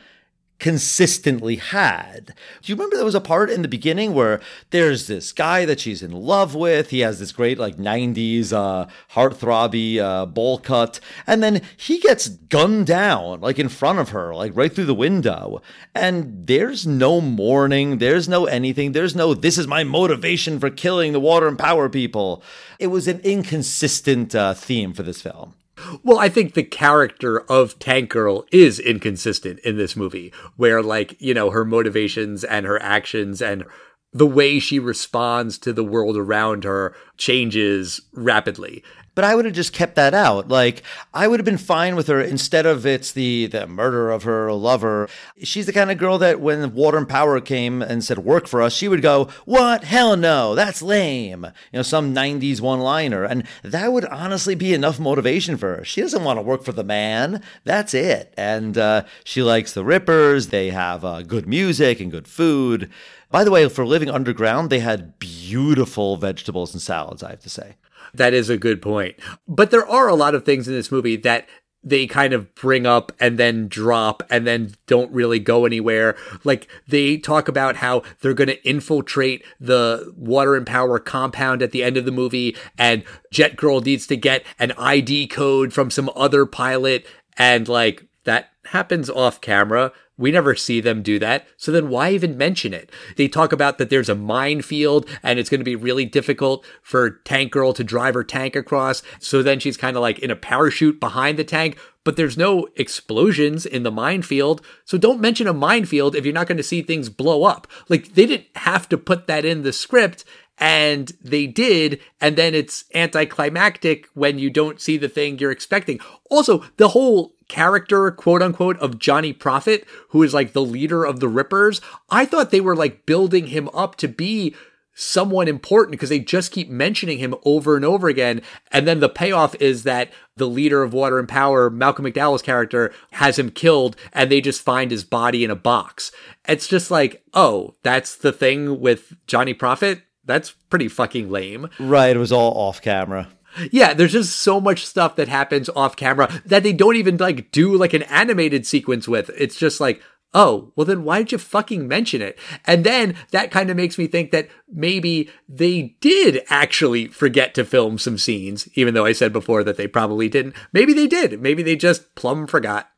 consistently 0.59 1.57
had. 1.57 2.35
Do 2.63 2.73
you 2.73 2.75
remember 2.75 2.97
there 2.97 3.05
was 3.05 3.15
a 3.15 3.21
part 3.21 3.51
in 3.51 3.63
the 3.63 3.69
beginning 3.69 4.13
where 4.13 4.41
there's 4.71 5.07
this 5.07 5.33
guy 5.33 5.65
that 5.65 5.81
she's 5.81 6.03
in 6.03 6.11
love 6.11 6.55
with? 6.55 6.91
He 6.91 7.01
has 7.01 7.19
this 7.21 7.33
great 7.33 7.59
like 7.59 7.77
90s 7.77 8.53
uh 8.53 8.87
heartthrobby 9.13 9.99
uh 9.99 10.27
bowl 10.27 10.59
cut 10.59 11.01
and 11.27 11.43
then 11.43 11.63
he 11.77 11.99
gets 11.99 12.29
gunned 12.29 12.87
down 12.87 13.41
like 13.41 13.59
in 13.59 13.69
front 13.69 13.99
of 13.99 14.11
her 14.11 14.35
like 14.35 14.57
right 14.57 14.75
through 14.75 14.87
the 14.87 14.95
window. 14.95 15.63
And 15.95 16.47
there's 16.47 16.87
no 16.87 17.21
mourning, 17.21 17.99
there's 17.99 18.29
no 18.29 18.47
anything. 18.47 18.93
There's 18.93 19.15
no 19.15 19.35
this 19.35 19.59
is 19.59 19.67
my 19.67 19.85
motivation 19.85 20.59
for 20.59 20.71
killing 20.71 21.13
the 21.13 21.21
water 21.21 21.47
and 21.47 21.59
power 21.59 21.89
people. 21.89 22.43
It 22.79 22.89
was 22.89 23.07
an 23.07 23.21
inconsistent 23.21 24.35
uh, 24.35 24.55
theme 24.55 24.93
for 24.93 25.03
this 25.03 25.23
film. 25.23 25.55
Well, 26.03 26.19
I 26.19 26.29
think 26.29 26.55
the 26.55 26.63
character 26.63 27.41
of 27.51 27.79
Tank 27.79 28.11
Girl 28.11 28.47
is 28.53 28.79
inconsistent 28.79 29.59
in 29.61 29.77
this 29.77 29.97
movie, 29.97 30.33
where, 30.57 30.83
like, 30.83 31.21
you 31.21 31.35
know, 31.35 31.51
her 31.51 31.65
motivations 31.65 32.45
and 32.45 32.67
her 32.67 32.81
actions 32.83 33.43
and 33.43 33.65
the 34.13 34.27
way 34.27 34.59
she 34.59 34.79
responds 34.79 35.59
to 35.59 35.73
the 35.73 35.85
world 35.85 36.17
around 36.17 36.65
her 36.65 36.95
changes 37.19 38.01
rapidly 38.15 38.83
but 39.19 39.25
I 39.25 39.35
would 39.35 39.47
have 39.47 39.55
just 39.55 39.73
kept 39.73 39.97
that 39.97 40.15
out. 40.15 40.47
Like 40.47 40.85
I 41.13 41.27
would 41.27 41.41
have 41.41 41.45
been 41.45 41.59
fine 41.59 41.97
with 41.97 42.07
her 42.07 42.21
instead 42.21 42.67
of 42.67 42.87
it's 42.87 43.11
the 43.11 43.47
the 43.47 43.67
murder 43.67 44.13
of 44.13 44.23
her 44.23 44.53
lover. 44.53 45.09
She's 45.43 45.67
the 45.67 45.73
kind 45.73 45.91
of 45.91 45.99
girl 45.99 46.19
that 46.19 46.41
when 46.41 46.73
Water 46.73 46.99
and 46.99 47.09
Power 47.09 47.41
came 47.41 47.83
and 47.83 48.05
said 48.05 48.21
work 48.21 48.47
for 48.47 48.63
us, 48.63 48.73
she 48.73 48.87
would 48.87 49.03
go, 49.03 49.29
"What? 49.45 49.83
Hell 49.83 50.17
no, 50.17 50.55
that's 50.55 50.83
lame." 50.83 51.47
You 51.73 51.79
know, 51.79 51.83
some 51.83 52.15
'90s 52.15 52.61
one-liner, 52.61 53.25
and 53.25 53.43
that 53.65 53.93
would 53.93 54.05
honestly 54.05 54.55
be 54.55 54.73
enough 54.73 55.01
motivation 55.01 55.57
for 55.57 55.79
her. 55.79 55.85
She 55.85 56.01
doesn't 56.01 56.23
want 56.23 56.39
to 56.39 56.43
work 56.43 56.63
for 56.63 56.71
the 56.71 56.85
man. 56.85 57.43
That's 57.65 57.95
it. 57.95 58.33
And 58.37 58.79
uh, 58.79 59.03
she 59.25 59.43
likes 59.43 59.73
the 59.73 59.85
Rippers. 59.85 60.51
They 60.51 60.71
have 60.71 61.05
uh, 61.05 61.23
good 61.23 61.49
music 61.49 61.99
and 61.99 62.13
good 62.13 62.29
food. 62.29 62.89
By 63.33 63.43
the 63.43 63.51
way, 63.51 63.69
for 63.69 63.85
living 63.85 64.11
underground, 64.11 64.71
they 64.71 64.79
had 64.79 65.19
beautiful 65.19 66.19
vegetables 66.19 66.73
and 66.73 66.81
salads. 66.81 67.25
I 67.25 67.31
have 67.31 67.41
to 67.41 67.51
say. 67.51 67.75
That 68.15 68.35
is 68.35 68.51
a 68.51 68.59
good 68.59 68.83
point. 68.83 69.17
But 69.47 69.71
there 69.71 69.87
are 69.87 70.09
a 70.09 70.15
lot 70.15 70.35
of 70.35 70.45
things 70.45 70.69
in 70.69 70.75
this 70.75 70.93
movie 70.93 71.17
that 71.17 71.49
they 71.85 72.07
kind 72.07 72.33
of 72.33 72.55
bring 72.55 72.87
up 72.87 73.13
and 73.21 73.39
then 73.39 73.69
drop 73.69 74.23
and 74.31 74.47
then 74.47 74.75
don't 74.87 75.13
really 75.13 75.39
go 75.39 75.65
anywhere. 75.65 76.17
Like 76.45 76.69
they 76.89 77.17
talk 77.17 77.49
about 77.49 77.77
how 77.77 78.03
they're 78.21 78.35
going 78.35 78.49
to 78.49 78.69
infiltrate 78.69 79.45
the 79.61 80.13
water 80.17 80.57
and 80.57 80.67
power 80.67 80.99
compound 80.99 81.63
at 81.63 81.71
the 81.71 81.85
end 81.85 81.97
of 81.97 82.05
the 82.05 82.11
movie 82.11 82.57
and 82.77 83.05
Jet 83.31 83.57
Girl 83.57 83.81
needs 83.81 84.07
to 84.09 84.17
get 84.17 84.45
an 84.59 84.73
ID 84.73 85.29
code 85.29 85.73
from 85.73 85.91
some 85.91 86.11
other 86.17 86.47
pilot 86.47 87.07
and 87.37 87.69
like 87.69 88.05
that 88.25 88.51
happens 88.69 89.09
off 89.09 89.41
camera. 89.41 89.93
We 90.17 90.33
never 90.33 90.55
see 90.57 90.81
them 90.81 91.03
do 91.03 91.19
that. 91.21 91.47
So 91.57 91.71
then 91.71 91.89
why 91.89 92.11
even 92.11 92.37
mention 92.37 92.75
it? 92.75 92.91
They 93.17 93.29
talk 93.29 93.53
about 93.53 93.79
that 93.79 93.89
there's 93.89 94.09
a 94.09 94.15
minefield 94.15 95.09
and 95.23 95.39
it's 95.39 95.49
going 95.49 95.61
to 95.61 95.65
be 95.65 95.77
really 95.77 96.05
difficult 96.05 96.67
for 96.83 97.11
Tank 97.11 97.53
Girl 97.53 97.73
to 97.73 97.85
drive 97.85 98.15
her 98.15 98.25
tank 98.25 98.57
across. 98.57 99.03
So 99.21 99.43
then 99.43 99.61
she's 99.61 99.77
kind 99.77 99.97
of 99.97 100.03
like 100.03 100.19
in 100.19 100.31
a 100.31 100.37
parachute 100.37 100.99
behind 100.99 101.39
the 101.39 101.45
tank, 101.45 101.79
but 102.05 102.17
there's 102.17 102.37
no 102.37 102.69
explosions 102.77 103.65
in 103.65 103.85
the 103.85 103.93
minefield. 103.93 104.61
So 104.85 104.99
don't 104.99 105.21
mention 105.21 105.47
a 105.47 105.53
minefield 105.53 106.17
if 106.17 106.25
you're 106.25 106.35
not 106.35 106.49
going 106.49 106.57
to 106.57 106.63
see 106.65 106.83
things 106.83 107.09
blow 107.09 107.45
up. 107.45 107.69
Like 107.89 108.15
they 108.15 108.27
didn't 108.27 108.49
have 108.57 108.89
to 108.89 108.99
put 108.99 109.29
that 109.29 109.45
in 109.45 109.63
the 109.63 109.73
script 109.73 110.25
and 110.59 111.13
they 111.23 111.47
did 111.47 112.01
and 112.21 112.37
then 112.37 112.55
it's 112.55 112.85
anticlimactic 112.95 114.07
when 114.15 114.39
you 114.39 114.51
don't 114.51 114.81
see 114.81 114.97
the 114.97 115.09
thing 115.09 115.39
you're 115.39 115.53
expecting 115.53 116.01
also 116.31 116.65
the 116.77 116.89
whole 116.89 117.35
character 117.49 118.11
quote 118.11 118.43
unquote 118.43 118.79
of 118.79 118.99
johnny 118.99 119.33
prophet 119.33 119.87
who 120.11 120.23
is 120.23 120.35
like 120.35 120.53
the 120.53 120.63
leader 120.63 121.05
of 121.05 121.21
the 121.21 121.29
rippers 121.29 121.81
i 122.11 122.25
thought 122.25 122.51
they 122.51 122.61
were 122.61 122.77
like 122.77 123.07
building 123.07 123.49
him 123.49 123.69
up 123.73 123.97
to 123.97 124.07
be 124.07 124.55
someone 125.01 125.47
important 125.47 125.93
because 125.93 126.09
they 126.09 126.19
just 126.19 126.51
keep 126.51 126.69
mentioning 126.69 127.19
him 127.19 127.33
over 127.45 127.77
and 127.77 127.85
over 127.85 128.09
again. 128.09 128.43
And 128.73 128.87
then 128.87 128.99
the 128.99 129.09
payoff 129.09 129.55
is 129.61 129.85
that 129.85 130.11
the 130.37 130.49
leader 130.49 130.83
of 130.83 130.93
Water 130.93 131.21
and 131.21 131.29
Power, 131.29 131.71
Malcolm 131.71 132.05
McDowell's 132.05 132.43
character, 132.43 132.93
has 133.13 133.39
him 133.39 133.51
killed 133.51 133.95
and 134.13 134.29
they 134.29 134.41
just 134.41 134.61
find 134.61 134.91
his 134.91 135.05
body 135.05 135.45
in 135.45 135.53
a 135.53 135.57
box. 135.57 136.11
It's 136.49 136.67
just 136.67 136.91
like, 136.91 137.23
oh, 137.33 137.77
that's 137.85 138.17
the 138.17 138.33
thing 138.33 138.81
with 138.81 139.15
Johnny 139.29 139.55
Prophet? 139.55 140.03
That's 140.25 140.51
pretty 140.51 140.89
fucking 140.89 141.31
lame. 141.31 141.71
Right. 141.79 142.17
It 142.17 142.19
was 142.19 142.33
all 142.33 142.53
off 142.55 142.83
camera. 142.83 143.29
Yeah, 143.71 143.95
there's 143.95 144.13
just 144.13 144.39
so 144.39 144.61
much 144.61 144.87
stuff 144.87 145.17
that 145.17 145.29
happens 145.29 145.69
off 145.71 145.97
camera 145.97 146.43
that 146.47 146.63
they 146.63 146.73
don't 146.73 146.97
even 146.97 147.17
like 147.17 147.51
do 147.51 147.77
like 147.77 147.95
an 147.95 148.03
animated 148.05 148.67
sequence 148.67 149.09
with. 149.09 149.31
It's 149.37 149.57
just 149.57 149.81
like, 149.81 150.03
oh, 150.35 150.73
well 150.77 150.85
then 150.85 151.05
why 151.05 151.19
did 151.19 151.33
you 151.33 151.39
fucking 151.39 151.89
mention 151.89 152.23
it? 152.23 152.39
And 152.67 152.85
then 152.85 153.17
that 153.31 153.51
kind 153.51 153.71
of 153.71 153.77
makes 153.77 153.99
me 153.99 154.07
think 154.07 154.31
that 154.31 154.49
maybe 154.71 155.31
they 155.49 155.97
did 156.01 156.43
actually 156.51 157.09
forget 157.09 157.55
to 157.55 157.65
film 157.65 157.99
some 157.99 158.19
scenes, 158.19 158.69
even 158.75 158.95
though 158.95 159.07
I 159.07 159.13
said 159.13 159.33
before 159.33 159.65
that 159.65 159.77
they 159.77 159.89
probably 159.89 160.29
didn't. 160.29 160.55
Maybe 160.73 160.93
they 160.93 161.07
did. 161.07 161.41
Maybe 161.41 161.63
they 161.63 161.77
just 161.77 162.15
plumb 162.15 162.47
forgot. 162.47 162.91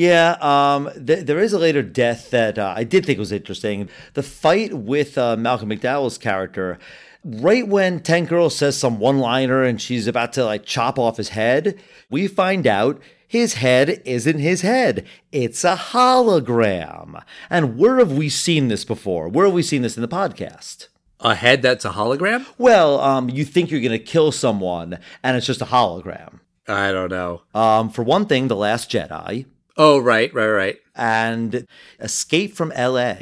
Yeah, 0.00 0.38
um, 0.40 0.88
th- 0.94 1.26
there 1.26 1.40
is 1.40 1.52
a 1.52 1.58
later 1.58 1.82
death 1.82 2.30
that 2.30 2.58
uh, 2.58 2.72
I 2.74 2.84
did 2.84 3.04
think 3.04 3.18
was 3.18 3.32
interesting. 3.32 3.90
The 4.14 4.22
fight 4.22 4.72
with 4.72 5.18
uh, 5.18 5.36
Malcolm 5.36 5.68
McDowell's 5.68 6.16
character, 6.16 6.78
right 7.22 7.68
when 7.68 8.00
Tank 8.00 8.30
Girl 8.30 8.48
says 8.48 8.78
some 8.78 8.98
one 8.98 9.18
liner 9.18 9.62
and 9.62 9.78
she's 9.78 10.06
about 10.06 10.32
to 10.32 10.44
like 10.46 10.64
chop 10.64 10.98
off 10.98 11.18
his 11.18 11.28
head, 11.28 11.78
we 12.08 12.28
find 12.28 12.66
out 12.66 12.98
his 13.28 13.54
head 13.54 14.00
isn't 14.06 14.38
his 14.38 14.62
head. 14.62 15.04
It's 15.32 15.64
a 15.64 15.76
hologram. 15.76 17.22
And 17.50 17.76
where 17.76 17.98
have 17.98 18.12
we 18.12 18.30
seen 18.30 18.68
this 18.68 18.86
before? 18.86 19.28
Where 19.28 19.44
have 19.44 19.54
we 19.54 19.62
seen 19.62 19.82
this 19.82 19.98
in 19.98 20.00
the 20.00 20.08
podcast? 20.08 20.88
A 21.20 21.34
head 21.34 21.60
that's 21.60 21.84
a 21.84 21.90
hologram? 21.90 22.46
Well, 22.56 23.00
um, 23.00 23.28
you 23.28 23.44
think 23.44 23.70
you're 23.70 23.82
going 23.82 23.92
to 23.92 23.98
kill 23.98 24.32
someone 24.32 24.98
and 25.22 25.36
it's 25.36 25.46
just 25.46 25.60
a 25.60 25.66
hologram. 25.66 26.40
I 26.66 26.90
don't 26.90 27.10
know. 27.10 27.42
Um, 27.54 27.90
for 27.90 28.02
one 28.02 28.24
thing, 28.24 28.48
The 28.48 28.56
Last 28.56 28.90
Jedi. 28.90 29.44
Oh, 29.76 29.98
right, 29.98 30.32
right, 30.34 30.48
right. 30.48 30.76
And 30.94 31.66
Escape 31.98 32.54
from 32.54 32.72
LA. 32.76 33.14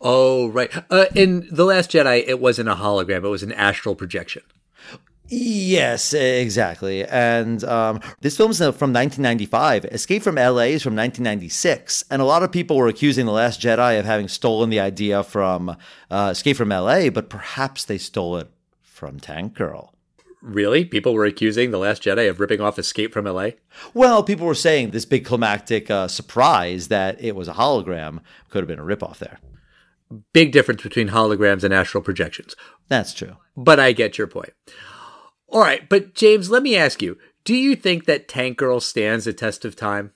Oh, 0.00 0.48
right. 0.48 0.70
Uh, 0.90 1.06
in 1.14 1.48
The 1.50 1.64
Last 1.64 1.90
Jedi, 1.90 2.24
it 2.26 2.40
wasn't 2.40 2.68
a 2.68 2.74
hologram, 2.74 3.24
it 3.24 3.28
was 3.28 3.42
an 3.42 3.52
astral 3.52 3.94
projection. 3.94 4.42
Yes, 5.34 6.12
exactly. 6.12 7.06
And 7.06 7.64
um, 7.64 8.00
this 8.20 8.34
is 8.34 8.38
from 8.58 8.66
1995. 8.66 9.86
Escape 9.86 10.22
from 10.22 10.34
LA 10.34 10.74
is 10.74 10.82
from 10.82 10.94
1996. 10.94 12.04
And 12.10 12.20
a 12.20 12.26
lot 12.26 12.42
of 12.42 12.52
people 12.52 12.76
were 12.76 12.88
accusing 12.88 13.24
The 13.24 13.32
Last 13.32 13.58
Jedi 13.58 13.98
of 13.98 14.04
having 14.04 14.28
stolen 14.28 14.68
the 14.68 14.80
idea 14.80 15.22
from 15.22 15.74
uh, 16.10 16.28
Escape 16.32 16.58
from 16.58 16.68
LA, 16.68 17.08
but 17.08 17.30
perhaps 17.30 17.84
they 17.84 17.96
stole 17.96 18.36
it 18.36 18.50
from 18.82 19.18
Tank 19.18 19.54
Girl. 19.54 19.94
Really? 20.42 20.84
People 20.84 21.14
were 21.14 21.24
accusing 21.24 21.70
The 21.70 21.78
Last 21.78 22.02
Jedi 22.02 22.28
of 22.28 22.40
ripping 22.40 22.60
off 22.60 22.78
Escape 22.78 23.12
from 23.12 23.26
LA? 23.26 23.50
Well, 23.94 24.24
people 24.24 24.44
were 24.44 24.56
saying 24.56 24.90
this 24.90 25.04
big 25.04 25.24
climactic 25.24 25.88
uh, 25.88 26.08
surprise 26.08 26.88
that 26.88 27.22
it 27.22 27.36
was 27.36 27.46
a 27.46 27.52
hologram 27.52 28.18
could 28.50 28.58
have 28.58 28.68
been 28.68 28.80
a 28.80 28.84
ripoff 28.84 29.18
there. 29.18 29.38
Big 30.32 30.50
difference 30.50 30.82
between 30.82 31.10
holograms 31.10 31.62
and 31.62 31.72
astral 31.72 32.02
projections. 32.02 32.56
That's 32.88 33.14
true. 33.14 33.36
But 33.56 33.78
I 33.78 33.92
get 33.92 34.18
your 34.18 34.26
point. 34.26 34.52
All 35.48 35.60
right, 35.60 35.88
but 35.88 36.14
James, 36.14 36.50
let 36.50 36.62
me 36.62 36.76
ask 36.76 37.00
you 37.00 37.18
do 37.44 37.54
you 37.54 37.76
think 37.76 38.06
that 38.06 38.28
Tank 38.28 38.56
Girl 38.58 38.80
stands 38.80 39.26
a 39.26 39.32
test 39.32 39.64
of 39.64 39.76
time? 39.76 40.12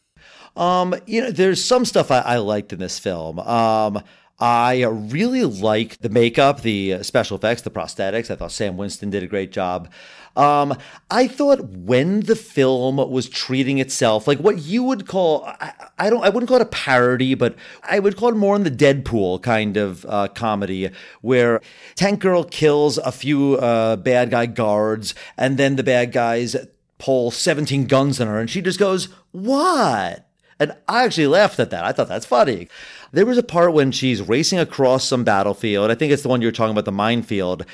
Um, 0.57 0.95
you 1.07 1.21
know, 1.21 1.31
there's 1.31 1.63
some 1.63 1.85
stuff 1.85 2.11
I, 2.11 2.21
I 2.21 2.37
liked 2.39 2.73
in 2.73 2.79
this 2.79 2.99
film. 2.99 3.39
Um, 3.39 4.03
I 4.39 4.85
really 4.85 5.45
like 5.45 5.99
the 5.99 6.11
makeup, 6.11 6.61
the 6.61 7.03
special 7.03 7.39
effects, 7.39 7.63
the 7.63 7.71
prosthetics. 7.71 8.31
I 8.31 8.37
thought 8.37 8.53
Stan 8.53 8.77
Winston 8.77 9.09
did 9.09 9.23
a 9.23 9.27
great 9.27 9.51
job. 9.51 9.89
Um, 10.37 10.77
I 11.11 11.29
thought 11.29 11.65
when 11.71 12.21
the 12.21 12.37
film 12.37 12.97
was 12.97 13.27
treating 13.29 13.79
itself 13.79 14.29
like 14.29 14.39
what 14.39 14.59
you 14.59 14.83
would 14.83 15.07
call, 15.07 15.47
I, 15.47 15.73
I, 15.99 16.11
don't, 16.11 16.23
I 16.23 16.29
wouldn't 16.29 16.49
call 16.49 16.59
it 16.59 16.63
a 16.63 16.67
parody, 16.67 17.35
but 17.35 17.57
I 17.83 17.99
would 17.99 18.19
call 18.19 18.29
it 18.29 18.37
more 18.37 18.55
in 18.55 18.63
the 18.63 18.71
Deadpool 18.71 19.43
kind 19.43 19.79
of 19.79 20.05
uh, 20.07 20.29
comedy, 20.29 20.91
where 21.23 21.63
Tank 21.95 22.21
Girl 22.21 22.45
kills 22.45 22.99
a 22.99 23.13
few 23.13 23.55
uh, 23.55 23.97
bad 23.97 24.31
guy 24.31 24.45
guards, 24.45 25.15
and 25.39 25.57
then 25.57 25.77
the 25.77 25.83
bad 25.83 26.13
guys 26.13 26.55
pull 26.99 27.31
17 27.31 27.87
guns 27.87 28.21
on 28.21 28.27
her, 28.27 28.39
and 28.39 28.51
she 28.51 28.61
just 28.61 28.79
goes, 28.79 29.09
"What?" 29.33 30.29
And 30.59 30.75
I 30.89 31.05
actually 31.05 31.27
laughed 31.27 31.59
at 31.61 31.71
that. 31.71 31.85
I 31.85 31.93
thought 31.93 32.09
that's 32.09 32.27
funny. 32.27 32.69
There 33.13 33.27
was 33.27 33.39
a 33.39 33.43
part 33.43 33.73
when 33.73 33.93
she's 33.93 34.21
racing 34.21 34.59
across 34.59 35.05
some 35.05 35.25
battlefield. 35.25 35.91
I 35.91 35.95
think 35.95 36.13
it's 36.13 36.23
the 36.23 36.29
one 36.29 36.43
you're 36.43 36.53
talking 36.53 36.73
about, 36.73 36.85
the 36.85 36.93
minefield. 36.93 37.65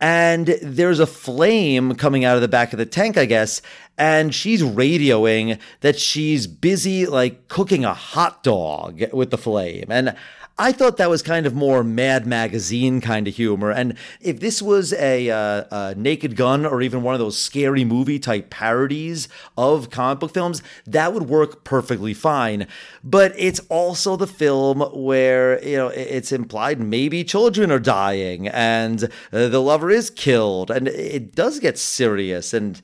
And 0.00 0.46
there's 0.62 0.98
a 0.98 1.06
flame 1.06 1.94
coming 1.94 2.24
out 2.24 2.36
of 2.36 2.42
the 2.42 2.48
back 2.48 2.72
of 2.72 2.78
the 2.78 2.86
tank, 2.86 3.16
I 3.16 3.26
guess. 3.26 3.62
And 3.98 4.34
she's 4.34 4.62
radioing 4.62 5.58
that 5.80 5.98
she's 5.98 6.46
busy, 6.46 7.06
like 7.06 7.48
cooking 7.48 7.84
a 7.84 7.94
hot 7.94 8.42
dog 8.42 9.02
with 9.12 9.30
the 9.30 9.38
flame. 9.38 9.86
And 9.90 10.16
I 10.60 10.72
thought 10.72 10.98
that 10.98 11.08
was 11.08 11.22
kind 11.22 11.46
of 11.46 11.54
more 11.54 11.82
Mad 11.82 12.26
Magazine 12.26 13.00
kind 13.00 13.26
of 13.26 13.34
humor. 13.34 13.70
And 13.70 13.96
if 14.20 14.40
this 14.40 14.60
was 14.60 14.92
a, 14.92 15.30
uh, 15.30 15.64
a, 15.70 15.94
Naked 15.94 16.36
Gun 16.36 16.66
or 16.66 16.82
even 16.82 17.02
one 17.02 17.14
of 17.14 17.18
those 17.18 17.38
scary 17.38 17.82
movie 17.82 18.18
type 18.18 18.50
parodies 18.50 19.26
of 19.56 19.88
comic 19.88 20.20
book 20.20 20.34
films, 20.34 20.62
that 20.86 21.14
would 21.14 21.30
work 21.30 21.64
perfectly 21.64 22.12
fine. 22.12 22.66
But 23.02 23.32
it's 23.38 23.60
also 23.70 24.16
the 24.16 24.26
film 24.26 24.80
where 24.92 25.64
you 25.64 25.78
know 25.78 25.88
it's 25.88 26.30
implied 26.30 26.78
maybe 26.78 27.24
children 27.24 27.72
are 27.72 27.78
dying 27.78 28.46
and 28.48 29.08
the 29.30 29.62
lover 29.62 29.90
is 29.90 30.10
killed, 30.10 30.70
and 30.70 30.88
it 30.88 31.34
does 31.34 31.58
get 31.58 31.78
serious 31.78 32.52
and 32.52 32.82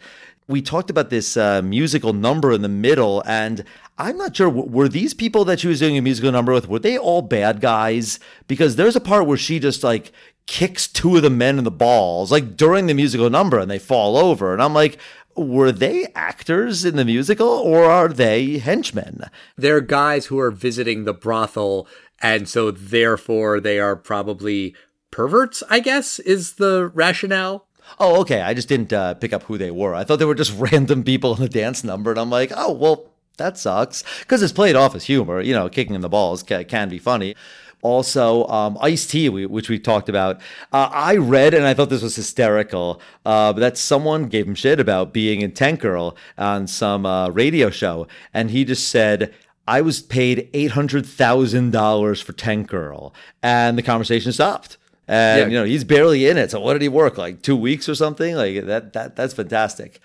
we 0.48 0.62
talked 0.62 0.90
about 0.90 1.10
this 1.10 1.36
uh, 1.36 1.60
musical 1.62 2.12
number 2.12 2.52
in 2.52 2.62
the 2.62 2.68
middle, 2.68 3.22
and 3.26 3.64
I'm 3.98 4.18
not 4.18 4.36
sure. 4.36 4.48
Were 4.48 4.88
these 4.88 5.14
people 5.14 5.44
that 5.46 5.60
she 5.60 5.68
was 5.68 5.80
doing 5.80 5.96
a 5.96 6.02
musical 6.02 6.30
number 6.30 6.52
with, 6.52 6.68
were 6.68 6.78
they 6.78 6.98
all 6.98 7.22
bad 7.22 7.60
guys? 7.60 8.18
Because 8.46 8.76
there's 8.76 8.96
a 8.96 9.00
part 9.00 9.26
where 9.26 9.38
she 9.38 9.58
just 9.58 9.82
like 9.82 10.12
kicks 10.46 10.86
two 10.86 11.16
of 11.16 11.22
the 11.22 11.30
men 11.30 11.58
in 11.58 11.64
the 11.64 11.70
balls, 11.70 12.30
like 12.30 12.56
during 12.56 12.86
the 12.86 12.94
musical 12.94 13.30
number, 13.30 13.58
and 13.58 13.70
they 13.70 13.78
fall 13.78 14.16
over. 14.16 14.52
And 14.52 14.62
I'm 14.62 14.74
like, 14.74 14.98
were 15.34 15.72
they 15.72 16.06
actors 16.14 16.84
in 16.84 16.96
the 16.96 17.04
musical 17.04 17.48
or 17.48 17.84
are 17.84 18.08
they 18.08 18.58
henchmen? 18.58 19.22
They're 19.56 19.80
guys 19.80 20.26
who 20.26 20.38
are 20.38 20.50
visiting 20.50 21.04
the 21.04 21.14
brothel, 21.14 21.88
and 22.20 22.48
so 22.48 22.70
therefore 22.70 23.60
they 23.60 23.78
are 23.78 23.96
probably 23.96 24.74
perverts, 25.10 25.62
I 25.70 25.80
guess, 25.80 26.18
is 26.18 26.54
the 26.54 26.90
rationale. 26.94 27.66
Oh, 27.98 28.20
okay. 28.20 28.40
I 28.40 28.52
just 28.52 28.68
didn't 28.68 28.92
uh, 28.92 29.14
pick 29.14 29.32
up 29.32 29.44
who 29.44 29.58
they 29.58 29.70
were. 29.70 29.94
I 29.94 30.04
thought 30.04 30.18
they 30.18 30.24
were 30.24 30.34
just 30.34 30.54
random 30.58 31.04
people 31.04 31.36
in 31.36 31.42
a 31.42 31.48
dance 31.48 31.84
number, 31.84 32.10
and 32.10 32.20
I'm 32.20 32.30
like, 32.30 32.52
oh, 32.54 32.72
well, 32.72 33.10
that 33.36 33.58
sucks 33.58 34.04
because 34.20 34.42
it's 34.42 34.52
played 34.52 34.76
off 34.76 34.94
as 34.94 35.04
humor. 35.04 35.40
You 35.40 35.54
know, 35.54 35.68
kicking 35.68 35.94
in 35.94 36.00
the 36.00 36.08
balls 36.08 36.42
can, 36.42 36.64
can 36.64 36.88
be 36.88 36.98
funny. 36.98 37.34
Also, 37.82 38.46
um, 38.48 38.76
Ice 38.80 39.06
T, 39.06 39.28
which 39.28 39.68
we 39.68 39.78
talked 39.78 40.08
about. 40.08 40.40
Uh, 40.72 40.88
I 40.92 41.16
read 41.16 41.54
and 41.54 41.64
I 41.66 41.74
thought 41.74 41.90
this 41.90 42.02
was 42.02 42.16
hysterical. 42.16 43.00
Uh, 43.24 43.52
that 43.52 43.76
someone 43.78 44.26
gave 44.26 44.48
him 44.48 44.54
shit 44.54 44.80
about 44.80 45.12
being 45.12 45.40
in 45.40 45.52
Tank 45.52 45.80
Girl 45.80 46.16
on 46.36 46.66
some 46.66 47.06
uh, 47.06 47.28
radio 47.28 47.70
show, 47.70 48.08
and 48.34 48.50
he 48.50 48.64
just 48.64 48.88
said, 48.88 49.32
"I 49.68 49.82
was 49.82 50.02
paid 50.02 50.48
eight 50.52 50.72
hundred 50.72 51.06
thousand 51.06 51.70
dollars 51.70 52.20
for 52.20 52.32
Tank 52.32 52.68
Girl," 52.68 53.14
and 53.42 53.78
the 53.78 53.82
conversation 53.82 54.32
stopped. 54.32 54.78
And 55.06 55.42
yeah. 55.42 55.46
you 55.46 55.58
know 55.62 55.64
he's 55.64 55.84
barely 55.84 56.26
in 56.26 56.38
it. 56.38 56.50
So 56.50 56.60
what 56.60 56.72
did 56.72 56.82
he 56.82 56.88
work 56.88 57.16
like 57.16 57.42
two 57.42 57.56
weeks 57.56 57.88
or 57.88 57.94
something? 57.94 58.34
Like 58.34 58.64
that. 58.66 58.94
That 58.94 59.14
that's 59.14 59.34
fantastic. 59.34 60.00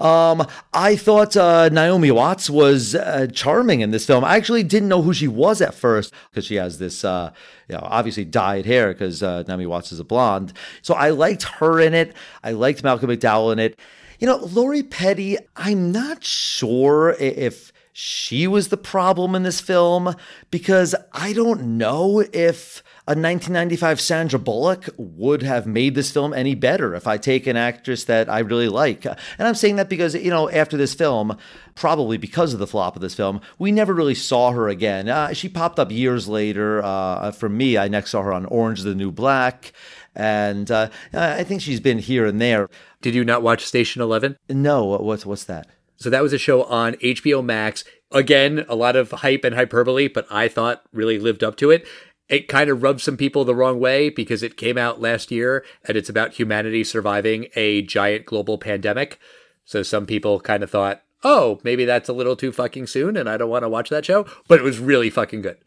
Um, 0.00 0.46
I 0.72 0.96
thought 0.96 1.36
uh, 1.36 1.68
Naomi 1.68 2.10
Watts 2.10 2.48
was 2.48 2.94
uh, 2.94 3.26
charming 3.32 3.80
in 3.80 3.90
this 3.90 4.06
film. 4.06 4.24
I 4.24 4.36
actually 4.36 4.62
didn't 4.62 4.88
know 4.88 5.02
who 5.02 5.12
she 5.12 5.28
was 5.28 5.60
at 5.60 5.74
first 5.74 6.12
because 6.30 6.46
she 6.46 6.54
has 6.54 6.78
this, 6.78 7.04
uh, 7.04 7.32
you 7.68 7.76
know, 7.76 7.82
obviously 7.82 8.24
dyed 8.24 8.64
hair 8.64 8.92
because 8.92 9.22
uh, 9.22 9.44
Naomi 9.46 9.66
Watts 9.66 9.92
is 9.92 10.00
a 10.00 10.04
blonde. 10.04 10.54
So 10.80 10.94
I 10.94 11.10
liked 11.10 11.42
her 11.42 11.78
in 11.78 11.92
it. 11.92 12.14
I 12.42 12.52
liked 12.52 12.82
Malcolm 12.82 13.10
McDowell 13.10 13.52
in 13.52 13.58
it. 13.58 13.78
You 14.18 14.26
know, 14.26 14.36
Lori 14.36 14.82
Petty, 14.82 15.36
I'm 15.56 15.92
not 15.92 16.24
sure 16.24 17.16
if 17.18 17.72
she 17.92 18.46
was 18.46 18.68
the 18.68 18.76
problem 18.76 19.34
in 19.34 19.42
this 19.42 19.60
film 19.60 20.14
because 20.50 20.94
I 21.12 21.32
don't 21.32 21.76
know 21.78 22.24
if 22.32 22.82
a 23.06 23.16
1995 23.16 24.00
Sandra 24.00 24.38
Bullock 24.38 24.88
would 24.98 25.42
have 25.42 25.66
made 25.66 25.94
this 25.94 26.10
film 26.10 26.34
any 26.34 26.54
better 26.54 26.94
if 26.94 27.06
I 27.06 27.16
take 27.16 27.46
an 27.46 27.56
actress 27.56 28.04
that 28.04 28.28
I 28.28 28.40
really 28.40 28.68
like. 28.68 29.06
And 29.06 29.16
I'm 29.38 29.54
saying 29.54 29.76
that 29.76 29.88
because, 29.88 30.14
you 30.14 30.30
know, 30.30 30.50
after 30.50 30.76
this 30.76 30.92
film, 30.92 31.36
probably 31.74 32.18
because 32.18 32.52
of 32.52 32.60
the 32.60 32.66
flop 32.66 32.96
of 32.96 33.02
this 33.02 33.14
film, 33.14 33.40
we 33.58 33.72
never 33.72 33.94
really 33.94 34.14
saw 34.14 34.52
her 34.52 34.68
again. 34.68 35.08
Uh, 35.08 35.32
she 35.32 35.48
popped 35.48 35.78
up 35.78 35.90
years 35.90 36.28
later. 36.28 36.84
Uh, 36.84 37.32
for 37.32 37.48
me, 37.48 37.78
I 37.78 37.88
next 37.88 38.10
saw 38.10 38.22
her 38.22 38.34
on 38.34 38.44
Orange 38.46 38.80
is 38.80 38.84
the 38.84 38.94
New 38.94 39.10
Black. 39.10 39.72
And 40.14 40.70
uh, 40.70 40.90
I 41.14 41.42
think 41.42 41.62
she's 41.62 41.80
been 41.80 42.00
here 42.00 42.26
and 42.26 42.40
there. 42.40 42.68
Did 43.00 43.14
you 43.14 43.24
not 43.24 43.42
watch 43.42 43.64
Station 43.64 44.02
11? 44.02 44.36
No. 44.50 44.84
What's, 44.84 45.24
what's 45.24 45.44
that? 45.44 45.66
So 45.96 46.10
that 46.10 46.22
was 46.22 46.32
a 46.32 46.38
show 46.38 46.64
on 46.64 46.94
HBO 46.94 47.44
Max. 47.44 47.82
Again, 48.12 48.64
a 48.68 48.74
lot 48.74 48.96
of 48.96 49.10
hype 49.10 49.44
and 49.44 49.54
hyperbole, 49.54 50.08
but 50.08 50.26
I 50.30 50.48
thought 50.48 50.82
really 50.92 51.18
lived 51.18 51.44
up 51.44 51.56
to 51.56 51.70
it 51.70 51.86
it 52.30 52.46
kind 52.46 52.70
of 52.70 52.82
rubs 52.82 53.02
some 53.02 53.16
people 53.16 53.44
the 53.44 53.54
wrong 53.54 53.80
way 53.80 54.08
because 54.08 54.42
it 54.42 54.56
came 54.56 54.78
out 54.78 55.00
last 55.00 55.30
year 55.30 55.64
and 55.84 55.96
it's 55.96 56.08
about 56.08 56.34
humanity 56.34 56.84
surviving 56.84 57.48
a 57.56 57.82
giant 57.82 58.24
global 58.24 58.56
pandemic. 58.56 59.18
So 59.64 59.82
some 59.82 60.06
people 60.06 60.40
kind 60.40 60.62
of 60.62 60.70
thought, 60.70 61.02
oh, 61.24 61.58
maybe 61.64 61.84
that's 61.84 62.08
a 62.08 62.12
little 62.12 62.36
too 62.36 62.52
fucking 62.52 62.86
soon 62.86 63.16
and 63.16 63.28
I 63.28 63.36
don't 63.36 63.50
want 63.50 63.64
to 63.64 63.68
watch 63.68 63.90
that 63.90 64.04
show. 64.04 64.26
But 64.46 64.60
it 64.60 64.62
was 64.62 64.78
really 64.78 65.10
fucking 65.10 65.42
good. 65.42 65.58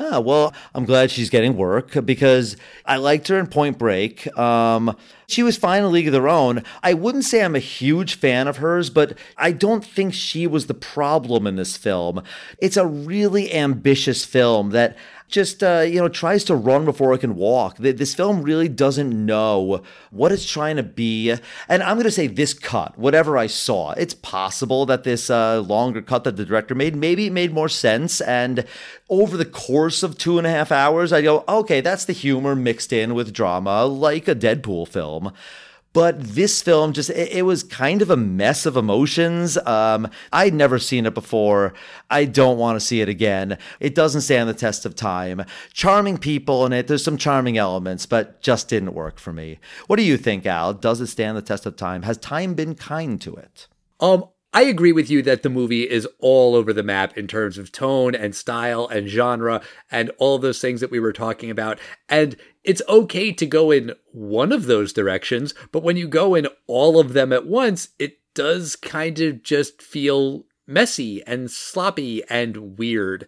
Ah, 0.00 0.20
well, 0.20 0.54
I'm 0.76 0.84
glad 0.84 1.10
she's 1.10 1.28
getting 1.28 1.56
work 1.56 2.04
because 2.04 2.56
I 2.86 2.98
liked 2.98 3.26
her 3.28 3.38
in 3.38 3.48
Point 3.48 3.78
Break. 3.78 4.28
Um, 4.38 4.96
she 5.26 5.42
was 5.42 5.56
fine 5.56 5.82
in 5.82 5.90
League 5.90 6.06
of 6.06 6.12
Their 6.12 6.28
Own. 6.28 6.62
I 6.84 6.94
wouldn't 6.94 7.24
say 7.24 7.42
I'm 7.42 7.56
a 7.56 7.60
huge 7.60 8.14
fan 8.14 8.46
of 8.46 8.58
hers, 8.58 8.90
but 8.90 9.18
I 9.36 9.50
don't 9.50 9.84
think 9.84 10.14
she 10.14 10.46
was 10.46 10.66
the 10.66 10.74
problem 10.74 11.48
in 11.48 11.56
this 11.56 11.76
film. 11.76 12.22
It's 12.58 12.76
a 12.76 12.86
really 12.86 13.52
ambitious 13.52 14.24
film 14.24 14.70
that 14.70 14.96
just 15.28 15.62
uh, 15.62 15.84
you 15.86 16.00
know 16.00 16.08
tries 16.08 16.42
to 16.44 16.54
run 16.54 16.84
before 16.84 17.12
it 17.12 17.18
can 17.18 17.36
walk. 17.36 17.76
This 17.76 18.14
film 18.14 18.42
really 18.42 18.68
doesn't 18.68 19.26
know 19.26 19.82
what 20.10 20.32
it's 20.32 20.50
trying 20.50 20.76
to 20.76 20.82
be. 20.82 21.30
And 21.68 21.82
I'm 21.82 21.96
going 21.96 22.04
to 22.04 22.10
say 22.10 22.26
this 22.26 22.54
cut, 22.54 22.98
whatever 22.98 23.36
I 23.36 23.46
saw, 23.46 23.92
it's 23.92 24.14
possible 24.14 24.86
that 24.86 25.04
this 25.04 25.28
uh, 25.28 25.60
longer 25.60 26.00
cut 26.00 26.24
that 26.24 26.36
the 26.36 26.44
director 26.44 26.74
made 26.74 26.96
maybe 26.96 27.26
it 27.26 27.32
made 27.32 27.52
more 27.52 27.68
sense. 27.68 28.20
And 28.22 28.64
over 29.10 29.36
the 29.36 29.44
course 29.44 29.87
of 30.02 30.18
two 30.18 30.38
and 30.38 30.46
a 30.46 30.50
half 30.50 30.70
hours, 30.70 31.12
I 31.12 31.22
go, 31.22 31.44
okay, 31.48 31.80
that's 31.80 32.04
the 32.04 32.12
humor 32.12 32.54
mixed 32.54 32.92
in 32.92 33.14
with 33.14 33.32
drama, 33.32 33.84
like 33.84 34.28
a 34.28 34.34
Deadpool 34.34 34.88
film. 34.88 35.32
But 35.94 36.22
this 36.22 36.60
film 36.62 36.92
just, 36.92 37.10
it, 37.10 37.32
it 37.32 37.42
was 37.42 37.62
kind 37.62 38.02
of 38.02 38.10
a 38.10 38.16
mess 38.16 38.66
of 38.66 38.76
emotions. 38.76 39.56
Um, 39.58 40.08
I'd 40.32 40.54
never 40.54 40.78
seen 40.78 41.06
it 41.06 41.14
before. 41.14 41.72
I 42.10 42.24
don't 42.26 42.58
want 42.58 42.76
to 42.76 42.86
see 42.86 43.00
it 43.00 43.08
again. 43.08 43.58
It 43.80 43.94
doesn't 43.94 44.20
stand 44.20 44.48
the 44.48 44.54
test 44.54 44.84
of 44.84 44.94
time. 44.94 45.44
Charming 45.72 46.18
people 46.18 46.66
in 46.66 46.72
it, 46.72 46.86
there's 46.86 47.02
some 47.02 47.16
charming 47.16 47.56
elements, 47.56 48.06
but 48.06 48.40
just 48.42 48.68
didn't 48.68 48.94
work 48.94 49.18
for 49.18 49.32
me. 49.32 49.58
What 49.86 49.96
do 49.96 50.02
you 50.02 50.18
think, 50.18 50.44
Al? 50.46 50.74
Does 50.74 51.00
it 51.00 51.06
stand 51.06 51.36
the 51.36 51.42
test 51.42 51.64
of 51.64 51.74
time? 51.74 52.02
Has 52.02 52.18
time 52.18 52.54
been 52.54 52.74
kind 52.74 53.20
to 53.22 53.34
it? 53.34 53.66
Um, 53.98 54.26
I 54.52 54.62
agree 54.62 54.92
with 54.92 55.10
you 55.10 55.20
that 55.22 55.42
the 55.42 55.50
movie 55.50 55.88
is 55.88 56.08
all 56.20 56.54
over 56.54 56.72
the 56.72 56.82
map 56.82 57.18
in 57.18 57.26
terms 57.26 57.58
of 57.58 57.70
tone 57.70 58.14
and 58.14 58.34
style 58.34 58.86
and 58.86 59.06
genre 59.06 59.60
and 59.90 60.10
all 60.18 60.38
those 60.38 60.60
things 60.60 60.80
that 60.80 60.90
we 60.90 61.00
were 61.00 61.12
talking 61.12 61.50
about. 61.50 61.78
And 62.08 62.34
it's 62.64 62.82
okay 62.88 63.30
to 63.32 63.46
go 63.46 63.70
in 63.70 63.92
one 64.12 64.52
of 64.52 64.64
those 64.64 64.92
directions, 64.92 65.52
but 65.70 65.82
when 65.82 65.96
you 65.96 66.08
go 66.08 66.34
in 66.34 66.48
all 66.66 66.98
of 66.98 67.12
them 67.12 67.32
at 67.32 67.46
once, 67.46 67.90
it 67.98 68.18
does 68.34 68.74
kind 68.74 69.20
of 69.20 69.42
just 69.42 69.82
feel 69.82 70.44
messy 70.66 71.22
and 71.26 71.50
sloppy 71.50 72.22
and 72.30 72.78
weird. 72.78 73.26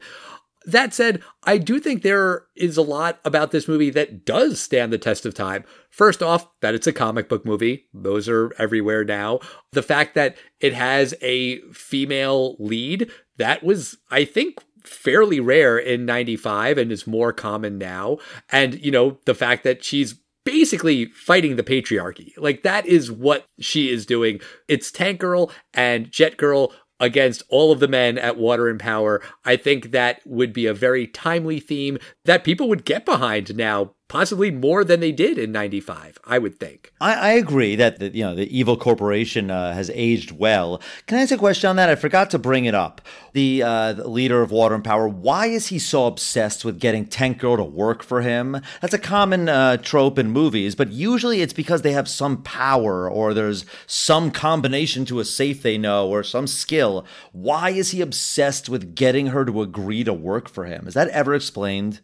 That 0.66 0.92
said, 0.92 1.22
I 1.44 1.56
do 1.56 1.80
think 1.80 2.02
there 2.02 2.44
is 2.54 2.76
a 2.76 2.82
lot 2.82 3.18
about 3.24 3.50
this 3.50 3.66
movie 3.66 3.90
that 3.90 4.26
does 4.26 4.60
stand 4.60 4.92
the 4.92 4.98
test 4.98 5.24
of 5.24 5.34
time. 5.34 5.64
First 5.88 6.22
off, 6.22 6.48
that 6.60 6.74
it's 6.74 6.86
a 6.86 6.92
comic 6.92 7.28
book 7.28 7.46
movie. 7.46 7.86
Those 7.94 8.28
are 8.28 8.52
everywhere 8.58 9.04
now. 9.04 9.40
The 9.72 9.82
fact 9.82 10.14
that 10.16 10.36
it 10.60 10.74
has 10.74 11.14
a 11.22 11.60
female 11.72 12.56
lead, 12.58 13.10
that 13.38 13.62
was, 13.62 13.96
I 14.10 14.24
think, 14.26 14.62
fairly 14.84 15.40
rare 15.40 15.78
in 15.78 16.04
95 16.04 16.76
and 16.76 16.92
is 16.92 17.06
more 17.06 17.32
common 17.32 17.78
now. 17.78 18.18
And, 18.50 18.84
you 18.84 18.90
know, 18.90 19.18
the 19.24 19.34
fact 19.34 19.64
that 19.64 19.82
she's 19.82 20.14
basically 20.44 21.06
fighting 21.06 21.56
the 21.56 21.62
patriarchy. 21.62 22.32
Like 22.36 22.62
that 22.62 22.86
is 22.86 23.10
what 23.10 23.46
she 23.60 23.90
is 23.90 24.06
doing. 24.06 24.40
It's 24.68 24.90
Tank 24.90 25.20
Girl 25.20 25.50
and 25.74 26.10
Jet 26.10 26.36
Girl 26.36 26.72
against 27.00 27.42
all 27.48 27.72
of 27.72 27.80
the 27.80 27.88
men 27.88 28.18
at 28.18 28.36
Water 28.36 28.68
and 28.68 28.78
Power. 28.78 29.20
I 29.44 29.56
think 29.56 29.90
that 29.90 30.20
would 30.24 30.52
be 30.52 30.66
a 30.66 30.74
very 30.74 31.06
timely 31.06 31.58
theme 31.58 31.98
that 32.24 32.44
people 32.44 32.68
would 32.68 32.84
get 32.84 33.04
behind 33.04 33.56
now 33.56 33.94
possibly 34.10 34.50
more 34.50 34.82
than 34.82 34.98
they 34.98 35.12
did 35.12 35.38
in 35.38 35.52
95 35.52 36.18
i 36.26 36.36
would 36.36 36.58
think. 36.58 36.92
I, 37.00 37.14
I 37.14 37.30
agree 37.34 37.76
that 37.76 38.00
the, 38.00 38.08
you 38.08 38.24
know 38.24 38.34
the 38.34 38.58
evil 38.58 38.76
corporation 38.76 39.50
uh, 39.52 39.72
has 39.72 39.88
aged 39.94 40.32
well. 40.32 40.82
Can 41.06 41.18
i 41.18 41.22
ask 41.22 41.32
a 41.32 41.38
question 41.38 41.70
on 41.70 41.76
that? 41.76 41.88
I 41.88 41.94
forgot 41.94 42.28
to 42.30 42.38
bring 42.38 42.64
it 42.64 42.74
up. 42.74 43.00
The, 43.32 43.62
uh, 43.62 43.92
the, 43.92 44.08
leader 44.08 44.42
of 44.42 44.50
water 44.50 44.74
and 44.74 44.82
power 44.82 45.06
why 45.08 45.46
is 45.46 45.68
he 45.68 45.78
so 45.78 46.06
obsessed 46.06 46.64
with 46.64 46.80
getting 46.80 47.06
tank 47.06 47.38
girl 47.38 47.56
to 47.56 47.62
work 47.62 48.02
for 48.02 48.22
him? 48.22 48.60
That's 48.80 48.92
a 48.92 48.98
common 48.98 49.48
uh, 49.48 49.76
trope 49.76 50.18
in 50.18 50.32
movies 50.32 50.74
but 50.74 50.90
usually 50.90 51.40
it's 51.40 51.52
because 51.52 51.82
they 51.82 51.92
have 51.92 52.08
some 52.08 52.42
power 52.42 53.08
or 53.08 53.32
there's 53.32 53.64
some 53.86 54.32
combination 54.32 55.04
to 55.04 55.20
a 55.20 55.24
safe 55.24 55.62
they 55.62 55.78
know 55.78 56.08
or 56.08 56.24
some 56.24 56.48
skill. 56.48 57.06
Why 57.30 57.70
is 57.70 57.92
he 57.92 58.00
obsessed 58.00 58.68
with 58.68 58.96
getting 58.96 59.28
her 59.28 59.44
to 59.44 59.62
agree 59.62 60.02
to 60.02 60.12
work 60.12 60.48
for 60.48 60.64
him? 60.64 60.88
Is 60.88 60.94
that 60.94 61.08
ever 61.08 61.32
explained 61.32 62.00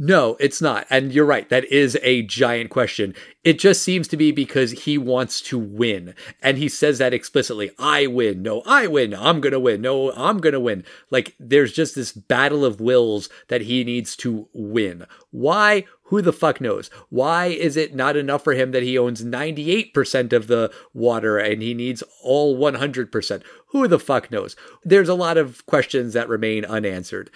no, 0.00 0.36
it's 0.38 0.62
not. 0.62 0.86
And 0.90 1.12
you're 1.12 1.24
right. 1.24 1.48
That 1.48 1.64
is 1.64 1.98
a 2.02 2.22
giant 2.22 2.70
question. 2.70 3.14
It 3.42 3.58
just 3.58 3.82
seems 3.82 4.06
to 4.08 4.16
be 4.16 4.30
because 4.30 4.70
he 4.70 4.96
wants 4.96 5.40
to 5.42 5.58
win. 5.58 6.14
And 6.40 6.56
he 6.56 6.68
says 6.68 6.98
that 6.98 7.12
explicitly. 7.12 7.72
I 7.80 8.06
win. 8.06 8.42
No, 8.42 8.62
I 8.64 8.86
win. 8.86 9.12
I'm 9.12 9.40
going 9.40 9.52
to 9.52 9.58
win. 9.58 9.80
No, 9.80 10.12
I'm 10.12 10.38
going 10.38 10.52
to 10.52 10.60
win. 10.60 10.84
Like 11.10 11.34
there's 11.40 11.72
just 11.72 11.96
this 11.96 12.12
battle 12.12 12.64
of 12.64 12.80
wills 12.80 13.28
that 13.48 13.62
he 13.62 13.82
needs 13.82 14.14
to 14.16 14.48
win. 14.52 15.04
Why? 15.32 15.84
Who 16.04 16.22
the 16.22 16.32
fuck 16.32 16.60
knows? 16.60 16.90
Why 17.10 17.46
is 17.46 17.76
it 17.76 17.94
not 17.94 18.16
enough 18.16 18.44
for 18.44 18.54
him 18.54 18.70
that 18.70 18.82
he 18.84 18.96
owns 18.96 19.24
98% 19.24 20.32
of 20.32 20.46
the 20.46 20.72
water 20.94 21.38
and 21.38 21.60
he 21.60 21.74
needs 21.74 22.02
all 22.22 22.56
100%? 22.56 23.42
Who 23.68 23.88
the 23.88 23.98
fuck 23.98 24.30
knows? 24.30 24.56
There's 24.84 25.10
a 25.10 25.14
lot 25.14 25.36
of 25.36 25.66
questions 25.66 26.14
that 26.14 26.28
remain 26.28 26.64
unanswered. 26.64 27.30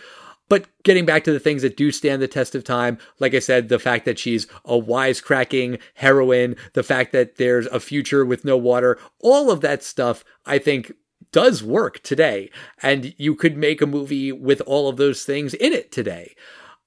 But 0.53 0.67
getting 0.83 1.07
back 1.07 1.25
to 1.25 1.33
the 1.33 1.41
things 1.41 1.63
that 1.63 1.79
do 1.79 1.91
stand 1.91 2.21
the 2.21 2.29
test 2.29 2.55
of 2.55 2.63
time, 2.63 2.99
like 3.19 3.33
I 3.33 3.39
said, 3.39 3.71
the 3.71 3.79
fact 3.79 4.05
that 4.05 4.19
she's 4.19 4.47
a 4.67 4.79
wisecracking 4.79 5.81
heroine, 5.95 6.57
the 6.75 6.83
fact 6.83 7.13
that 7.13 7.37
there's 7.37 7.65
a 7.69 7.81
future 7.81 8.23
with 8.23 8.45
no 8.45 8.59
water, 8.59 8.99
all 9.19 9.51
of 9.51 9.63
that 9.63 9.83
stuff, 9.83 10.25
I 10.45 10.59
think 10.59 10.93
does 11.31 11.63
work 11.63 12.03
today. 12.03 12.51
And 12.83 13.15
you 13.17 13.35
could 13.35 13.57
make 13.57 13.81
a 13.81 13.87
movie 13.87 14.31
with 14.31 14.61
all 14.67 14.91
of 14.91 14.99
those 14.99 15.25
things 15.25 15.55
in 15.55 15.73
it 15.73 15.91
today. 15.91 16.35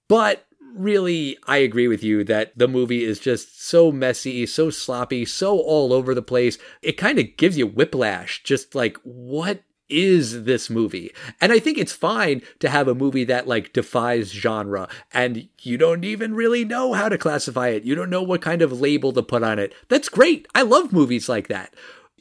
But 0.08 0.46
really, 0.76 1.36
I 1.48 1.58
agree 1.58 1.88
with 1.88 2.04
you 2.04 2.24
that 2.26 2.56
the 2.56 2.68
movie 2.68 3.04
is 3.04 3.20
just 3.20 3.66
so 3.66 3.92
messy, 3.92 4.46
so 4.46 4.70
sloppy, 4.70 5.26
so 5.26 5.58
all 5.58 5.92
over 5.92 6.14
the 6.14 6.22
place. 6.22 6.60
It 6.84 6.98
kind 6.98 7.18
of 7.18 7.36
gives 7.36 7.58
you 7.58 7.66
whiplash. 7.66 8.44
Just 8.44 8.76
like, 8.76 8.98
what 9.02 9.64
is 9.90 10.46
this 10.46 10.70
movie. 10.70 11.14
And 11.40 11.52
I 11.52 11.60
think 11.60 11.78
it's 11.78 11.94
fine 11.94 12.42
to 12.60 12.70
have 12.70 12.88
a 12.88 12.96
movie 12.96 13.24
that 13.26 13.48
like 13.48 13.74
defies 13.74 14.32
genre 14.32 14.88
and 15.14 15.48
you 15.62 15.78
don't 15.78 16.04
even 16.04 16.34
really 16.34 16.66
know 16.66 16.94
how 16.94 17.10
to 17.10 17.18
classify 17.18 17.70
it. 17.70 17.84
You 17.84 17.96
don't 17.96 18.10
know 18.10 18.24
what 18.24 18.42
kind 18.42 18.62
of 18.62 18.80
label 18.80 19.14
to 19.14 19.24
put 19.24 19.44
on 19.44 19.60
it. 19.60 19.74
That's 19.90 20.10
great. 20.10 20.48
I 20.56 20.64
love 20.64 20.92
movies 20.92 21.30
like 21.30 21.48
that. 21.50 21.74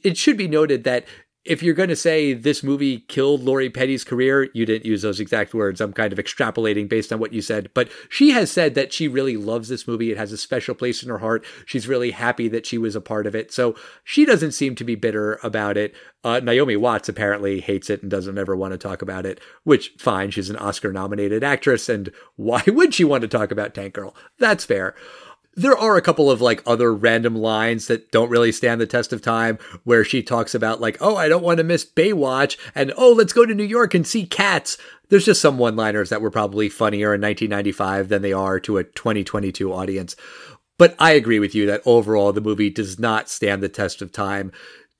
It 0.02 0.18
should 0.18 0.36
be 0.36 0.48
noted 0.48 0.84
that 0.84 1.06
if 1.44 1.62
you're 1.62 1.74
going 1.74 1.90
to 1.90 1.96
say 1.96 2.32
this 2.32 2.62
movie 2.62 3.00
killed 3.00 3.42
Lori 3.42 3.68
Petty's 3.68 4.02
career, 4.02 4.48
you 4.54 4.64
didn't 4.64 4.86
use 4.86 5.02
those 5.02 5.20
exact 5.20 5.52
words. 5.52 5.80
I'm 5.80 5.92
kind 5.92 6.12
of 6.12 6.18
extrapolating 6.18 6.88
based 6.88 7.12
on 7.12 7.18
what 7.18 7.34
you 7.34 7.42
said. 7.42 7.70
But 7.74 7.90
she 8.08 8.30
has 8.30 8.50
said 8.50 8.74
that 8.74 8.92
she 8.92 9.08
really 9.08 9.36
loves 9.36 9.68
this 9.68 9.86
movie. 9.86 10.10
It 10.10 10.16
has 10.16 10.32
a 10.32 10.38
special 10.38 10.74
place 10.74 11.02
in 11.02 11.10
her 11.10 11.18
heart. 11.18 11.44
She's 11.66 11.86
really 11.86 12.12
happy 12.12 12.48
that 12.48 12.64
she 12.64 12.78
was 12.78 12.96
a 12.96 13.00
part 13.00 13.26
of 13.26 13.34
it. 13.34 13.52
So 13.52 13.76
she 14.04 14.24
doesn't 14.24 14.52
seem 14.52 14.74
to 14.76 14.84
be 14.84 14.94
bitter 14.94 15.38
about 15.42 15.76
it. 15.76 15.94
Uh, 16.22 16.40
Naomi 16.40 16.76
Watts 16.76 17.10
apparently 17.10 17.60
hates 17.60 17.90
it 17.90 18.00
and 18.00 18.10
doesn't 18.10 18.38
ever 18.38 18.56
want 18.56 18.72
to 18.72 18.78
talk 18.78 19.02
about 19.02 19.26
it, 19.26 19.38
which 19.64 19.92
fine. 19.98 20.30
She's 20.30 20.48
an 20.48 20.56
Oscar 20.56 20.92
nominated 20.92 21.44
actress. 21.44 21.90
And 21.90 22.10
why 22.36 22.62
would 22.66 22.94
she 22.94 23.04
want 23.04 23.20
to 23.20 23.28
talk 23.28 23.50
about 23.50 23.74
Tank 23.74 23.92
Girl? 23.92 24.16
That's 24.38 24.64
fair 24.64 24.94
there 25.56 25.76
are 25.76 25.96
a 25.96 26.02
couple 26.02 26.30
of 26.30 26.40
like 26.40 26.62
other 26.66 26.94
random 26.94 27.34
lines 27.34 27.86
that 27.86 28.10
don't 28.10 28.30
really 28.30 28.52
stand 28.52 28.80
the 28.80 28.86
test 28.86 29.12
of 29.12 29.22
time 29.22 29.58
where 29.84 30.04
she 30.04 30.22
talks 30.22 30.54
about 30.54 30.80
like, 30.80 30.96
oh, 31.00 31.16
I 31.16 31.28
don't 31.28 31.44
want 31.44 31.58
to 31.58 31.64
miss 31.64 31.84
Baywatch 31.84 32.58
and 32.74 32.92
oh, 32.96 33.12
let's 33.12 33.32
go 33.32 33.46
to 33.46 33.54
New 33.54 33.64
York 33.64 33.94
and 33.94 34.06
see 34.06 34.26
cats. 34.26 34.78
There's 35.08 35.26
just 35.26 35.40
some 35.40 35.58
one 35.58 35.76
liners 35.76 36.10
that 36.10 36.22
were 36.22 36.30
probably 36.30 36.68
funnier 36.68 37.14
in 37.14 37.20
1995 37.20 38.08
than 38.08 38.22
they 38.22 38.32
are 38.32 38.58
to 38.60 38.78
a 38.78 38.84
2022 38.84 39.72
audience. 39.72 40.16
But 40.78 40.96
I 40.98 41.12
agree 41.12 41.38
with 41.38 41.54
you 41.54 41.66
that 41.66 41.82
overall 41.84 42.32
the 42.32 42.40
movie 42.40 42.70
does 42.70 42.98
not 42.98 43.28
stand 43.28 43.62
the 43.62 43.68
test 43.68 44.02
of 44.02 44.10
time. 44.10 44.50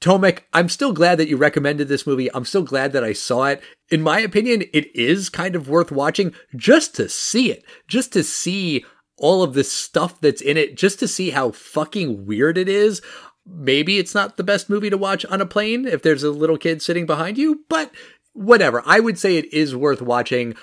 Tomek, 0.01 0.41
I'm 0.53 0.69
still 0.69 0.93
glad 0.93 1.19
that 1.19 1.29
you 1.29 1.37
recommended 1.37 1.89
this 1.89 2.07
movie. 2.07 2.33
I'm 2.35 2.45
still 2.45 2.63
glad 2.63 2.93
that 2.93 3.03
I 3.03 3.13
saw 3.13 3.47
it. 3.47 3.63
In 3.91 4.03
my 4.03 4.21
opinion, 4.21 4.65
it 4.73 4.95
is 4.95 5.31
kind 5.31 5.57
of 5.57 5.69
worth 5.69 5.91
watching 5.91 6.35
just 6.55 6.95
to 6.97 7.09
see 7.09 7.51
it, 7.51 7.65
just 7.89 8.13
to 8.13 8.23
see 8.23 8.85
all 9.17 9.43
of 9.43 9.55
this 9.55 9.71
stuff 9.71 10.21
that's 10.21 10.43
in 10.43 10.57
it 10.57 10.77
just 10.77 10.99
to 10.99 11.09
see 11.09 11.31
how 11.31 11.51
fucking 11.51 12.27
weird 12.27 12.59
it 12.59 12.69
is. 12.69 13.01
Maybe 13.47 13.99
it's 13.99 14.15
not 14.15 14.37
the 14.37 14.45
best 14.45 14.71
movie 14.71 14.91
to 14.91 14.97
watch 14.97 15.25
on 15.27 15.41
a 15.41 15.47
plane 15.47 15.87
if 15.87 16.03
there's 16.03 16.23
a 16.23 16.31
little 16.31 16.57
kid 16.57 16.83
sitting 16.83 17.07
behind 17.07 17.39
you, 17.39 17.65
but 17.69 17.91
whatever. 18.33 18.83
I 18.87 19.01
would 19.01 19.19
say 19.19 19.37
it 19.37 19.53
is 19.53 19.77
worth 19.77 20.03
watching. 20.03 20.55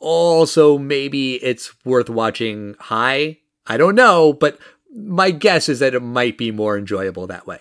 Also, 0.00 0.76
maybe 0.76 1.34
it's 1.36 1.72
worth 1.84 2.10
watching 2.10 2.74
high. 2.78 3.38
I 3.66 3.76
don't 3.76 3.94
know, 3.94 4.32
but 4.32 4.58
my 4.94 5.30
guess 5.30 5.68
is 5.68 5.78
that 5.78 5.94
it 5.94 6.00
might 6.00 6.36
be 6.36 6.50
more 6.50 6.76
enjoyable 6.76 7.26
that 7.26 7.46
way. 7.46 7.60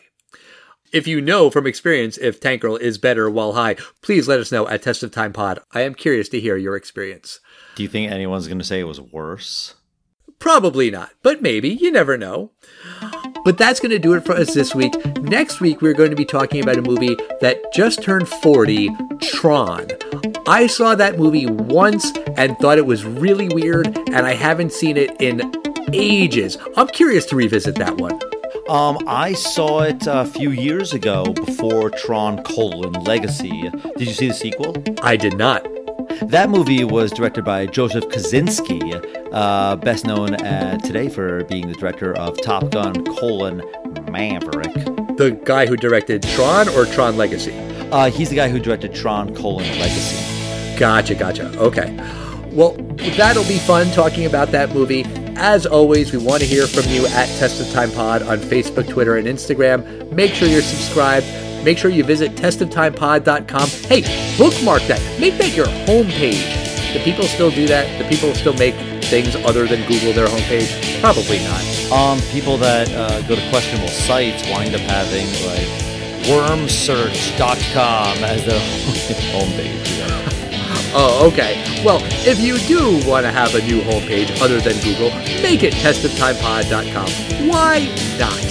If 0.92 1.08
you 1.08 1.20
know 1.20 1.50
from 1.50 1.68
experience 1.68 2.18
if 2.18 2.40
Tank 2.40 2.62
Girl 2.62 2.78
is 2.78 2.98
better 2.98 3.30
while 3.30 3.54
high, 3.54 3.76
please 4.02 4.28
let 4.28 4.40
us 4.40 4.52
know 4.52 4.68
at 4.68 4.82
Test 4.82 5.04
of 5.04 5.12
Time 5.12 5.34
Pod. 5.34 5.60
I 5.74 5.82
am 5.82 5.94
curious 5.94 6.30
to 6.30 6.40
hear 6.40 6.56
your 6.58 6.76
experience. 6.76 7.40
Do 7.76 7.84
you 7.84 7.90
think 7.90 8.12
anyone's 8.12 8.48
going 8.48 8.60
to 8.60 8.64
say 8.64 8.80
it 8.80 8.86
was 8.86 9.02
worse? 9.02 9.74
Probably 10.40 10.92
not, 10.92 11.12
but 11.24 11.42
maybe. 11.42 11.70
You 11.70 11.92
never 11.92 12.18
know. 12.18 12.52
But 13.44 13.58
that's 13.58 13.80
going 13.80 13.92
to 13.92 14.00
do 14.00 14.14
it 14.14 14.26
for 14.26 14.34
us 14.34 14.54
this 14.54 14.74
week. 14.74 14.94
Next 15.22 15.60
week, 15.60 15.82
we're 15.82 15.94
going 15.94 16.10
to 16.10 16.16
be 16.16 16.26
talking 16.26 16.62
about 16.62 16.78
a 16.78 16.82
movie 16.82 17.16
that 17.42 17.62
just 17.74 18.02
turned 18.02 18.28
40 18.28 18.90
Tron. 19.22 19.88
I 20.48 20.68
saw 20.68 20.96
that 20.96 21.18
movie 21.18 21.46
once 21.46 22.12
and 22.38 22.58
thought 22.58 22.78
it 22.78 22.86
was 22.86 23.06
really 23.06 23.48
weird, 23.50 23.88
and 24.10 24.26
I 24.26 24.34
haven't 24.34 24.74
seen 24.74 24.98
it 24.98 25.20
in 25.22 25.52
ages. 25.94 26.58
I'm 26.76 26.88
curious 26.88 27.26
to 27.28 27.36
revisit 27.36 27.76
that 27.76 27.98
one. 27.98 28.20
Um, 28.68 28.98
I 29.06 29.34
saw 29.34 29.82
it 29.82 30.08
a 30.08 30.26
few 30.26 30.50
years 30.50 30.94
ago 30.94 31.34
before 31.34 31.92
Tron 31.92 32.42
colon 32.44 32.94
Legacy. 33.04 33.70
Did 33.98 34.08
you 34.08 34.14
see 34.14 34.28
the 34.30 34.34
sequel? 34.34 34.76
I 35.04 35.18
did 35.18 35.38
not. 35.38 35.68
That 36.30 36.50
movie 36.50 36.84
was 36.84 37.12
directed 37.12 37.46
by 37.46 37.68
Joseph 37.68 38.06
Kosinski, 38.06 39.25
uh, 39.36 39.76
best 39.76 40.06
known 40.06 40.34
uh, 40.34 40.78
today 40.80 41.10
for 41.10 41.44
being 41.44 41.68
the 41.68 41.76
director 41.76 42.18
of 42.18 42.42
Top 42.42 42.72
Gun: 42.72 43.06
colon 43.18 43.62
Maverick. 44.10 44.74
The 45.18 45.40
guy 45.44 45.66
who 45.66 45.78
directed 45.78 46.24
Tron 46.24 46.70
or 46.70 46.86
Tron 46.86 47.18
Legacy? 47.18 47.54
Uh, 47.92 48.10
he's 48.10 48.30
the 48.30 48.36
guy 48.36 48.50
who 48.50 48.60
directed 48.60 48.96
Tron: 48.96 49.36
colon 49.36 49.68
Legacy. 49.78 50.80
Gotcha, 50.80 51.16
gotcha. 51.16 51.56
Okay. 51.60 51.96
Well, 52.52 52.72
that'll 53.18 53.44
be 53.44 53.60
fun 53.60 53.92
talking 53.92 54.26
about 54.26 54.52
that 54.52 54.74
movie. 54.74 55.04
As 55.38 55.66
always, 55.66 56.14
we 56.14 56.18
want 56.18 56.42
to 56.42 56.48
hear 56.48 56.66
from 56.66 56.90
you 56.90 57.06
at 57.08 57.28
Test 57.38 57.60
of 57.60 57.70
Time 57.74 57.92
Pod 57.92 58.24
on 58.24 58.38
Facebook, 58.40 58.90
Twitter, 58.90 59.18
and 59.18 59.28
Instagram. 59.28 60.12
Make 60.14 60.34
sure 60.34 60.48
you're 60.48 60.62
subscribed 60.62 61.28
make 61.66 61.80
sure 61.80 61.90
you 61.90 62.04
visit 62.04 62.32
testoftimepod.com. 62.36 63.70
Hey, 63.90 64.38
bookmark 64.38 64.84
that. 64.84 65.02
Make 65.20 65.38
that 65.40 65.56
your 65.56 65.66
homepage. 65.66 66.94
The 66.94 67.04
people 67.04 67.26
still 67.26 67.50
do 67.50 67.68
that? 67.68 67.98
The 67.98 68.08
people 68.08 68.34
still 68.36 68.54
make 68.54 68.76
things 69.10 69.36
other 69.38 69.68
than 69.68 69.82
Google 69.88 70.14
their 70.14 70.28
homepage? 70.28 71.00
Probably 71.02 71.40
not. 71.44 71.64
Um, 71.92 72.20
people 72.32 72.58
that 72.58 72.90
uh, 72.92 73.22
go 73.28 73.36
to 73.36 73.50
questionable 73.50 73.88
sites 73.90 74.44
wind 74.50 74.74
up 74.76 74.82
having 74.82 75.28
like 75.46 75.68
wormsearch.com 76.28 78.18
as 78.24 78.46
their 78.46 78.60
homepage. 79.34 79.82
Oh, 80.98 81.28
okay. 81.28 81.62
Well, 81.84 82.00
if 82.26 82.40
you 82.40 82.58
do 82.58 83.06
want 83.06 83.26
to 83.26 83.32
have 83.32 83.54
a 83.54 83.62
new 83.62 83.82
homepage 83.82 84.32
other 84.42 84.62
than 84.62 84.76
Google, 84.82 85.10
make 85.42 85.62
it 85.62 85.74
testoftimepod.com. 85.74 87.50
Why 87.50 87.94
not? 88.18 88.46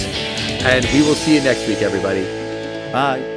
And 0.63 0.85
we 0.93 1.01
will 1.01 1.15
see 1.15 1.33
you 1.33 1.41
next 1.41 1.67
week, 1.67 1.81
everybody. 1.81 2.21
Bye. 2.91 3.34